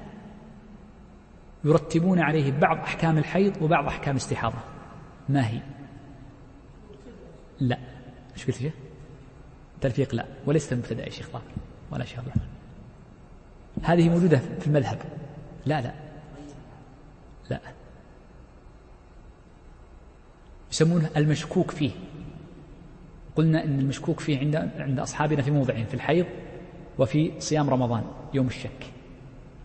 يرتبون 1.64 2.20
عليه 2.20 2.60
بعض 2.60 2.78
أحكام 2.78 3.18
الحيض 3.18 3.62
وبعض 3.62 3.86
أحكام 3.86 4.12
الاستحاضة 4.12 4.58
ما 5.30 5.48
هي؟ 5.48 5.60
لا. 7.60 7.95
إيش 8.36 8.46
قلت 8.46 8.74
تلفيق 9.82 10.16
لا 10.16 10.26
وليست 10.46 10.74
المبتدا 10.74 11.06
يا 11.06 11.10
شيخ 11.10 11.30
ظاهر 11.30 11.44
ولا 11.92 12.06
شيخ 12.06 12.20
الرحمن. 12.20 12.42
هذه 13.82 14.10
موجودة 14.10 14.38
في 14.60 14.68
المذهب. 14.68 14.98
لا 15.66 15.82
لا. 15.82 15.94
لا. 17.50 17.60
يسمونه 20.72 21.10
المشكوك 21.18 21.72
فيه. 21.72 21.92
قلنا 23.36 23.64
إن 23.64 23.80
المشكوك 23.80 24.20
فيه 24.20 24.40
عند 24.40 24.56
عند 24.56 25.00
أصحابنا 25.00 25.42
في 25.42 25.52
موضعين 25.52 25.86
في 25.86 25.94
الحيض 25.94 26.26
وفي 27.00 27.32
صيام 27.40 27.70
رمضان 27.70 28.04
يوم 28.34 28.48
الشك. 28.48 28.86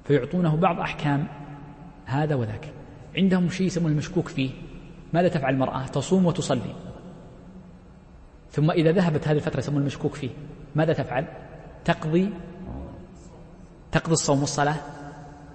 فيعطونه 0.05 0.57
بعض 0.57 0.81
أحكام 0.81 1.27
هذا 2.05 2.35
وذاك. 2.35 2.73
عندهم 3.17 3.51
شيء 3.51 3.67
يسمونه 3.67 3.93
المشكوك 3.93 4.29
فيه. 4.29 4.51
ماذا 5.13 5.29
تفعل 5.29 5.55
المرأة؟ 5.55 5.87
تصوم 5.87 6.27
وتصلي. 6.27 6.90
ثم 8.51 8.71
إذا 8.71 8.93
ذهبت 8.93 9.29
هذه 9.29 9.37
الفترة 9.37 9.59
يسمون 9.59 9.81
المشكوك 9.81 10.15
فيه 10.15 10.31
ماذا 10.75 10.93
تفعل؟ 10.93 11.27
تقضي 11.85 12.31
تقضي 13.93 14.13
الصوم 14.13 14.41
والصلاة؟ 14.41 14.77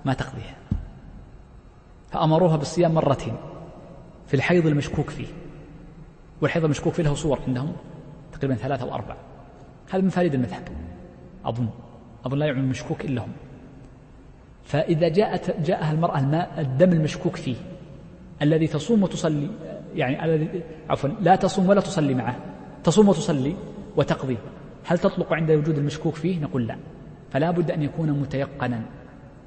ما 0.06 0.14
تقضيها. 0.14 0.56
فأمروها 2.12 2.58
بالصيام 2.58 2.94
مرتين 2.94 3.36
في 4.28 4.34
الحيض 4.34 4.66
المشكوك 4.68 5.10
فيه. 5.10 5.28
والحيض 6.42 6.64
المشكوك 6.64 6.94
فيه 6.94 7.04
له 7.04 7.14
صور 7.14 7.40
عندهم 7.48 7.72
تقريبا 8.34 8.56
ثلاثة 8.56 8.84
أو 8.84 8.94
أربع 8.94 9.16
هذا 9.92 10.02
من 10.02 10.10
فائدة 10.10 10.36
المذهب. 10.36 10.68
أظن. 11.46 11.68
أظن 12.26 12.38
لا 12.38 12.46
يعلم 12.46 12.60
المشكوك 12.60 13.06
إلا 13.06 13.22
هم. 13.22 13.32
فإذا 14.64 15.08
جاءت 15.08 15.60
جاءها 15.60 15.92
المرأة 15.92 16.20
الماء 16.20 16.62
الدم 16.62 16.94
المشكوك 16.94 17.36
فيه 17.36 17.56
الذي 18.42 18.68
تصوم 18.68 19.04
وتصلي 19.04 19.50
يعني 19.96 20.26
الذي 20.26 20.64
عفوا 20.90 21.10
لا 21.10 21.36
تصوم 21.36 21.70
ولا 21.70 21.82
تصلي 21.82 22.14
معه 22.14 22.36
تصوم 22.86 23.10
وتصلي 23.10 23.56
وتقضي. 23.98 24.38
هل 24.86 25.00
تطلق 25.00 25.34
عند 25.34 25.52
وجود 25.52 25.78
المشكوك 25.78 26.16
فيه؟ 26.16 26.40
نقول 26.40 26.68
لا. 26.68 26.78
فلا 27.32 27.52
بد 27.52 27.72
أن 27.72 27.82
يكون 27.82 28.12
متيقنا. 28.12 28.82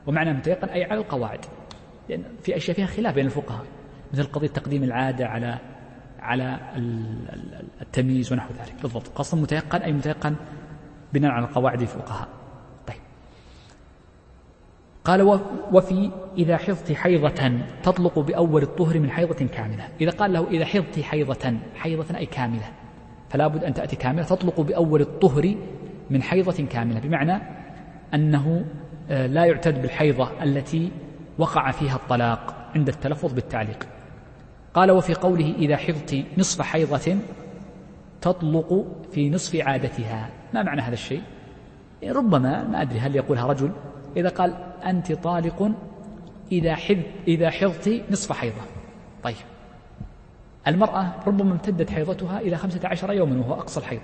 ومعنى 0.06 0.32
متيقن 0.32 0.68
أي 0.68 0.84
على 0.84 1.00
القواعد. 1.00 1.40
لأن 2.08 2.22
في 2.42 2.56
أشياء 2.56 2.76
فيها 2.76 2.86
خلاف 2.86 3.14
بين 3.14 3.26
الفقهاء. 3.26 3.64
مثل 4.12 4.24
قضية 4.24 4.48
تقديم 4.48 4.82
العادة 4.82 5.26
على 5.26 5.58
على 6.20 6.58
التمييز 7.80 8.32
ونحو 8.32 8.48
ذلك. 8.50 8.74
بالضبط. 8.82 9.08
قصد 9.08 9.38
متيقن 9.38 9.80
أي 9.80 9.92
متيقن؟ 9.92 10.34
بناء 11.12 11.30
على 11.30 11.46
قواعد 11.46 11.80
الفقهاء. 11.80 12.28
طيب. 12.86 13.00
قال 15.04 15.40
وفي 15.72 16.10
إذا 16.38 16.56
حضت 16.56 16.92
حيضة 16.92 17.52
تطلق 17.82 18.18
بأول 18.18 18.62
الطهر 18.62 19.00
من 19.00 19.10
حيضة 19.10 19.46
كاملة. 19.46 19.88
إذا 20.00 20.10
قال 20.10 20.32
له 20.32 20.48
إذا 20.50 20.64
حضت 20.64 21.00
حيضة 21.00 21.54
حيضة 21.74 22.18
أي 22.18 22.26
كاملة؟ 22.26 22.72
فلا 23.30 23.46
بد 23.46 23.64
أن 23.64 23.74
تأتي 23.74 23.96
كاملة 23.96 24.22
تطلق 24.22 24.60
بأول 24.60 25.00
الطهر 25.00 25.54
من 26.10 26.22
حيضة 26.22 26.66
كاملة 26.66 27.00
بمعنى 27.00 27.42
أنه 28.14 28.64
آه، 29.10 29.26
لا 29.26 29.44
يعتد 29.44 29.82
بالحيضة 29.82 30.42
التي 30.42 30.90
وقع 31.38 31.70
فيها 31.70 31.96
الطلاق 31.96 32.70
عند 32.76 32.88
التلفظ 32.88 33.32
بالتعليق. 33.32 33.88
قال 34.74 34.90
وفي 34.90 35.14
قوله 35.14 35.54
إذا 35.58 35.76
حضت 35.76 36.24
نصف 36.38 36.62
حيضة 36.62 37.16
تطلق 38.20 38.86
في 39.12 39.30
نصف 39.30 39.56
عادتها. 39.56 40.30
ما 40.54 40.62
معنى 40.62 40.80
هذا 40.80 40.94
الشيء؟ 40.94 41.22
ربما 42.04 42.68
ما 42.68 42.82
أدري 42.82 42.98
هل 42.98 43.16
يقولها 43.16 43.46
رجل 43.46 43.70
إذا 44.16 44.28
قال 44.28 44.54
أنت 44.84 45.12
طالق 45.12 45.72
إذا 46.52 46.74
حض 46.74 47.02
إذا 47.28 47.50
حضت 47.50 48.02
نصف 48.10 48.32
حيضة. 48.32 48.62
طيب. 49.22 49.36
المرأة 50.68 51.12
ربما 51.26 51.52
امتدت 51.52 51.90
حيضتها 51.90 52.40
إلى 52.40 52.56
خمسة 52.56 52.88
عشر 52.88 53.12
يوما 53.12 53.40
وهو 53.40 53.54
أقصى 53.54 53.80
الحيض. 53.80 54.00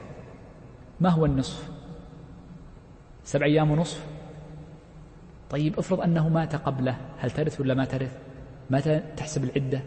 ما 1.00 1.08
هو 1.08 1.26
النصف؟ 1.26 1.70
سبع 3.24 3.46
أيام 3.46 3.70
ونصف؟ 3.70 4.06
طيب 5.50 5.78
افرض 5.78 6.00
أنه 6.00 6.28
مات 6.28 6.56
قبله 6.56 6.96
هل 7.18 7.30
ترث 7.30 7.60
ولا 7.60 7.74
ما 7.74 7.84
ترث؟ 7.84 8.16
متى 8.70 9.00
تحسب 9.16 9.44
العدة؟ 9.44 9.80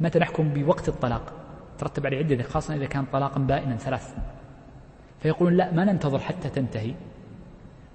متى 0.00 0.18
نحكم 0.18 0.48
بوقت 0.48 0.88
الطلاق؟ 0.88 1.32
ترتب 1.78 2.06
عليه 2.06 2.18
عدة 2.18 2.42
خاصة 2.42 2.74
إذا 2.74 2.86
كان 2.86 3.04
طلاقا 3.12 3.40
بائنا 3.40 3.76
ثلاث. 3.76 4.14
فيقولون 5.20 5.56
لا 5.56 5.72
ما 5.72 5.84
ننتظر 5.84 6.18
حتى 6.18 6.48
تنتهي. 6.48 6.94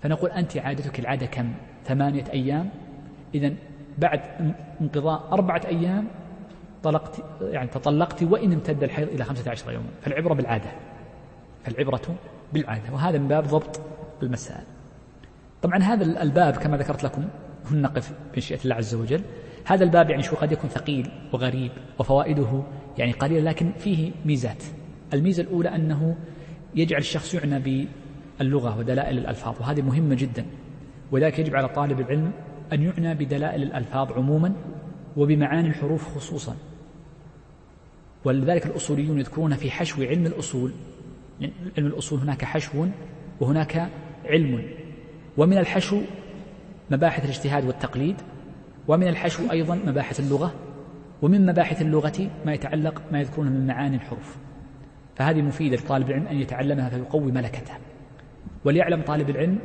فنقول 0.01 0.31
أنت 0.31 0.57
عادتك 0.57 0.99
العادة 0.99 1.25
كم؟ 1.25 1.53
ثمانية 1.85 2.25
أيام. 2.33 2.69
إذا 3.35 3.53
بعد 3.97 4.21
انقضاء 4.81 5.29
أربعة 5.31 5.61
أيام 5.65 6.07
طلقت 6.83 7.23
يعني 7.41 7.67
تطلقت 7.67 8.23
وإن 8.23 8.53
امتد 8.53 8.83
الحيض 8.83 9.07
إلى 9.07 9.23
خمسة 9.23 9.51
عشر 9.51 9.71
يوما. 9.71 9.89
فالعبرة 10.01 10.33
بالعادة. 10.33 10.69
فالعبرة 11.63 12.15
بالعادة. 12.53 12.93
وهذا 12.93 13.17
من 13.17 13.27
باب 13.27 13.43
ضبط 13.43 13.81
المسائل. 14.23 14.63
طبعا 15.61 15.77
هذا 15.77 16.21
الباب 16.21 16.53
كما 16.53 16.77
ذكرت 16.77 17.03
لكم 17.03 17.25
هنا 17.71 17.81
نقف 17.81 18.13
بمشيئة 18.33 18.59
الله 18.63 18.75
عز 18.75 18.95
وجل. 18.95 19.21
هذا 19.65 19.83
الباب 19.83 20.09
يعني 20.09 20.23
شو 20.23 20.35
قد 20.35 20.51
يكون 20.51 20.69
ثقيل 20.69 21.11
وغريب 21.33 21.71
وفوائده 21.99 22.63
يعني 22.97 23.11
قليلة 23.11 23.49
لكن 23.49 23.71
فيه 23.71 24.11
ميزات. 24.25 24.63
الميزة 25.13 25.43
الأولى 25.43 25.75
أنه 25.75 26.15
يجعل 26.75 26.99
الشخص 26.99 27.33
يعنى 27.33 27.87
باللغة 28.39 28.77
ودلائل 28.79 29.17
الألفاظ 29.17 29.55
وهذه 29.61 29.81
مهمة 29.81 30.15
جدا. 30.15 30.45
وذلك 31.11 31.39
يجب 31.39 31.55
على 31.55 31.67
طالب 31.67 31.99
العلم 31.99 32.31
أن 32.73 32.83
يعنى 32.83 33.13
بدلائل 33.13 33.63
الألفاظ 33.63 34.11
عموما 34.11 34.53
وبمعاني 35.17 35.67
الحروف 35.67 36.15
خصوصا. 36.15 36.55
ولذلك 38.25 38.65
الأصوليون 38.65 39.19
يذكرون 39.19 39.55
في 39.55 39.71
حشو 39.71 40.03
علم 40.03 40.25
الأصول. 40.25 40.71
علم 41.77 41.87
الأصول 41.87 42.19
هناك 42.19 42.45
حشو 42.45 42.87
وهناك 43.39 43.89
علم. 44.25 44.63
ومن 45.37 45.57
الحشو 45.57 46.01
مباحث 46.91 47.25
الاجتهاد 47.25 47.65
والتقليد. 47.65 48.15
ومن 48.87 49.07
الحشو 49.07 49.51
أيضا 49.51 49.75
مباحث 49.75 50.19
اللغة. 50.19 50.53
ومن 51.21 51.45
مباحث 51.45 51.81
اللغة 51.81 52.29
ما 52.45 52.53
يتعلق 52.53 53.01
ما 53.11 53.19
يذكرونه 53.19 53.49
من 53.49 53.67
معاني 53.67 53.95
الحروف. 53.95 54.37
فهذه 55.15 55.41
مفيدة 55.41 55.75
لطالب 55.77 56.09
العلم 56.09 56.27
أن 56.27 56.37
يتعلمها 56.37 56.89
فيقوي 56.89 57.31
ملكته. 57.31 57.73
وليعلم 58.65 59.01
طالب 59.01 59.29
العلم 59.29 59.59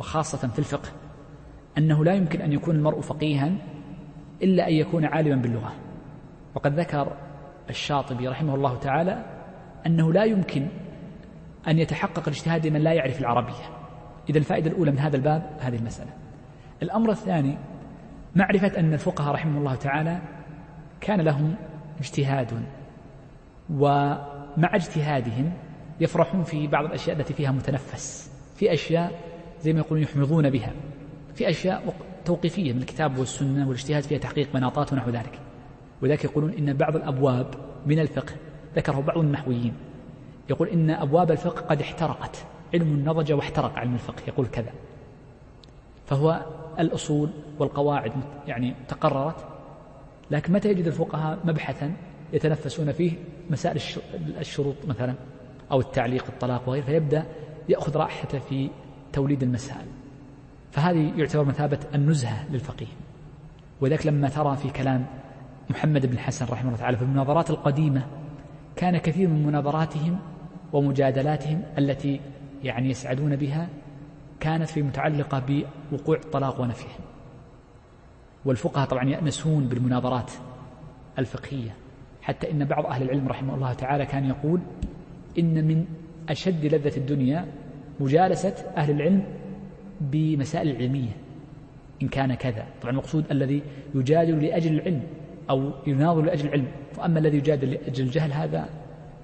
وخاصة 0.00 0.48
في 0.48 0.58
الفقه 0.58 0.88
أنه 1.78 2.04
لا 2.04 2.14
يمكن 2.14 2.40
أن 2.40 2.52
يكون 2.52 2.76
المرء 2.76 3.00
فقيها 3.00 3.52
إلا 4.42 4.68
أن 4.68 4.72
يكون 4.72 5.04
عالما 5.04 5.36
باللغة. 5.36 5.72
وقد 6.54 6.80
ذكر 6.80 7.16
الشاطبي 7.70 8.28
رحمه 8.28 8.54
الله 8.54 8.78
تعالى 8.78 9.24
أنه 9.86 10.12
لا 10.12 10.24
يمكن 10.24 10.68
أن 11.68 11.78
يتحقق 11.78 12.28
الاجتهاد 12.28 12.66
لمن 12.66 12.80
لا 12.80 12.92
يعرف 12.92 13.20
العربية. 13.20 13.78
إذا 14.30 14.38
الفائدة 14.38 14.70
الأولى 14.70 14.90
من 14.90 14.98
هذا 14.98 15.16
الباب 15.16 15.56
هذه 15.60 15.76
المسألة. 15.76 16.10
الأمر 16.82 17.10
الثاني 17.10 17.58
معرفة 18.36 18.78
أن 18.78 18.92
الفقهاء 18.92 19.34
رحمه 19.34 19.58
الله 19.58 19.74
تعالى 19.74 20.20
كان 21.00 21.20
لهم 21.20 21.54
اجتهاد 22.00 22.62
ومع 23.70 24.74
اجتهادهم 24.74 25.52
يفرحون 26.00 26.42
في 26.42 26.66
بعض 26.66 26.84
الأشياء 26.84 27.16
التي 27.16 27.34
فيها 27.34 27.50
متنفس 27.50 28.32
في 28.56 28.72
أشياء 28.72 29.12
زي 29.60 29.72
ما 29.72 29.78
يقولون 29.78 30.02
يحمضون 30.02 30.50
بها 30.50 30.72
في 31.34 31.50
أشياء 31.50 31.94
توقيفية 32.24 32.72
من 32.72 32.78
الكتاب 32.78 33.18
والسنة 33.18 33.68
والإجتهاد 33.68 34.02
فيها 34.02 34.18
تحقيق 34.18 34.54
مناطات 34.54 34.92
ونحو 34.92 35.10
ذلك. 35.10 35.40
وذلك 36.02 36.24
يقولون 36.24 36.52
إن 36.52 36.72
بعض 36.72 36.96
الأبواب 36.96 37.46
من 37.86 37.98
الفقه 37.98 38.34
ذكره 38.76 39.00
بعض 39.00 39.18
النحويين. 39.18 39.72
يقول 40.50 40.68
إن 40.68 40.90
أبواب 40.90 41.30
الفقه 41.30 41.60
قد 41.60 41.80
احترقت 41.80 42.36
علم 42.74 42.94
النضج 42.94 43.32
واحترق 43.32 43.78
علم 43.78 43.94
الفقه 43.94 44.22
يقول 44.28 44.46
كذا. 44.46 44.72
فهو 46.06 46.46
الأصول 46.78 47.30
والقواعد 47.58 48.12
يعني 48.46 48.74
تقررت 48.88 49.46
لكن 50.30 50.52
متى 50.52 50.68
يجد 50.70 50.86
الفقهاء 50.86 51.38
مبحثا 51.44 51.92
يتنفسون 52.32 52.92
فيه 52.92 53.12
مسائل 53.50 53.80
الشروط 54.38 54.76
مثلا 54.86 55.14
أو 55.72 55.80
التعليق 55.80 56.24
الطلاق 56.28 56.68
وغيره 56.68 56.84
فيبدأ 56.84 57.26
يأخذ 57.68 57.96
راحته 57.96 58.38
في 58.38 58.70
توليد 59.12 59.42
المسائل. 59.42 59.86
فهذه 60.70 61.12
يعتبر 61.16 61.44
مثابة 61.44 61.78
النزهة 61.94 62.52
للفقيه. 62.52 62.86
وذلك 63.80 64.06
لما 64.06 64.28
ترى 64.28 64.56
في 64.56 64.70
كلام 64.70 65.06
محمد 65.70 66.06
بن 66.06 66.18
حسن 66.18 66.46
رحمه 66.46 66.68
الله 66.68 66.78
تعالى 66.78 66.96
في 66.96 67.02
المناظرات 67.02 67.50
القديمة 67.50 68.06
كان 68.76 68.98
كثير 68.98 69.28
من 69.28 69.46
مناظراتهم 69.46 70.18
ومجادلاتهم 70.72 71.62
التي 71.78 72.20
يعني 72.64 72.90
يسعدون 72.90 73.36
بها 73.36 73.68
كانت 74.40 74.68
في 74.68 74.82
متعلقة 74.82 75.42
بوقوع 75.92 76.16
الطلاق 76.16 76.60
ونفيه. 76.60 76.88
والفقهاء 78.44 78.88
طبعا 78.88 79.04
يأنسون 79.04 79.68
بالمناظرات 79.68 80.32
الفقهية 81.18 81.74
حتى 82.22 82.50
إن 82.50 82.64
بعض 82.64 82.86
أهل 82.86 83.02
العلم 83.02 83.28
رحمه 83.28 83.54
الله 83.54 83.72
تعالى 83.72 84.06
كان 84.06 84.24
يقول 84.24 84.60
إن 85.38 85.64
من 85.64 85.86
أشد 86.28 86.66
لذة 86.66 86.96
الدنيا 86.96 87.46
مجالسة 88.00 88.54
أهل 88.76 88.90
العلم 88.90 89.24
بمسائل 90.00 90.70
العلمية 90.70 91.16
إن 92.02 92.08
كان 92.08 92.34
كذا. 92.34 92.66
طبعا 92.80 92.92
المقصود 92.92 93.24
الذي 93.30 93.62
يجادل 93.94 94.44
لأجل 94.44 94.74
العلم 94.74 95.02
أو 95.50 95.72
يناظر 95.86 96.22
لأجل 96.22 96.46
العلم. 96.46 96.68
وأما 96.98 97.18
الذي 97.18 97.36
يجادل 97.36 97.70
لأجل 97.70 98.04
الجهل 98.04 98.32
هذا 98.32 98.68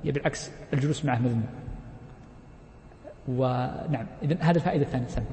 بالعكس 0.05 0.51
الجلوس 0.73 1.05
معه 1.05 1.19
مذموم 1.19 1.47
ونعم. 3.29 4.07
إذن 4.23 4.37
هذا 4.41 4.57
الفائدة 4.57 4.83
الثانية. 4.83 5.07
سنة. 5.07 5.25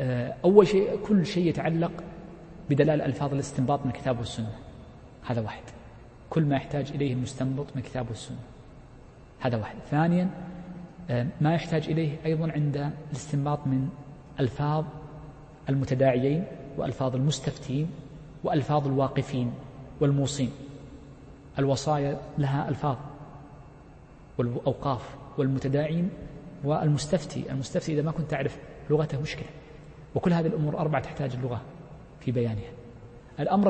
آه، 0.00 0.34
أول 0.44 0.66
شيء 0.66 0.96
كل 1.06 1.26
شيء 1.26 1.46
يتعلق 1.46 1.92
بدلال 2.70 3.02
ألفاظ 3.02 3.32
الاستنباط 3.32 3.84
من 3.84 3.90
الكتاب 3.90 4.18
والسنة. 4.18 4.52
هذا 5.26 5.40
واحد. 5.40 5.62
كل 6.30 6.44
ما 6.44 6.56
يحتاج 6.56 6.90
إليه 6.90 7.12
المستنبط 7.12 7.66
من 7.74 7.82
الكتاب 7.82 8.08
والسنة. 8.08 8.38
هذا 9.40 9.56
واحد. 9.56 9.76
ثانيا 9.90 10.30
ما 11.40 11.54
يحتاج 11.54 11.88
إليه 11.88 12.16
أيضا 12.26 12.52
عند 12.52 12.90
الاستنباط 13.10 13.66
من 13.66 13.88
ألفاظ 14.40 14.84
المتداعيين 15.68 16.44
وألفاظ 16.76 17.16
المستفتين 17.16 17.90
وألفاظ 18.44 18.86
الواقفين 18.86 19.52
والموصين. 20.00 20.50
الوصايا 21.58 22.20
لها 22.38 22.68
ألفاظ. 22.68 22.96
والأوقاف 24.38 25.16
والمتداعين 25.38 26.10
والمستفتي. 26.64 27.50
المستفتي 27.52 27.92
إذا 27.92 28.02
ما 28.02 28.10
كنت 28.10 28.30
تعرف 28.30 28.58
لغته 28.90 29.20
مشكلة. 29.20 29.48
وكل 30.14 30.32
هذه 30.32 30.46
الأمور 30.46 30.78
أربعة 30.78 31.02
تحتاج 31.02 31.32
اللغة 31.34 31.60
في 32.20 32.32
بيانها. 32.32 32.70
الأمر 33.40 33.68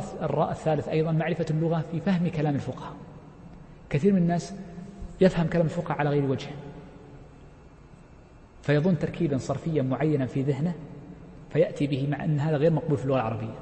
الثالث 0.50 0.88
أيضا 0.88 1.12
معرفة 1.12 1.46
اللغة 1.50 1.84
في 1.92 2.00
فهم 2.00 2.28
كلام 2.28 2.54
الفقهاء. 2.54 2.92
كثير 3.90 4.12
من 4.12 4.18
الناس 4.18 4.54
يفهم 5.20 5.46
كلام 5.46 5.66
الفقهاء 5.66 5.98
على 5.98 6.10
غير 6.10 6.24
وجه. 6.24 6.48
فيظن 8.64 8.98
تركيبا 8.98 9.38
صرفيا 9.38 9.82
معينا 9.82 10.26
في 10.26 10.42
ذهنه 10.42 10.74
فيأتي 11.50 11.86
به 11.86 12.06
مع 12.10 12.24
أن 12.24 12.40
هذا 12.40 12.56
غير 12.56 12.72
مقبول 12.72 12.98
في 12.98 13.04
اللغة 13.04 13.16
العربية. 13.16 13.54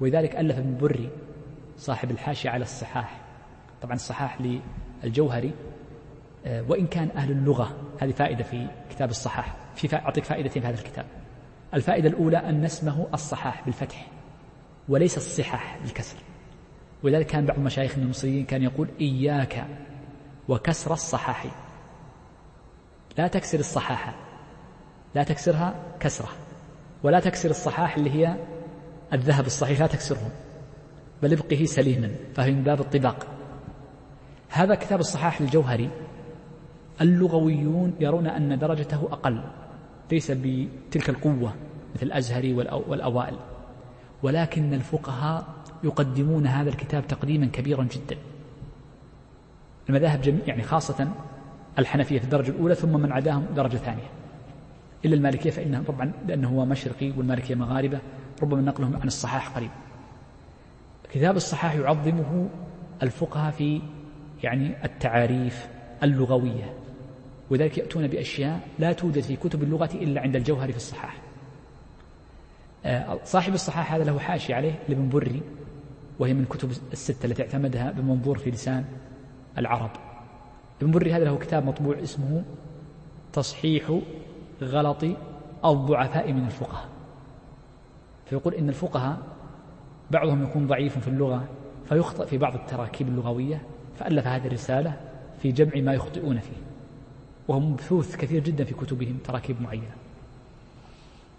ولذلك 0.00 0.36
ألف 0.36 0.58
ابن 0.58 0.78
بري 0.78 1.10
صاحب 1.76 2.10
الحاشية 2.10 2.50
على 2.50 2.62
الصحاح. 2.62 3.20
طبعا 3.82 3.94
الصحاح 3.94 4.38
للجوهري 5.04 5.52
آه، 6.46 6.64
وإن 6.68 6.86
كان 6.86 7.08
أهل 7.16 7.30
اللغة 7.30 7.76
هذه 8.00 8.10
فائدة 8.10 8.44
في 8.44 8.66
كتاب 8.90 9.10
الصحاح. 9.10 9.56
في 9.74 9.96
أعطيك 9.96 10.24
فائدتين 10.24 10.62
في 10.62 10.68
هذا 10.68 10.78
الكتاب. 10.78 11.06
الفائدة 11.74 12.08
الأولى 12.08 12.36
أن 12.36 12.64
اسمه 12.64 13.06
الصحاح 13.14 13.64
بالفتح 13.64 14.06
وليس 14.88 15.16
الصحاح 15.16 15.78
بالكسر. 15.82 16.16
ولذلك 17.02 17.26
كان 17.26 17.46
بعض 17.46 17.58
مشايخنا 17.58 18.04
المصريين 18.04 18.44
كان 18.44 18.62
يقول 18.62 18.88
إياك 19.00 19.66
وكسر 20.48 20.92
الصحاح 20.92 21.65
لا 23.18 23.28
تكسر 23.28 23.58
الصحاحة 23.58 24.14
لا 25.14 25.22
تكسرها 25.22 25.74
كسرة. 26.00 26.28
ولا 27.02 27.20
تكسر 27.20 27.50
الصحاح 27.50 27.96
اللي 27.96 28.10
هي 28.10 28.36
الذهب 29.12 29.46
الصحيح 29.46 29.80
لا 29.80 29.86
تكسره 29.86 30.30
بل 31.22 31.32
ابقه 31.32 31.64
سليما 31.64 32.10
فهو 32.34 32.50
من 32.50 32.62
باب 32.62 32.80
الطباق. 32.80 33.26
هذا 34.48 34.74
كتاب 34.74 35.00
الصحاح 35.00 35.40
للجوهري 35.40 35.90
اللغويون 37.00 37.94
يرون 38.00 38.26
أن 38.26 38.58
درجته 38.58 39.08
أقل. 39.12 39.42
ليس 40.12 40.30
بتلك 40.30 41.08
القوة 41.08 41.54
مثل 41.94 42.06
الأزهري 42.06 42.52
والأوائل. 42.88 43.36
ولكن 44.22 44.74
الفقهاء 44.74 45.44
يقدمون 45.84 46.46
هذا 46.46 46.68
الكتاب 46.68 47.06
تقديما 47.06 47.46
كبيرا 47.46 47.84
جدا. 47.84 48.16
المذاهب 49.88 50.20
جميع 50.20 50.40
يعني 50.46 50.62
خاصة 50.62 51.08
الحنفية 51.78 52.18
في 52.18 52.24
الدرجة 52.24 52.50
الأولى 52.50 52.74
ثم 52.74 53.00
من 53.00 53.12
عداهم 53.12 53.46
درجة 53.56 53.76
ثانية. 53.76 54.10
إلا 55.04 55.14
المالكية 55.14 55.50
فإنه 55.50 55.82
طبعا 55.82 56.12
لأنه 56.26 56.48
هو 56.48 56.64
مشرقي 56.64 57.10
والمالكية 57.10 57.54
مغاربة 57.54 57.98
ربما 58.42 58.60
نقلهم 58.60 58.96
عن 58.96 59.06
الصحاح 59.06 59.48
قريب. 59.48 59.70
كتاب 61.12 61.36
الصحاح 61.36 61.74
يعظمه 61.74 62.48
الفقهاء 63.02 63.50
في 63.50 63.80
يعني 64.42 64.84
التعاريف 64.84 65.68
اللغوية 66.02 66.74
وذلك 67.50 67.78
يأتون 67.78 68.06
بأشياء 68.06 68.60
لا 68.78 68.92
توجد 68.92 69.22
في 69.22 69.36
كتب 69.36 69.62
اللغة 69.62 69.90
إلا 69.94 70.20
عند 70.20 70.36
الجوهري 70.36 70.72
في 70.72 70.78
الصحاح. 70.78 71.22
آه، 72.84 73.18
صاحب 73.24 73.54
الصحاح 73.54 73.92
هذا 73.92 74.04
له 74.04 74.18
حاشية 74.18 74.54
عليه 74.54 74.78
لابن 74.88 75.08
بري 75.08 75.42
وهي 76.18 76.34
من 76.34 76.44
كتب 76.44 76.70
الستة 76.92 77.26
التي 77.26 77.42
اعتمدها 77.42 77.90
بمنظور 77.90 78.38
في 78.38 78.50
لسان 78.50 78.84
العرب. 79.58 79.90
ابن 80.82 80.90
بري 80.90 81.12
هذا 81.12 81.24
له 81.24 81.38
كتاب 81.38 81.64
مطبوع 81.66 82.02
اسمه 82.02 82.44
تصحيح 83.32 84.00
غلط 84.62 85.04
الضعفاء 85.64 86.32
من 86.32 86.46
الفقهاء. 86.46 86.88
فيقول 88.26 88.54
إن 88.54 88.68
الفقهاء 88.68 89.18
بعضهم 90.10 90.42
يكون 90.42 90.66
ضعيف 90.66 90.98
في 90.98 91.08
اللغة 91.08 91.48
فيخطئ 91.88 92.26
في 92.26 92.38
بعض 92.38 92.54
التراكيب 92.54 93.08
اللغوية 93.08 93.62
فألف 93.98 94.26
هذه 94.26 94.46
الرسالة 94.46 94.96
في 95.38 95.52
جمع 95.52 95.72
ما 95.82 95.94
يخطئون 95.94 96.38
فيه. 96.38 96.56
وهو 97.48 97.60
مبثوث 97.60 98.16
كثير 98.16 98.42
جدا 98.42 98.64
في 98.64 98.74
كتبهم 98.74 99.18
تراكيب 99.24 99.62
معينة. 99.62 99.94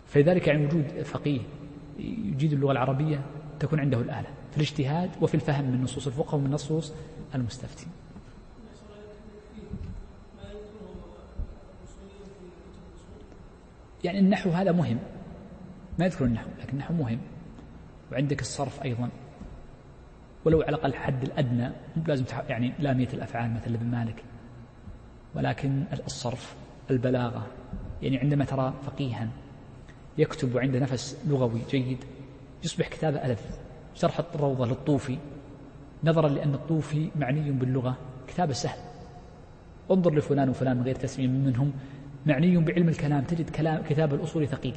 فلذلك 0.07 0.47
يعني 0.47 0.65
وجود 0.65 1.01
فقيه 1.03 1.39
يجيد 1.99 2.53
اللغة 2.53 2.71
العربية 2.71 3.21
تكون 3.59 3.79
عنده 3.79 3.97
الآلة 3.97 4.27
في 4.51 4.57
الاجتهاد 4.57 5.09
وفي 5.21 5.35
الفهم 5.35 5.65
من 5.65 5.81
نصوص 5.83 6.07
الفقه 6.07 6.35
ومن 6.35 6.51
نصوص 6.51 6.93
المستفتي 7.35 7.88
يعني 14.07 14.19
النحو 14.19 14.49
هذا 14.49 14.71
مهم. 14.71 14.97
ما 15.99 16.05
يذكر 16.05 16.25
النحو 16.25 16.47
لكن 16.59 16.73
النحو 16.73 16.93
مهم. 16.93 17.19
وعندك 18.11 18.41
الصرف 18.41 18.83
أيضا. 18.83 19.09
ولو 20.45 20.61
على 20.61 20.69
الأقل 20.69 20.89
الحد 20.89 21.23
الأدنى 21.23 21.67
مو 21.67 22.03
لازم 22.07 22.25
يعني 22.49 22.73
لامية 22.79 23.07
الأفعال 23.13 23.53
مثل 23.53 23.73
ابن 23.73 23.85
مالك. 23.85 24.23
ولكن 25.35 25.83
الصرف 26.05 26.55
البلاغة. 26.91 27.47
يعني 28.01 28.17
عندما 28.17 28.45
ترى 28.45 28.73
فقيها 28.83 29.27
يكتب 30.17 30.55
وعنده 30.55 30.79
نفس 30.79 31.17
لغوي 31.27 31.61
جيد 31.69 32.03
يصبح 32.63 32.87
كتابه 32.87 33.25
ألذ. 33.25 33.39
شرح 33.95 34.21
الروضة 34.35 34.65
للطوفي. 34.65 35.17
نظرا 36.03 36.29
لأن 36.29 36.53
الطوفي 36.53 37.09
معني 37.15 37.51
باللغة. 37.51 37.97
كتابه 38.27 38.53
سهل. 38.53 38.79
انظر 39.91 40.15
لفلان 40.15 40.49
وفلان 40.49 40.81
غير 40.81 40.95
تسمية 40.95 41.27
منهم. 41.27 41.73
معني 42.26 42.57
بعلم 42.57 42.89
الكلام. 42.89 43.24
تجد 43.24 43.49
كلام 43.49 43.84
كتاب 43.84 44.13
الأصول 44.13 44.47
ثقيل. 44.47 44.76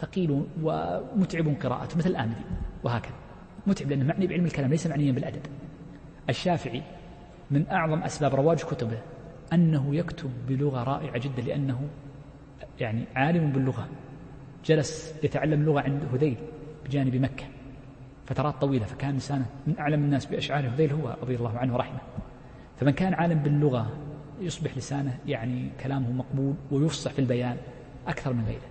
ثقيل 0.00 0.44
ومتعب 0.62 1.48
قراءته 1.62 1.98
مثل 1.98 2.10
الآمدي 2.10 2.40
وهكذا. 2.84 3.14
متعب 3.66 3.90
لأنه 3.90 4.04
معني 4.04 4.26
بعلم 4.26 4.44
الكلام 4.44 4.70
ليس 4.70 4.86
معنيا 4.86 5.12
بالأدب. 5.12 5.40
الشافعي 6.28 6.82
من 7.50 7.68
أعظم 7.70 8.02
أسباب 8.02 8.34
رواج 8.34 8.58
كتبه 8.64 8.98
أنه 9.52 9.96
يكتب 9.96 10.30
بلغة 10.48 10.82
رائعة 10.82 11.18
جدا 11.18 11.42
لأنه 11.42 11.88
يعني 12.80 13.04
عالم 13.16 13.52
باللغة. 13.52 13.88
جلس 14.64 15.14
يتعلم 15.22 15.60
اللغة 15.60 15.80
عند 15.80 16.02
هذيل 16.12 16.36
بجانب 16.84 17.16
مكة 17.16 17.44
فترات 18.26 18.54
طويلة 18.54 18.84
فكان 18.84 19.16
لسانه 19.16 19.46
من 19.66 19.78
أعلم 19.78 20.04
الناس 20.04 20.26
بأشعار 20.26 20.66
هذيل 20.68 20.92
هو 20.92 21.16
رضي 21.22 21.36
الله 21.36 21.58
عنه 21.58 21.74
ورحمه. 21.74 22.00
فمن 22.76 22.90
كان 22.90 23.14
عالم 23.14 23.38
باللغة 23.38 23.90
يصبح 24.40 24.76
لسانه 24.76 25.18
يعني 25.26 25.70
كلامه 25.82 26.12
مقبول 26.12 26.54
ويفصح 26.70 27.12
في 27.12 27.18
البيان 27.18 27.56
أكثر 28.06 28.32
من 28.32 28.44
غيره. 28.44 28.68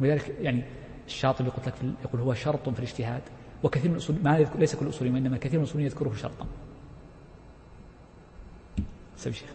ولذلك 0.00 0.36
يعني 0.40 0.62
الشاطبي 1.06 1.48
قلت 1.48 1.68
لك 1.68 1.74
يقول 2.04 2.20
هو 2.20 2.34
شرط 2.34 2.68
في 2.68 2.78
الاجتهاد 2.78 3.22
وكثير 3.62 3.90
من 3.90 3.96
الأصول 3.96 4.16
ما 4.24 4.38
ليس 4.58 4.76
كل 4.76 4.86
الأصوليين 4.86 5.14
وإنما 5.14 5.36
كثير 5.36 5.58
من 5.58 5.64
الأصوليين 5.64 5.90
يذكره 5.90 6.14
شرطا. 6.14 6.46
سبي 9.16 9.34
شيخ 9.34 9.50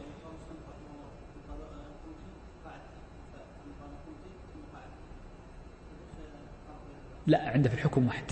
لا 7.27 7.49
عنده 7.49 7.69
في 7.69 7.75
الحكم 7.75 8.07
واحد. 8.07 8.23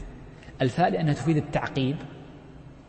الفاء 0.61 0.89
لأنها 0.89 1.13
تفيد 1.13 1.37
التعقيب 1.37 1.95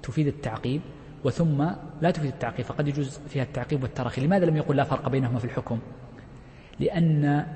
تفيد 0.02 0.26
التعقيب 0.26 0.80
وثم 1.24 1.70
لا 2.00 2.10
تفيد 2.10 2.32
التعقيب 2.32 2.66
فقد 2.66 2.88
يجوز 2.88 3.20
فيها 3.28 3.42
التعقيب 3.42 3.82
والتراخي 3.82 4.20
لماذا 4.20 4.46
لم 4.46 4.56
يقل 4.56 4.76
لا 4.76 4.84
فرق 4.84 5.08
بينهما 5.08 5.38
في 5.38 5.44
الحكم؟ 5.44 5.78
لأن 6.80 7.46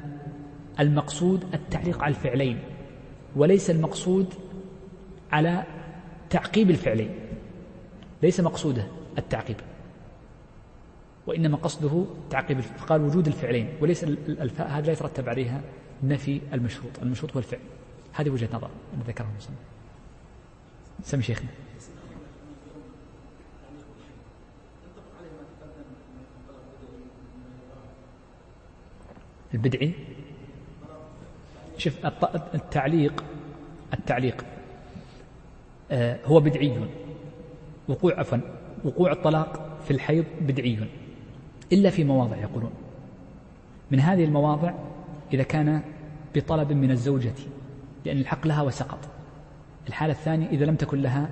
المقصود 0.81 1.45
التعليق 1.55 2.03
على 2.03 2.11
الفعلين 2.11 2.59
وليس 3.37 3.71
المقصود 3.71 4.35
على 5.33 5.65
تعقيب 6.31 6.71
الفعلين 6.71 7.11
ليس 8.23 8.41
مقصوده 8.41 8.87
التعقيب 9.19 9.57
وإنما 11.27 11.57
قصده 11.57 12.05
تعقيب 12.31 12.61
فقال 12.61 13.03
وجود 13.03 13.27
الفعلين 13.27 13.69
وليس 13.81 14.05
الفاء 14.29 14.69
هذا 14.69 14.87
لا 14.87 14.93
يترتب 14.93 15.29
عليها 15.29 15.61
نفي 16.03 16.41
المشروط 16.53 16.99
المشروط 17.03 17.33
هو 17.33 17.39
الفعل. 17.39 17.61
هذه 18.13 18.31
وجهة 18.31 18.49
نظر 18.53 18.71
ذكرها. 19.07 19.29
المصنف 19.31 19.57
سمي 21.03 21.23
شيخنا. 21.23 21.49
البدعي. 29.55 29.93
شوف 31.79 32.07
التعليق 32.55 33.25
التعليق. 33.95 34.45
آه، 35.91 36.19
هو 36.25 36.41
بدعي. 36.41 36.73
وقوع 37.89 38.21
عفوا 38.21 38.39
وقوع 38.85 39.13
الطلاق 39.13 39.79
في 39.85 39.91
الحيض 39.91 40.25
بدعي. 40.41 40.79
إلا 41.73 41.91
في 41.91 42.05
مواضع 42.05 42.37
يقولون. 42.37 42.73
من 43.91 44.01
هذه 44.01 44.25
المواضع 44.25 44.73
إذا 45.33 45.43
كان 45.43 45.83
بطلب 46.35 46.73
من 46.73 46.91
الزوجة 46.91 47.35
لأن 48.05 48.19
الحق 48.19 48.47
لها 48.47 48.63
وسقط. 48.63 48.99
الحالة 49.89 50.13
الثانية 50.13 50.47
إذا 50.47 50.65
لم 50.65 50.77
تكن 50.77 51.03
لها 51.03 51.29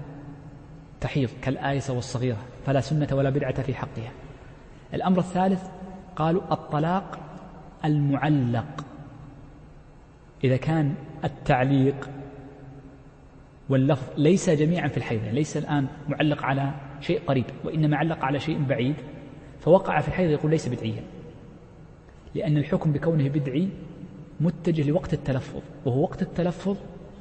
تحيض 1.00 1.28
كالآيسة 1.42 1.94
والصغيرة 1.94 2.38
فلا 2.66 2.80
سنة 2.80 3.08
ولا 3.12 3.30
بدعة 3.30 3.62
في 3.62 3.74
حقها. 3.74 4.12
الأمر 4.94 5.18
الثالث 5.18 5.62
قالوا 6.16 6.42
الطلاق 6.52 7.18
المعلق. 7.86 8.84
إذا 10.44 10.56
كان 10.56 10.94
التعليق 11.24 12.10
واللفظ 13.68 14.04
ليس 14.16 14.50
جميعا 14.50 14.88
في 14.88 14.96
الحيض 14.96 15.22
يعني 15.22 15.34
ليس 15.34 15.56
الآن 15.56 15.86
معلق 16.08 16.42
على 16.42 16.70
شيء 17.00 17.20
قريب 17.26 17.44
وإنما 17.64 17.96
علق 17.96 18.24
على 18.24 18.40
شيء 18.40 18.62
بعيد 18.68 18.94
فوقع 19.60 20.00
في 20.00 20.08
الحيض 20.08 20.30
يقول 20.30 20.50
ليس 20.50 20.68
بدعيا 20.68 21.02
لأن 22.34 22.56
الحكم 22.56 22.92
بكونه 22.92 23.28
بدعي 23.28 23.68
متجه 24.40 24.82
لوقت 24.82 25.14
التلفظ 25.14 25.60
وهو 25.84 26.02
وقت 26.02 26.22
التلفظ 26.22 26.76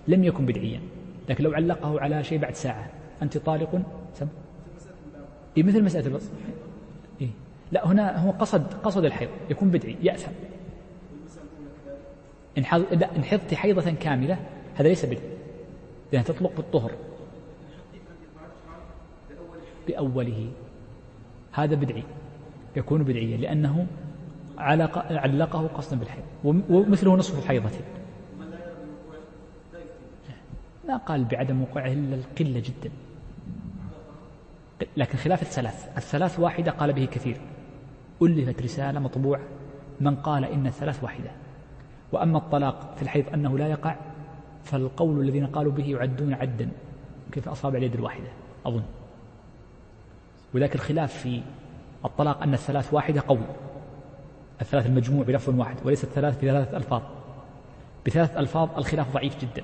لم 0.07 0.24
يكن 0.24 0.45
بدعيا 0.45 0.82
لكن 1.30 1.43
لو 1.43 1.53
علقه 1.53 2.01
على 2.01 2.24
شيء 2.24 2.39
بعد 2.39 2.55
ساعة 2.55 2.89
أنت 3.22 3.38
طالق؟ 3.38 3.82
سم. 4.13 4.28
إيه 5.57 5.63
مثل 5.63 5.84
مسألة 5.84 6.07
الوصف. 6.07 6.32
إيه. 7.22 7.30
لا 7.72 7.88
هنا 7.88 8.18
هو 8.18 8.32
قصد 8.32 8.74
قصد 8.74 9.05
الحيض 9.05 9.30
يكون 9.49 9.70
بدعي 9.70 9.95
يأثم. 10.03 10.32
إن 12.57 13.23
حضت 13.23 13.53
حيضة 13.53 13.91
كاملة 13.91 14.37
هذا 14.75 14.87
ليس 14.87 15.05
بدعي 15.05 15.19
لأنها 16.11 16.27
تطلق 16.27 16.55
بالطهر. 16.55 16.91
بأوله. 19.87 20.51
هذا 21.51 21.75
بدعي 21.75 22.03
يكون 22.75 23.03
بدعيا 23.03 23.37
لأنه 23.37 23.87
علق 24.57 24.97
علقه 25.11 25.67
قصدا 25.67 25.99
بالحيض 25.99 26.23
ومثله 26.43 27.15
نصف 27.15 27.39
الحيضة 27.39 27.69
ما 30.87 30.97
قال 30.97 31.25
بعدم 31.25 31.61
وقوعه 31.61 31.87
إلا 31.87 32.15
القلة 32.15 32.59
جدا. 32.59 32.91
لكن 34.97 35.17
خلاف 35.17 35.41
الثلاث 35.41 35.97
الثلاث 35.97 36.39
واحدة 36.39 36.71
قال 36.71 36.93
به 36.93 37.05
كثير. 37.05 37.41
ألفت 38.21 38.61
رسالة 38.61 38.99
مطبوعة 38.99 39.41
من 39.99 40.15
قال 40.15 40.45
إن 40.45 40.67
الثلاث 40.67 41.03
واحدة. 41.03 41.31
وأما 42.11 42.37
الطلاق 42.37 42.93
في 42.95 43.01
الحيض 43.01 43.25
أنه 43.33 43.57
لا 43.57 43.67
يقع 43.67 43.95
فالقول 44.63 45.21
الذين 45.21 45.47
قالوا 45.47 45.71
به 45.71 45.85
يعدون 45.85 46.33
عدا. 46.33 46.69
كيف 47.31 47.49
أصابع 47.49 47.77
اليد 47.77 47.93
الواحدة؟ 47.93 48.27
أظن. 48.65 48.83
وذاك 50.53 50.75
الخلاف 50.75 51.13
في 51.13 51.41
الطلاق 52.05 52.41
أن 52.41 52.53
الثلاث 52.53 52.93
واحدة 52.93 53.23
قول 53.27 53.41
الثلاث 54.61 54.85
المجموع 54.85 55.23
بلفظ 55.23 55.59
واحد 55.59 55.75
وليس 55.85 56.03
الثلاث 56.03 56.37
بثلاثة 56.37 56.77
ألفاظ. 56.77 57.01
بثلاث 58.05 58.37
ألفاظ 58.37 58.69
الخلاف 58.77 59.13
ضعيف 59.13 59.41
جدا. 59.41 59.63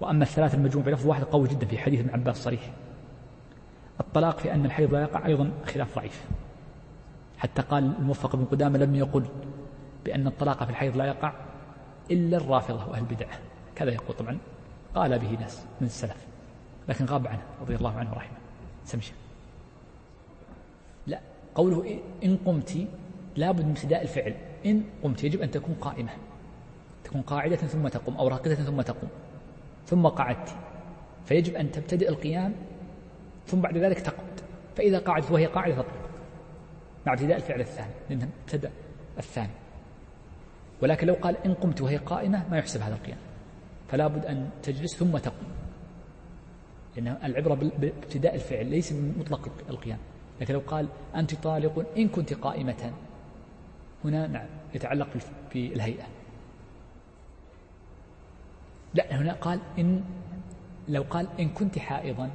وأما 0.00 0.22
الثلاث 0.22 0.54
المجموع 0.54 0.84
بلفظ 0.84 1.06
واحد 1.06 1.24
قوي 1.24 1.48
جدا 1.48 1.66
في 1.66 1.78
حديث 1.78 2.00
ابن 2.00 2.10
عباس 2.10 2.36
صريح. 2.36 2.70
الطلاق 4.00 4.38
في 4.38 4.54
أن 4.54 4.64
الحيض 4.64 4.94
لا 4.94 5.02
يقع 5.02 5.26
أيضا 5.26 5.50
خلاف 5.66 5.96
ضعيف. 5.96 6.24
حتى 7.38 7.62
قال 7.62 7.94
الموفق 7.98 8.36
بن 8.36 8.44
قدامة 8.44 8.78
لم 8.78 8.94
يقل 8.94 9.24
بأن 10.04 10.26
الطلاق 10.26 10.64
في 10.64 10.70
الحيض 10.70 10.96
لا 10.96 11.04
يقع 11.04 11.32
إلا 12.10 12.36
الرافضة 12.36 12.88
وأهل 12.88 13.02
البدعة. 13.02 13.38
كذا 13.74 13.90
يقول 13.90 14.16
طبعا 14.16 14.38
قال 14.94 15.18
به 15.18 15.30
ناس 15.30 15.64
من 15.80 15.86
السلف. 15.86 16.26
لكن 16.88 17.04
غاب 17.04 17.26
عنه 17.26 17.42
رضي 17.60 17.74
الله 17.74 17.98
عنه 17.98 18.12
ورحمه 18.12 18.36
سمشي 18.84 19.12
لا 21.06 21.20
قوله 21.54 22.00
إن 22.24 22.38
قمت 22.46 22.86
لابد 23.36 23.64
من 23.64 23.70
ابتداء 23.70 24.02
الفعل. 24.02 24.34
إن 24.66 24.84
قمت 25.02 25.24
يجب 25.24 25.40
أن 25.40 25.50
تكون 25.50 25.74
قائمة. 25.80 26.10
تكون 27.04 27.22
قاعدة 27.22 27.56
ثم 27.56 27.88
تقوم 27.88 28.16
أو 28.16 28.28
راقدة 28.28 28.54
ثم 28.54 28.80
تقوم. 28.80 29.10
ثم 29.86 30.06
قعدت. 30.06 30.54
فيجب 31.26 31.54
أن 31.54 31.70
تبتدئ 31.70 32.08
القيام 32.08 32.54
ثم 33.46 33.60
بعد 33.60 33.76
ذلك 33.76 34.00
تقعد. 34.00 34.40
فإذا 34.76 34.98
قعدت 34.98 35.30
وهي 35.30 35.46
قاعدة 35.46 35.74
تطلق. 35.74 36.10
مع 37.06 37.12
ابتداء 37.12 37.36
الفعل 37.36 37.60
الثاني. 37.60 37.92
لأنه 38.10 38.28
ابتدأ 38.44 38.70
الثاني. 39.18 39.59
ولكن 40.82 41.06
لو 41.06 41.14
قال 41.14 41.36
إن 41.46 41.54
قمت 41.54 41.80
وهي 41.80 41.96
قائمة 41.96 42.48
ما 42.50 42.58
يحسب 42.58 42.80
هذا 42.80 42.94
القيام. 42.94 43.18
فلا 43.88 44.06
بد 44.06 44.26
أن 44.26 44.50
تجلس 44.62 44.96
ثم 44.96 45.18
تقوم 45.18 45.48
لأن 46.96 47.18
العبرة 47.24 47.54
بابتداء 47.54 48.34
الفعل 48.34 48.66
ليس 48.66 48.92
بمطلق 48.92 49.50
القيام. 49.70 49.98
لكن 50.40 50.54
لو 50.54 50.60
قال 50.66 50.88
أنت 51.14 51.34
طالق 51.34 51.96
إن 51.96 52.08
كنت 52.08 52.34
قائمة. 52.34 52.92
هنا 54.04 54.26
نعم 54.26 54.46
يتعلق 54.74 55.08
بالهيئة 55.54 56.06
لا 58.94 59.14
هنا 59.16 59.32
قال 59.32 59.60
إن 59.78 60.04
لو 60.88 61.02
قال 61.02 61.28
إن 61.40 61.48
كنت 61.48 61.78
حائضا. 61.78 62.30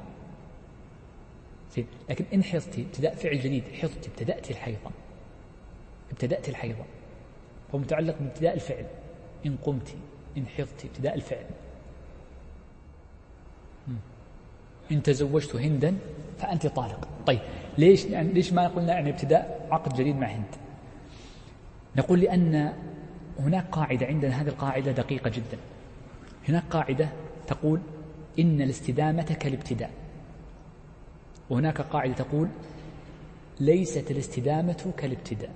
لكن 2.10 2.24
إن 2.34 2.44
حضت 2.44 2.78
ابتداء 2.78 3.14
فعل 3.14 3.38
جديد 3.38 3.64
حضت 3.64 4.08
ابتدأت 4.08 4.50
الحيضة. 4.50 4.90
ابتدأت 6.10 6.48
الحيضة. 6.48 6.84
فهو 7.68 7.78
متعلق 7.78 8.16
بابتداء 8.20 8.54
الفعل. 8.54 8.86
إن 9.46 9.56
قمت 9.56 9.94
إن 10.36 10.46
حضت 10.46 10.84
ابتداء 10.84 11.14
الفعل. 11.14 11.46
إن 14.92 15.02
تزوجت 15.02 15.56
هندا 15.56 15.96
فأنت 16.38 16.66
طالق. 16.66 17.08
طيب 17.26 17.40
ليش 17.78 18.04
يعني 18.04 18.32
ليش 18.32 18.52
ما 18.52 18.68
قلنا 18.68 18.92
يعني 18.92 19.10
ابتداء 19.10 19.68
عقد 19.70 19.94
جديد 19.94 20.16
مع 20.16 20.26
هند؟ 20.26 20.54
نقول 21.96 22.20
لأن 22.20 22.72
هناك 23.38 23.66
قاعدة 23.72 24.06
عندنا 24.06 24.42
هذه 24.42 24.48
القاعدة 24.48 24.92
دقيقة 24.92 25.30
جدا. 25.30 25.58
هناك 26.48 26.62
قاعدة 26.70 27.08
تقول 27.46 27.80
إن 28.38 28.62
الاستدامة 28.62 29.22
كالابتداء 29.22 29.90
وهناك 31.50 31.80
قاعدة 31.80 32.14
تقول 32.14 32.48
ليست 33.60 34.10
الاستدامة 34.10 34.92
كالابتداء 34.96 35.50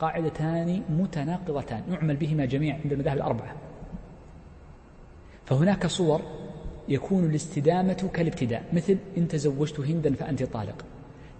قاعدتان 0.00 0.82
متناقضتان. 0.88 1.82
يعمل 1.90 2.16
بهما 2.16 2.44
جميعا 2.44 2.80
عند 2.84 2.92
المذاهب 2.92 3.16
الأربعة. 3.16 3.54
فهناك 5.44 5.86
صور 5.86 6.22
يكون 6.88 7.24
الاستدامة 7.24 8.10
كالابتداء. 8.14 8.64
مثل 8.72 8.98
إن 9.18 9.28
تزوجت 9.28 9.80
هندا 9.80 10.14
فأنت 10.14 10.42
طالق. 10.42 10.84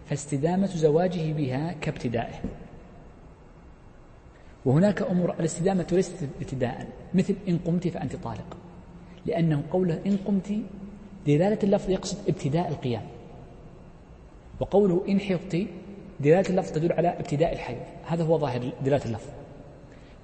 فاستدامة 0.07 0.67
زواجه 0.67 1.33
بها 1.33 1.73
كابتدائه. 1.73 2.35
وهناك 4.65 5.03
أمور 5.03 5.31
الاستدامة 5.41 5.87
ليست 5.93 6.29
ابتداء. 6.41 6.87
مثل 7.15 7.35
إن 7.49 7.59
قمت 7.59 7.89
فأنت 7.89 8.17
طالق. 8.17 8.57
لأنه 9.27 9.63
قوله 9.71 10.01
إن 10.07 10.17
قمت 10.17 10.53
دلالة 11.27 11.59
اللفظ 11.63 11.91
يقصد 11.91 12.19
ابتداء 12.29 12.69
القيام. 12.69 13.03
وقوله 14.61 15.05
إن 15.09 15.21
حضت 15.21 15.67
دلالة 16.21 16.51
اللفظ 16.51 16.73
تدل 16.73 16.93
على 16.93 17.09
ابتداء 17.09 17.53
الحيض. 17.53 17.81
هذا 18.07 18.25
هو 18.25 18.39
ظاهر 18.39 18.73
دلالة 18.85 19.05
اللفظ. 19.05 19.29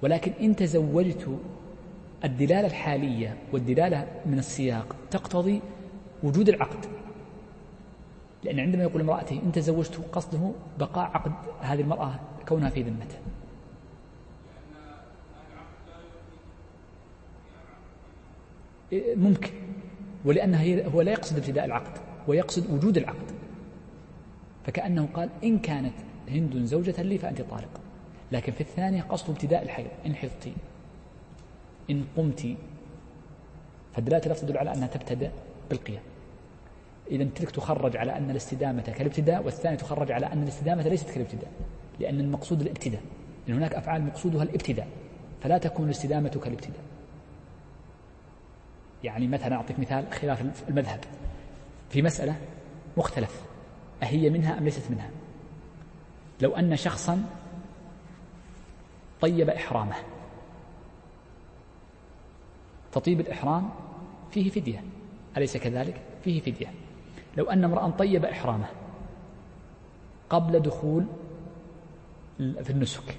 ولكن 0.01 0.31
إن 0.41 0.55
تزوجت 0.55 1.39
الدلالة 2.23 2.67
الحالية 2.67 3.37
والدلالة 3.53 4.07
من 4.25 4.39
السياق 4.39 4.95
تقتضي 5.11 5.61
وجود 6.23 6.49
العقد. 6.49 6.85
لأن 8.43 8.59
عندما 8.59 8.83
يقول 8.83 9.01
امرأته 9.01 9.41
إن 9.45 9.51
تزوجت 9.51 10.01
قصده 10.11 10.51
بقاء 10.79 11.05
عقد 11.05 11.31
هذه 11.61 11.81
المرأة 11.81 12.19
كونها 12.47 12.69
في 12.69 12.81
ذمته. 12.81 13.17
ممكن. 19.15 19.51
ولأنه 20.25 20.83
هو 20.93 21.01
لا 21.01 21.11
يقصد 21.11 21.37
ابتداء 21.37 21.65
العقد 21.65 22.01
ويقصد 22.27 22.73
وجود 22.73 22.97
العقد. 22.97 23.40
فكأنه 24.65 25.07
قال 25.13 25.29
إن 25.43 25.59
كانت 25.59 25.93
هند 26.29 26.57
زوجة 26.57 27.01
لي 27.01 27.17
فأنت 27.17 27.41
طالق. 27.41 27.81
لكن 28.31 28.51
في 28.51 28.61
الثانية 28.61 29.01
قصد 29.01 29.29
ابتداء 29.29 29.63
الحيض 29.63 29.87
إن 30.05 30.15
حفظتي 30.15 30.53
إن 31.89 32.05
قمت 32.17 32.57
فالدلالة 33.93 34.27
لا 34.27 34.33
تدل 34.33 34.57
على 34.57 34.73
أنها 34.73 34.87
تبتدأ 34.87 35.31
بالقيام. 35.69 36.01
إذا 37.11 37.23
تلك 37.35 37.51
تخرج 37.51 37.97
على 37.97 38.17
أن 38.17 38.29
الاستدامة 38.31 38.81
كالابتداء 38.81 39.43
والثانية 39.45 39.77
تخرج 39.77 40.11
على 40.11 40.25
أن 40.25 40.43
الاستدامة 40.43 40.83
ليست 40.83 41.09
كالابتداء 41.09 41.51
لأن 41.99 42.19
المقصود 42.19 42.61
الابتداء. 42.61 43.01
لأن 43.47 43.57
هناك 43.57 43.73
أفعال 43.73 44.05
مقصودها 44.05 44.43
الابتداء 44.43 44.87
فلا 45.41 45.57
تكون 45.57 45.85
الاستدامة 45.85 46.29
كالابتداء. 46.29 46.81
يعني 49.03 49.27
مثلا 49.27 49.55
أعطيك 49.55 49.79
مثال 49.79 50.13
خلاف 50.13 50.69
المذهب. 50.69 50.99
في 51.89 52.01
مسألة 52.01 52.35
مختلف. 52.97 53.50
أهي 54.03 54.29
منها 54.29 54.57
أم 54.57 54.63
ليست 54.63 54.91
منها؟ 54.91 55.09
لو 56.41 56.55
أن 56.55 56.75
شخصا 56.75 57.23
طيب 59.21 59.49
إحرامه. 59.49 59.95
تطيب 62.91 63.19
الإحرام 63.19 63.69
فيه 64.31 64.49
فدية. 64.49 64.83
أليس 65.37 65.57
كذلك؟ 65.57 66.01
فيه 66.23 66.41
فدية. 66.41 66.73
لو 67.37 67.49
أن 67.49 67.63
امرأ 67.63 67.89
طيب 67.89 68.25
إحرامه 68.25 68.67
قبل 70.29 70.59
دخول 70.59 71.05
في 72.37 72.69
النسك. 72.69 73.17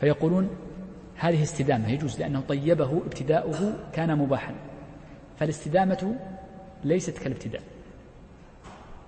فيقولون 0.00 0.50
هذه 1.16 1.42
استدامة. 1.42 1.88
يجوز 1.88 2.20
لأنه 2.20 2.40
طيبه 2.40 2.96
ابتداؤه 2.96 3.90
كان 3.92 4.18
مباحا. 4.18 4.54
فالاستدامة 5.38 6.18
ليست 6.84 7.18
كالابتداء. 7.18 7.71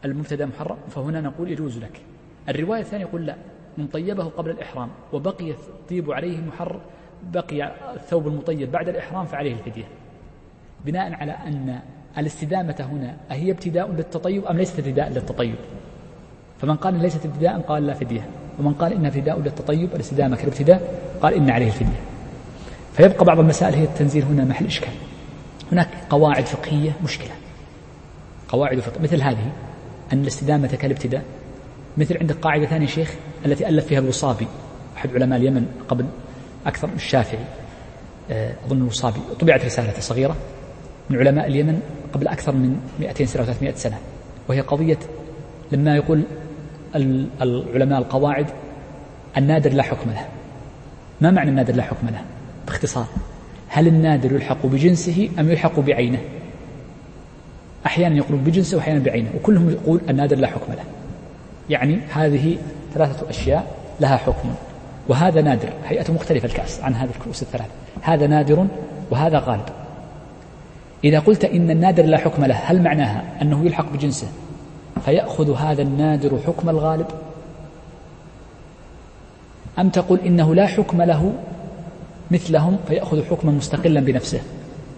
المبتدأ 0.05 0.47
محرم 0.47 0.77
فهنا 0.91 1.21
نقول 1.21 1.51
يجوز 1.51 1.79
لك. 1.79 2.01
الرواية 2.49 2.81
الثانية 2.81 3.05
يقول 3.05 3.27
لا 3.27 3.37
من 3.79 3.87
طيبه 3.87 4.25
قبل 4.25 4.51
الإحرام 4.51 4.89
وبقي 5.13 5.51
الطيب 5.51 6.13
عليه 6.13 6.41
محر 6.41 6.81
بقي 7.33 7.73
الثوب 7.95 8.27
المطيب 8.27 8.73
بعد 8.73 8.89
الإحرام 8.89 9.25
فعليه 9.25 9.53
الفدية. 9.53 9.85
بناء 10.85 11.13
على 11.13 11.33
أن 11.33 11.81
الاستدامة 12.19 12.89
هنا 12.93 13.17
أهي 13.31 13.51
ابتداء 13.51 13.93
للتطيب 13.93 14.45
أم 14.45 14.57
ليست 14.57 14.79
ابتداء 14.79 15.09
للتطيب؟ 15.09 15.55
فمن 16.61 16.77
قال 16.77 17.03
ليست 17.03 17.27
ابتداء 17.27 17.61
قال 17.61 17.87
لا 17.87 17.95
فدية. 17.95 18.29
ومن 18.59 18.73
قال 18.73 18.93
إنها 18.93 19.09
ابتداء 19.09 19.39
للتطيب 19.39 19.95
الاستدامة 19.95 20.37
كالابتداء 20.37 21.01
قال 21.23 21.35
إن 21.35 21.51
عليه 21.51 21.67
الفدية. 21.67 22.01
فيبقى 22.93 23.25
بعض 23.25 23.39
المسائل 23.39 23.75
هي 23.75 23.85
التنزيل 23.85 24.23
هنا 24.23 24.45
محل 24.45 24.67
إشكال. 24.67 24.93
هناك 25.73 25.89
قواعد 26.11 26.45
فقهية 26.45 26.93
مشكلة. 27.05 27.31
قواعد 28.49 28.81
فقهية 28.81 29.03
مثل 29.03 29.23
هذه. 29.23 29.53
أن 30.13 30.21
الاستدامة 30.21 30.69
كالابتداء 30.69 31.23
مثل 31.97 32.19
عندك 32.19 32.37
قاعدة 32.37 32.67
ثانية 32.67 32.87
شيخ 32.87 33.15
التي 33.47 33.69
ألف 33.69 33.87
فيها 33.87 33.99
الوصابي 33.99 34.47
أحد 34.97 35.11
علماء 35.15 35.39
اليمن 35.39 35.67
قبل 35.89 36.07
أكثر 36.67 36.87
من 36.87 36.95
الشافعي 36.95 37.45
آه، 38.31 38.55
أظن 38.67 38.77
الوصابي. 38.77 39.21
طبعت 39.41 39.65
رسالة 39.65 40.01
صغيرة 40.01 40.37
من 41.11 41.19
علماء 41.19 41.47
اليمن 41.47 41.81
قبل 42.13 42.29
أكثر 42.29 42.53
من 42.53 42.81
200 43.01 43.25
سنة 43.25 43.43
أو 43.43 43.47
300 43.47 43.75
سنة 43.75 43.99
وهي 44.49 44.61
قضية 44.61 44.99
لما 45.73 45.97
يقول 45.97 46.23
العلماء 47.43 47.99
القواعد 47.99 48.47
النادر 49.37 49.73
لا 49.73 49.83
حكم 49.83 50.11
له. 50.11 50.27
ما 51.21 51.31
معنى 51.31 51.51
النادر 51.51 51.75
لا 51.75 51.83
حكم 51.83 52.07
له؟ 52.07 52.25
باختصار 52.67 53.07
هل 53.69 53.89
النادر 53.89 54.33
يلحق 54.33 54.67
بجنسه 54.67 55.29
أم 55.39 55.51
يلحق 55.51 55.81
بعينه؟ 55.81 56.19
أحيانا 57.87 58.17
يقولون 58.17 58.45
بجنسه 58.45 58.77
وأحيانا 58.77 59.01
بعينه 59.01 59.31
وكلهم 59.37 59.71
يقول 59.71 60.01
النادر 60.09 60.37
لا 60.37 60.47
حكم 60.47 60.73
له. 60.73 60.85
يعني 61.71 61.99
هذه 62.13 62.57
ثلاثة 62.95 63.31
أشياء 63.31 63.67
لها 64.01 64.17
حكم 64.17 64.55
وهذا 65.09 65.43
نادر. 65.43 65.69
هيئته 65.87 66.13
مختلفة 66.13 66.47
الكأس 66.47 66.81
عن 66.81 66.95
هذه 66.95 67.11
الكؤوس 67.19 67.43
الثلاثة. 67.43 67.71
هذا 68.03 68.27
نادر 68.27 68.67
وهذا 69.11 69.39
غالب. 69.39 69.69
إذا 71.05 71.19
قلت 71.19 71.45
إن 71.45 71.71
النادر 71.71 72.05
لا 72.05 72.19
حكم 72.19 72.45
له 72.45 72.55
هل 72.55 72.83
معناها 72.83 73.25
أنه 73.43 73.65
يلحق 73.65 73.93
بجنسه؟ 73.93 74.27
فيأخذ 75.05 75.57
هذا 75.57 75.83
النادر 75.83 76.39
حكم 76.47 76.69
الغالب؟ 76.69 77.07
أم 79.79 79.89
تقول 79.89 80.19
إنه 80.19 80.55
لا 80.55 80.67
حكم 80.67 81.03
له 81.03 81.33
مثلهم 82.31 82.77
فيأخذ 82.89 83.25
حكما 83.25 83.53
مستقلا 83.53 84.01
بنفسه؟ 84.01 84.41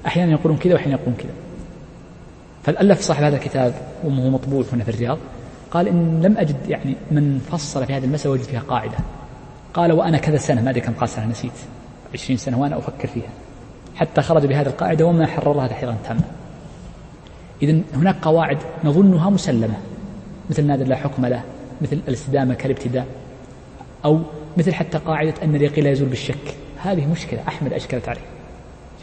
أحيانا 0.07 0.33
يقولون 0.33 0.59
كذا 0.59 0.75
وأحيانا 0.75 0.95
يقولون 0.95 1.15
كذا. 1.19 1.46
فالألف 2.67 3.01
صاحب 3.01 3.25
هذا 3.25 3.37
الكتاب 3.37 3.75
وهو 4.05 4.31
مطبوع 4.31 4.65
هنا 4.73 4.85
في 4.85 4.91
الرياض؟ 4.91 5.19
قال 5.71 5.89
إن 5.89 6.23
لم 6.23 6.39
أجد 6.39 6.57
يعني 6.69 6.97
من 7.11 7.39
فصل 7.51 7.87
في 7.87 7.93
هذه 7.95 8.05
المسألة 8.05 8.33
وجد 8.33 8.43
فيها 8.43 8.61
قاعدة. 8.61 8.97
قال 9.75 9.93
وأنا 9.93 10.19
كذا 10.19 10.37
سنة 10.37 10.63
ما 10.63 10.71
أدري 10.71 10.81
كم 10.81 10.93
قال 10.93 11.09
سنة 11.09 11.27
نسيت. 11.27 11.53
عشرين 12.15 12.37
سنة 12.37 12.61
وأنا 12.61 12.79
أفكر 12.79 13.09
فيها. 13.09 13.29
حتى 13.97 14.23
خرج 14.23 14.47
بهذه 14.47 14.67
القاعدة 14.67 15.07
وما 15.07 15.27
حررها 15.27 15.67
تحريرا 15.67 15.97
تاما 16.05 16.21
إذا 17.63 17.81
هناك 17.95 18.17
قواعد 18.23 18.59
نظنها 18.85 19.31
مسلمة. 19.31 19.77
مثل 20.51 20.65
نادر 20.65 20.87
لا 20.87 20.97
حكم 20.97 21.27
له 21.27 21.43
مثل 21.81 21.99
الاستدامة 22.09 22.55
كالابتداء 22.55 23.07
أو 24.05 24.21
مثل 24.57 24.75
حتى 24.75 24.99
قاعدة 24.99 25.35
أن 25.43 25.55
اليقين 25.55 25.85
لا 25.85 25.91
يزول 25.91 26.09
بالشك. 26.09 26.55
هذه 26.83 27.07
مشكلة 27.07 27.41
أحمد 27.49 27.73
أشكلت 27.73 28.09
عليه. 28.09 28.27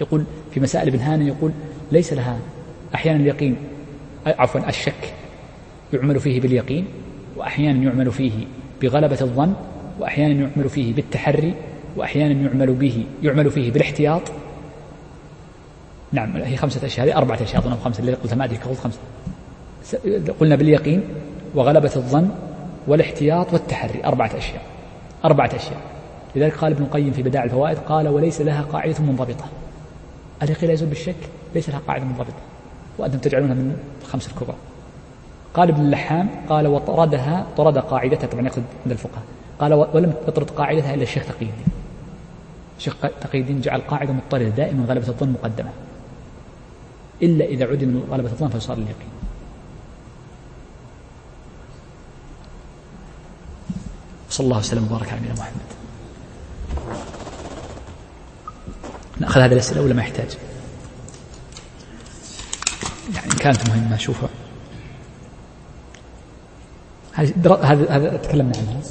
يقول 0.01 0.25
في 0.53 0.59
مسائل 0.59 0.87
ابن 0.87 0.99
هاني 0.99 1.27
يقول 1.27 1.51
ليس 1.91 2.13
لها 2.13 2.37
أحيانا 2.95 3.19
اليقين 3.19 3.55
عفوا 4.25 4.69
الشك 4.69 5.13
يعمل 5.93 6.19
فيه 6.19 6.41
باليقين 6.41 6.85
وأحيانا 7.37 7.83
يعمل 7.83 8.11
فيه 8.11 8.31
بغلبة 8.81 9.17
الظن 9.21 9.53
وأحيانا 9.99 10.33
يعمل 10.33 10.69
فيه 10.69 10.93
بالتحري 10.93 11.53
وأحيانا 11.97 12.33
يعمل 12.33 12.73
به 12.73 13.05
يعمل 13.23 13.51
فيه 13.51 13.71
بالاحتياط. 13.71 14.21
نعم 16.11 16.37
هي 16.37 16.57
خمسة 16.57 16.85
أشياء 16.85 17.07
هذه 17.07 17.17
أربعة 17.17 17.43
أشياء 17.43 17.61
أظن 17.61 17.75
خمسة 17.75 17.99
اللي 17.99 18.13
قلتها 18.13 18.35
ما 18.35 18.45
أدري 18.45 18.57
قلت 18.57 18.79
خمسة. 18.79 18.99
قلنا 20.39 20.55
باليقين 20.55 21.03
وغلبة 21.55 21.91
الظن 21.95 22.29
والاحتياط 22.87 23.53
والتحري 23.53 24.05
أربعة 24.05 24.31
أشياء 24.37 24.61
أربعة 25.25 25.49
أشياء. 25.55 25.81
لذلك 26.35 26.53
قال 26.53 26.71
ابن 26.71 26.83
القيم 26.83 27.11
في 27.11 27.23
بدائع 27.23 27.43
الفوائد 27.43 27.77
قال 27.77 28.07
وليس 28.07 28.41
لها 28.41 28.61
قاعدة 28.61 28.99
منضبطة. 28.99 29.45
اليقين 30.43 30.67
لا 30.67 30.73
يزول 30.73 30.89
بالشك 30.89 31.15
ليس 31.55 31.69
لها 31.69 31.81
قاعدة 31.87 32.05
منضبطة. 32.05 32.52
وأنتم 32.97 33.17
تجعلونها 33.17 33.53
من 33.53 33.77
الخمس 34.01 34.27
الكبرى. 34.27 34.55
قال 35.53 35.69
ابن 35.69 35.81
اللحام 35.81 36.29
قال 36.49 36.67
وطردها 36.67 37.45
طرد 37.57 37.77
قاعدتها 37.77 38.27
طبعا 38.27 38.45
يقصد 38.45 38.63
عند 38.83 38.91
الفقهاء. 38.91 39.23
قال 39.59 39.73
ولم 39.73 40.13
يطرد 40.27 40.49
قاعدتها 40.49 40.93
إلا 40.93 41.03
الشيخ 41.03 41.25
تقي 41.25 41.45
الدين 41.45 41.65
الشيخ 42.77 42.95
تقي 43.21 43.39
الدين 43.39 43.61
جعل 43.61 43.81
قاعدة 43.81 44.13
مضطردة 44.13 44.49
دائما 44.49 44.85
غلبة 44.85 45.07
الظن 45.07 45.29
مقدمة. 45.29 45.69
إلا 47.21 47.45
إذا 47.45 47.65
عدم 47.65 48.03
غلبة 48.11 48.29
الظن 48.29 48.49
فيصار 48.49 48.77
اليقين. 48.77 49.13
صلى 54.29 54.45
الله 54.45 54.57
وسلم 54.57 54.83
وبارك 54.83 55.09
على 55.09 55.19
نبينا 55.19 55.33
محمد. 55.33 55.53
نأخذ 59.19 59.41
هذه 59.41 59.53
الأسئلة 59.53 59.81
ولا 59.81 59.93
ما 59.93 60.01
يحتاج؟ 60.01 60.37
يعني 63.15 63.35
كانت 63.39 63.69
مهمة 63.69 63.97
شوفوا. 63.97 64.27
هذه 67.13 67.33
هذا 67.89 68.17
تكلمنا 68.17 68.53
عنها. 68.57 68.81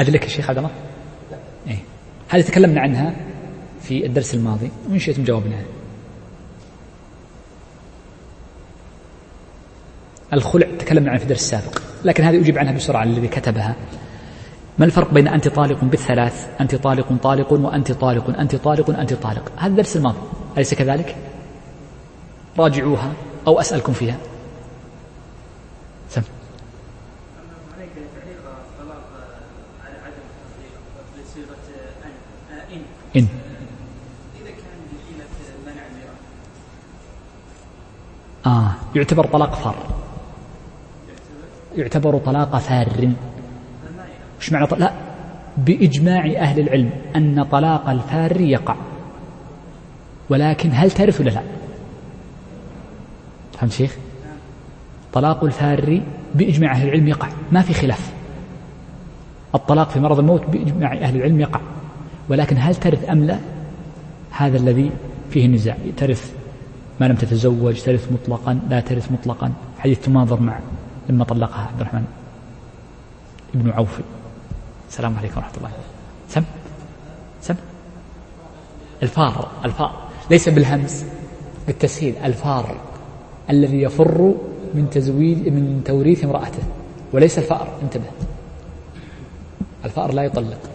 هذه 0.00 0.10
لك 0.10 0.24
الشيخ 0.24 0.50
عبد 0.50 0.58
الله؟ 0.58 0.70
إيه. 1.66 1.78
هذه 2.28 2.40
تكلمنا 2.40 2.80
عنها 2.80 3.14
في 3.82 4.06
الدرس 4.06 4.34
الماضي 4.34 4.70
وإن 4.88 4.98
شئتم 4.98 5.24
جاوبنا. 5.24 5.62
الخلع 10.32 10.66
تكلمنا 10.78 11.10
عنه 11.10 11.18
في 11.18 11.24
الدرس 11.24 11.40
السابق 11.40 11.78
لكن 12.04 12.24
هذه 12.24 12.40
أجيب 12.40 12.58
عنها 12.58 12.72
بسرعة 12.72 13.02
الذي 13.02 13.28
كتبها. 13.28 13.76
ما 14.78 14.84
الفرق 14.84 15.14
بين 15.14 15.28
أنت 15.28 15.48
طالق 15.48 15.84
بالثلاث 15.84 16.48
أنت 16.60 16.74
طالق 16.74 17.12
طالق 17.22 17.52
وأنت 17.52 17.92
طالق 17.92 18.38
أنت 18.38 18.56
طالق 18.56 18.98
أنت 18.98 19.14
طالق؟ 19.14 19.52
هذا 19.56 19.70
الدرس 19.70 19.96
الماضي 19.96 20.18
أليس 20.56 20.74
كذلك؟ 20.74 21.16
راجعوها. 22.58 23.12
أو 23.46 23.60
أسألكم 23.60 23.92
فيها. 23.92 24.16
سم. 26.08 26.22
إن. 33.16 33.28
آه. 38.46 38.74
يعتبر 38.94 39.26
طلاق 39.26 39.54
فار. 39.54 39.76
يعتبر 41.76 42.18
طلاق 42.18 42.58
فار. 42.58 43.14
وش 44.38 44.52
معنى 44.52 44.66
لا. 44.78 44.92
بإجماع 45.56 46.26
أهل 46.38 46.60
العلم 46.60 46.90
أن 47.16 47.44
طلاق 47.44 47.88
الفار 47.88 48.40
يقع. 48.40 48.76
ولكن 50.30 50.70
هل 50.72 50.90
ترث 50.90 51.20
ولا 51.20 51.30
لا؟ 51.30 51.61
فهمت 53.62 53.72
شيخ؟ 53.72 53.96
طلاق 55.12 55.44
الفار 55.44 56.00
بإجماع 56.34 56.72
أهل 56.72 56.88
العلم 56.88 57.08
يقع 57.08 57.28
ما 57.52 57.62
في 57.62 57.74
خلاف. 57.74 58.12
الطلاق 59.54 59.90
في 59.90 60.00
مرض 60.00 60.18
الموت 60.18 60.46
بإجماع 60.46 60.92
أهل 60.92 61.16
العلم 61.16 61.40
يقع 61.40 61.60
ولكن 62.28 62.56
هل 62.58 62.74
ترث 62.74 63.10
أم 63.10 63.24
لا؟ 63.24 63.38
هذا 64.30 64.56
الذي 64.56 64.90
فيه 65.30 65.46
نزاع 65.46 65.76
ترث 65.96 66.32
ما 67.00 67.06
لم 67.06 67.16
تتزوج 67.16 67.82
ترث 67.82 68.12
مطلقا 68.12 68.60
لا 68.68 68.80
ترث 68.80 69.12
مطلقا. 69.12 69.52
حديث 69.78 70.00
تناظر 70.00 70.40
مع 70.40 70.58
لما 71.08 71.24
طلقها 71.24 71.66
عبد 71.66 71.80
الرحمن 71.80 72.04
ابن 73.54 73.70
عوف. 73.70 74.00
السلام 74.88 75.16
عليكم 75.18 75.36
ورحمة 75.36 75.56
الله. 75.56 75.70
سم؟ 76.28 76.44
سم؟ 77.42 77.54
الفار 79.02 79.48
الفار. 79.64 79.92
ليس 80.30 80.48
بالهمس 80.48 81.06
بالتسهيل. 81.66 82.14
الفار. 82.24 82.91
الذي 83.50 83.82
يفر 83.82 84.34
من 84.74 84.90
تزويج 84.90 85.38
من 85.38 85.82
توريث 85.84 86.24
امرأته 86.24 86.62
وليس 87.12 87.38
الفأر. 87.38 87.68
انتبه. 87.82 88.10
الفأر 89.84 90.12
لا 90.12 90.22
يطلق. 90.22 90.71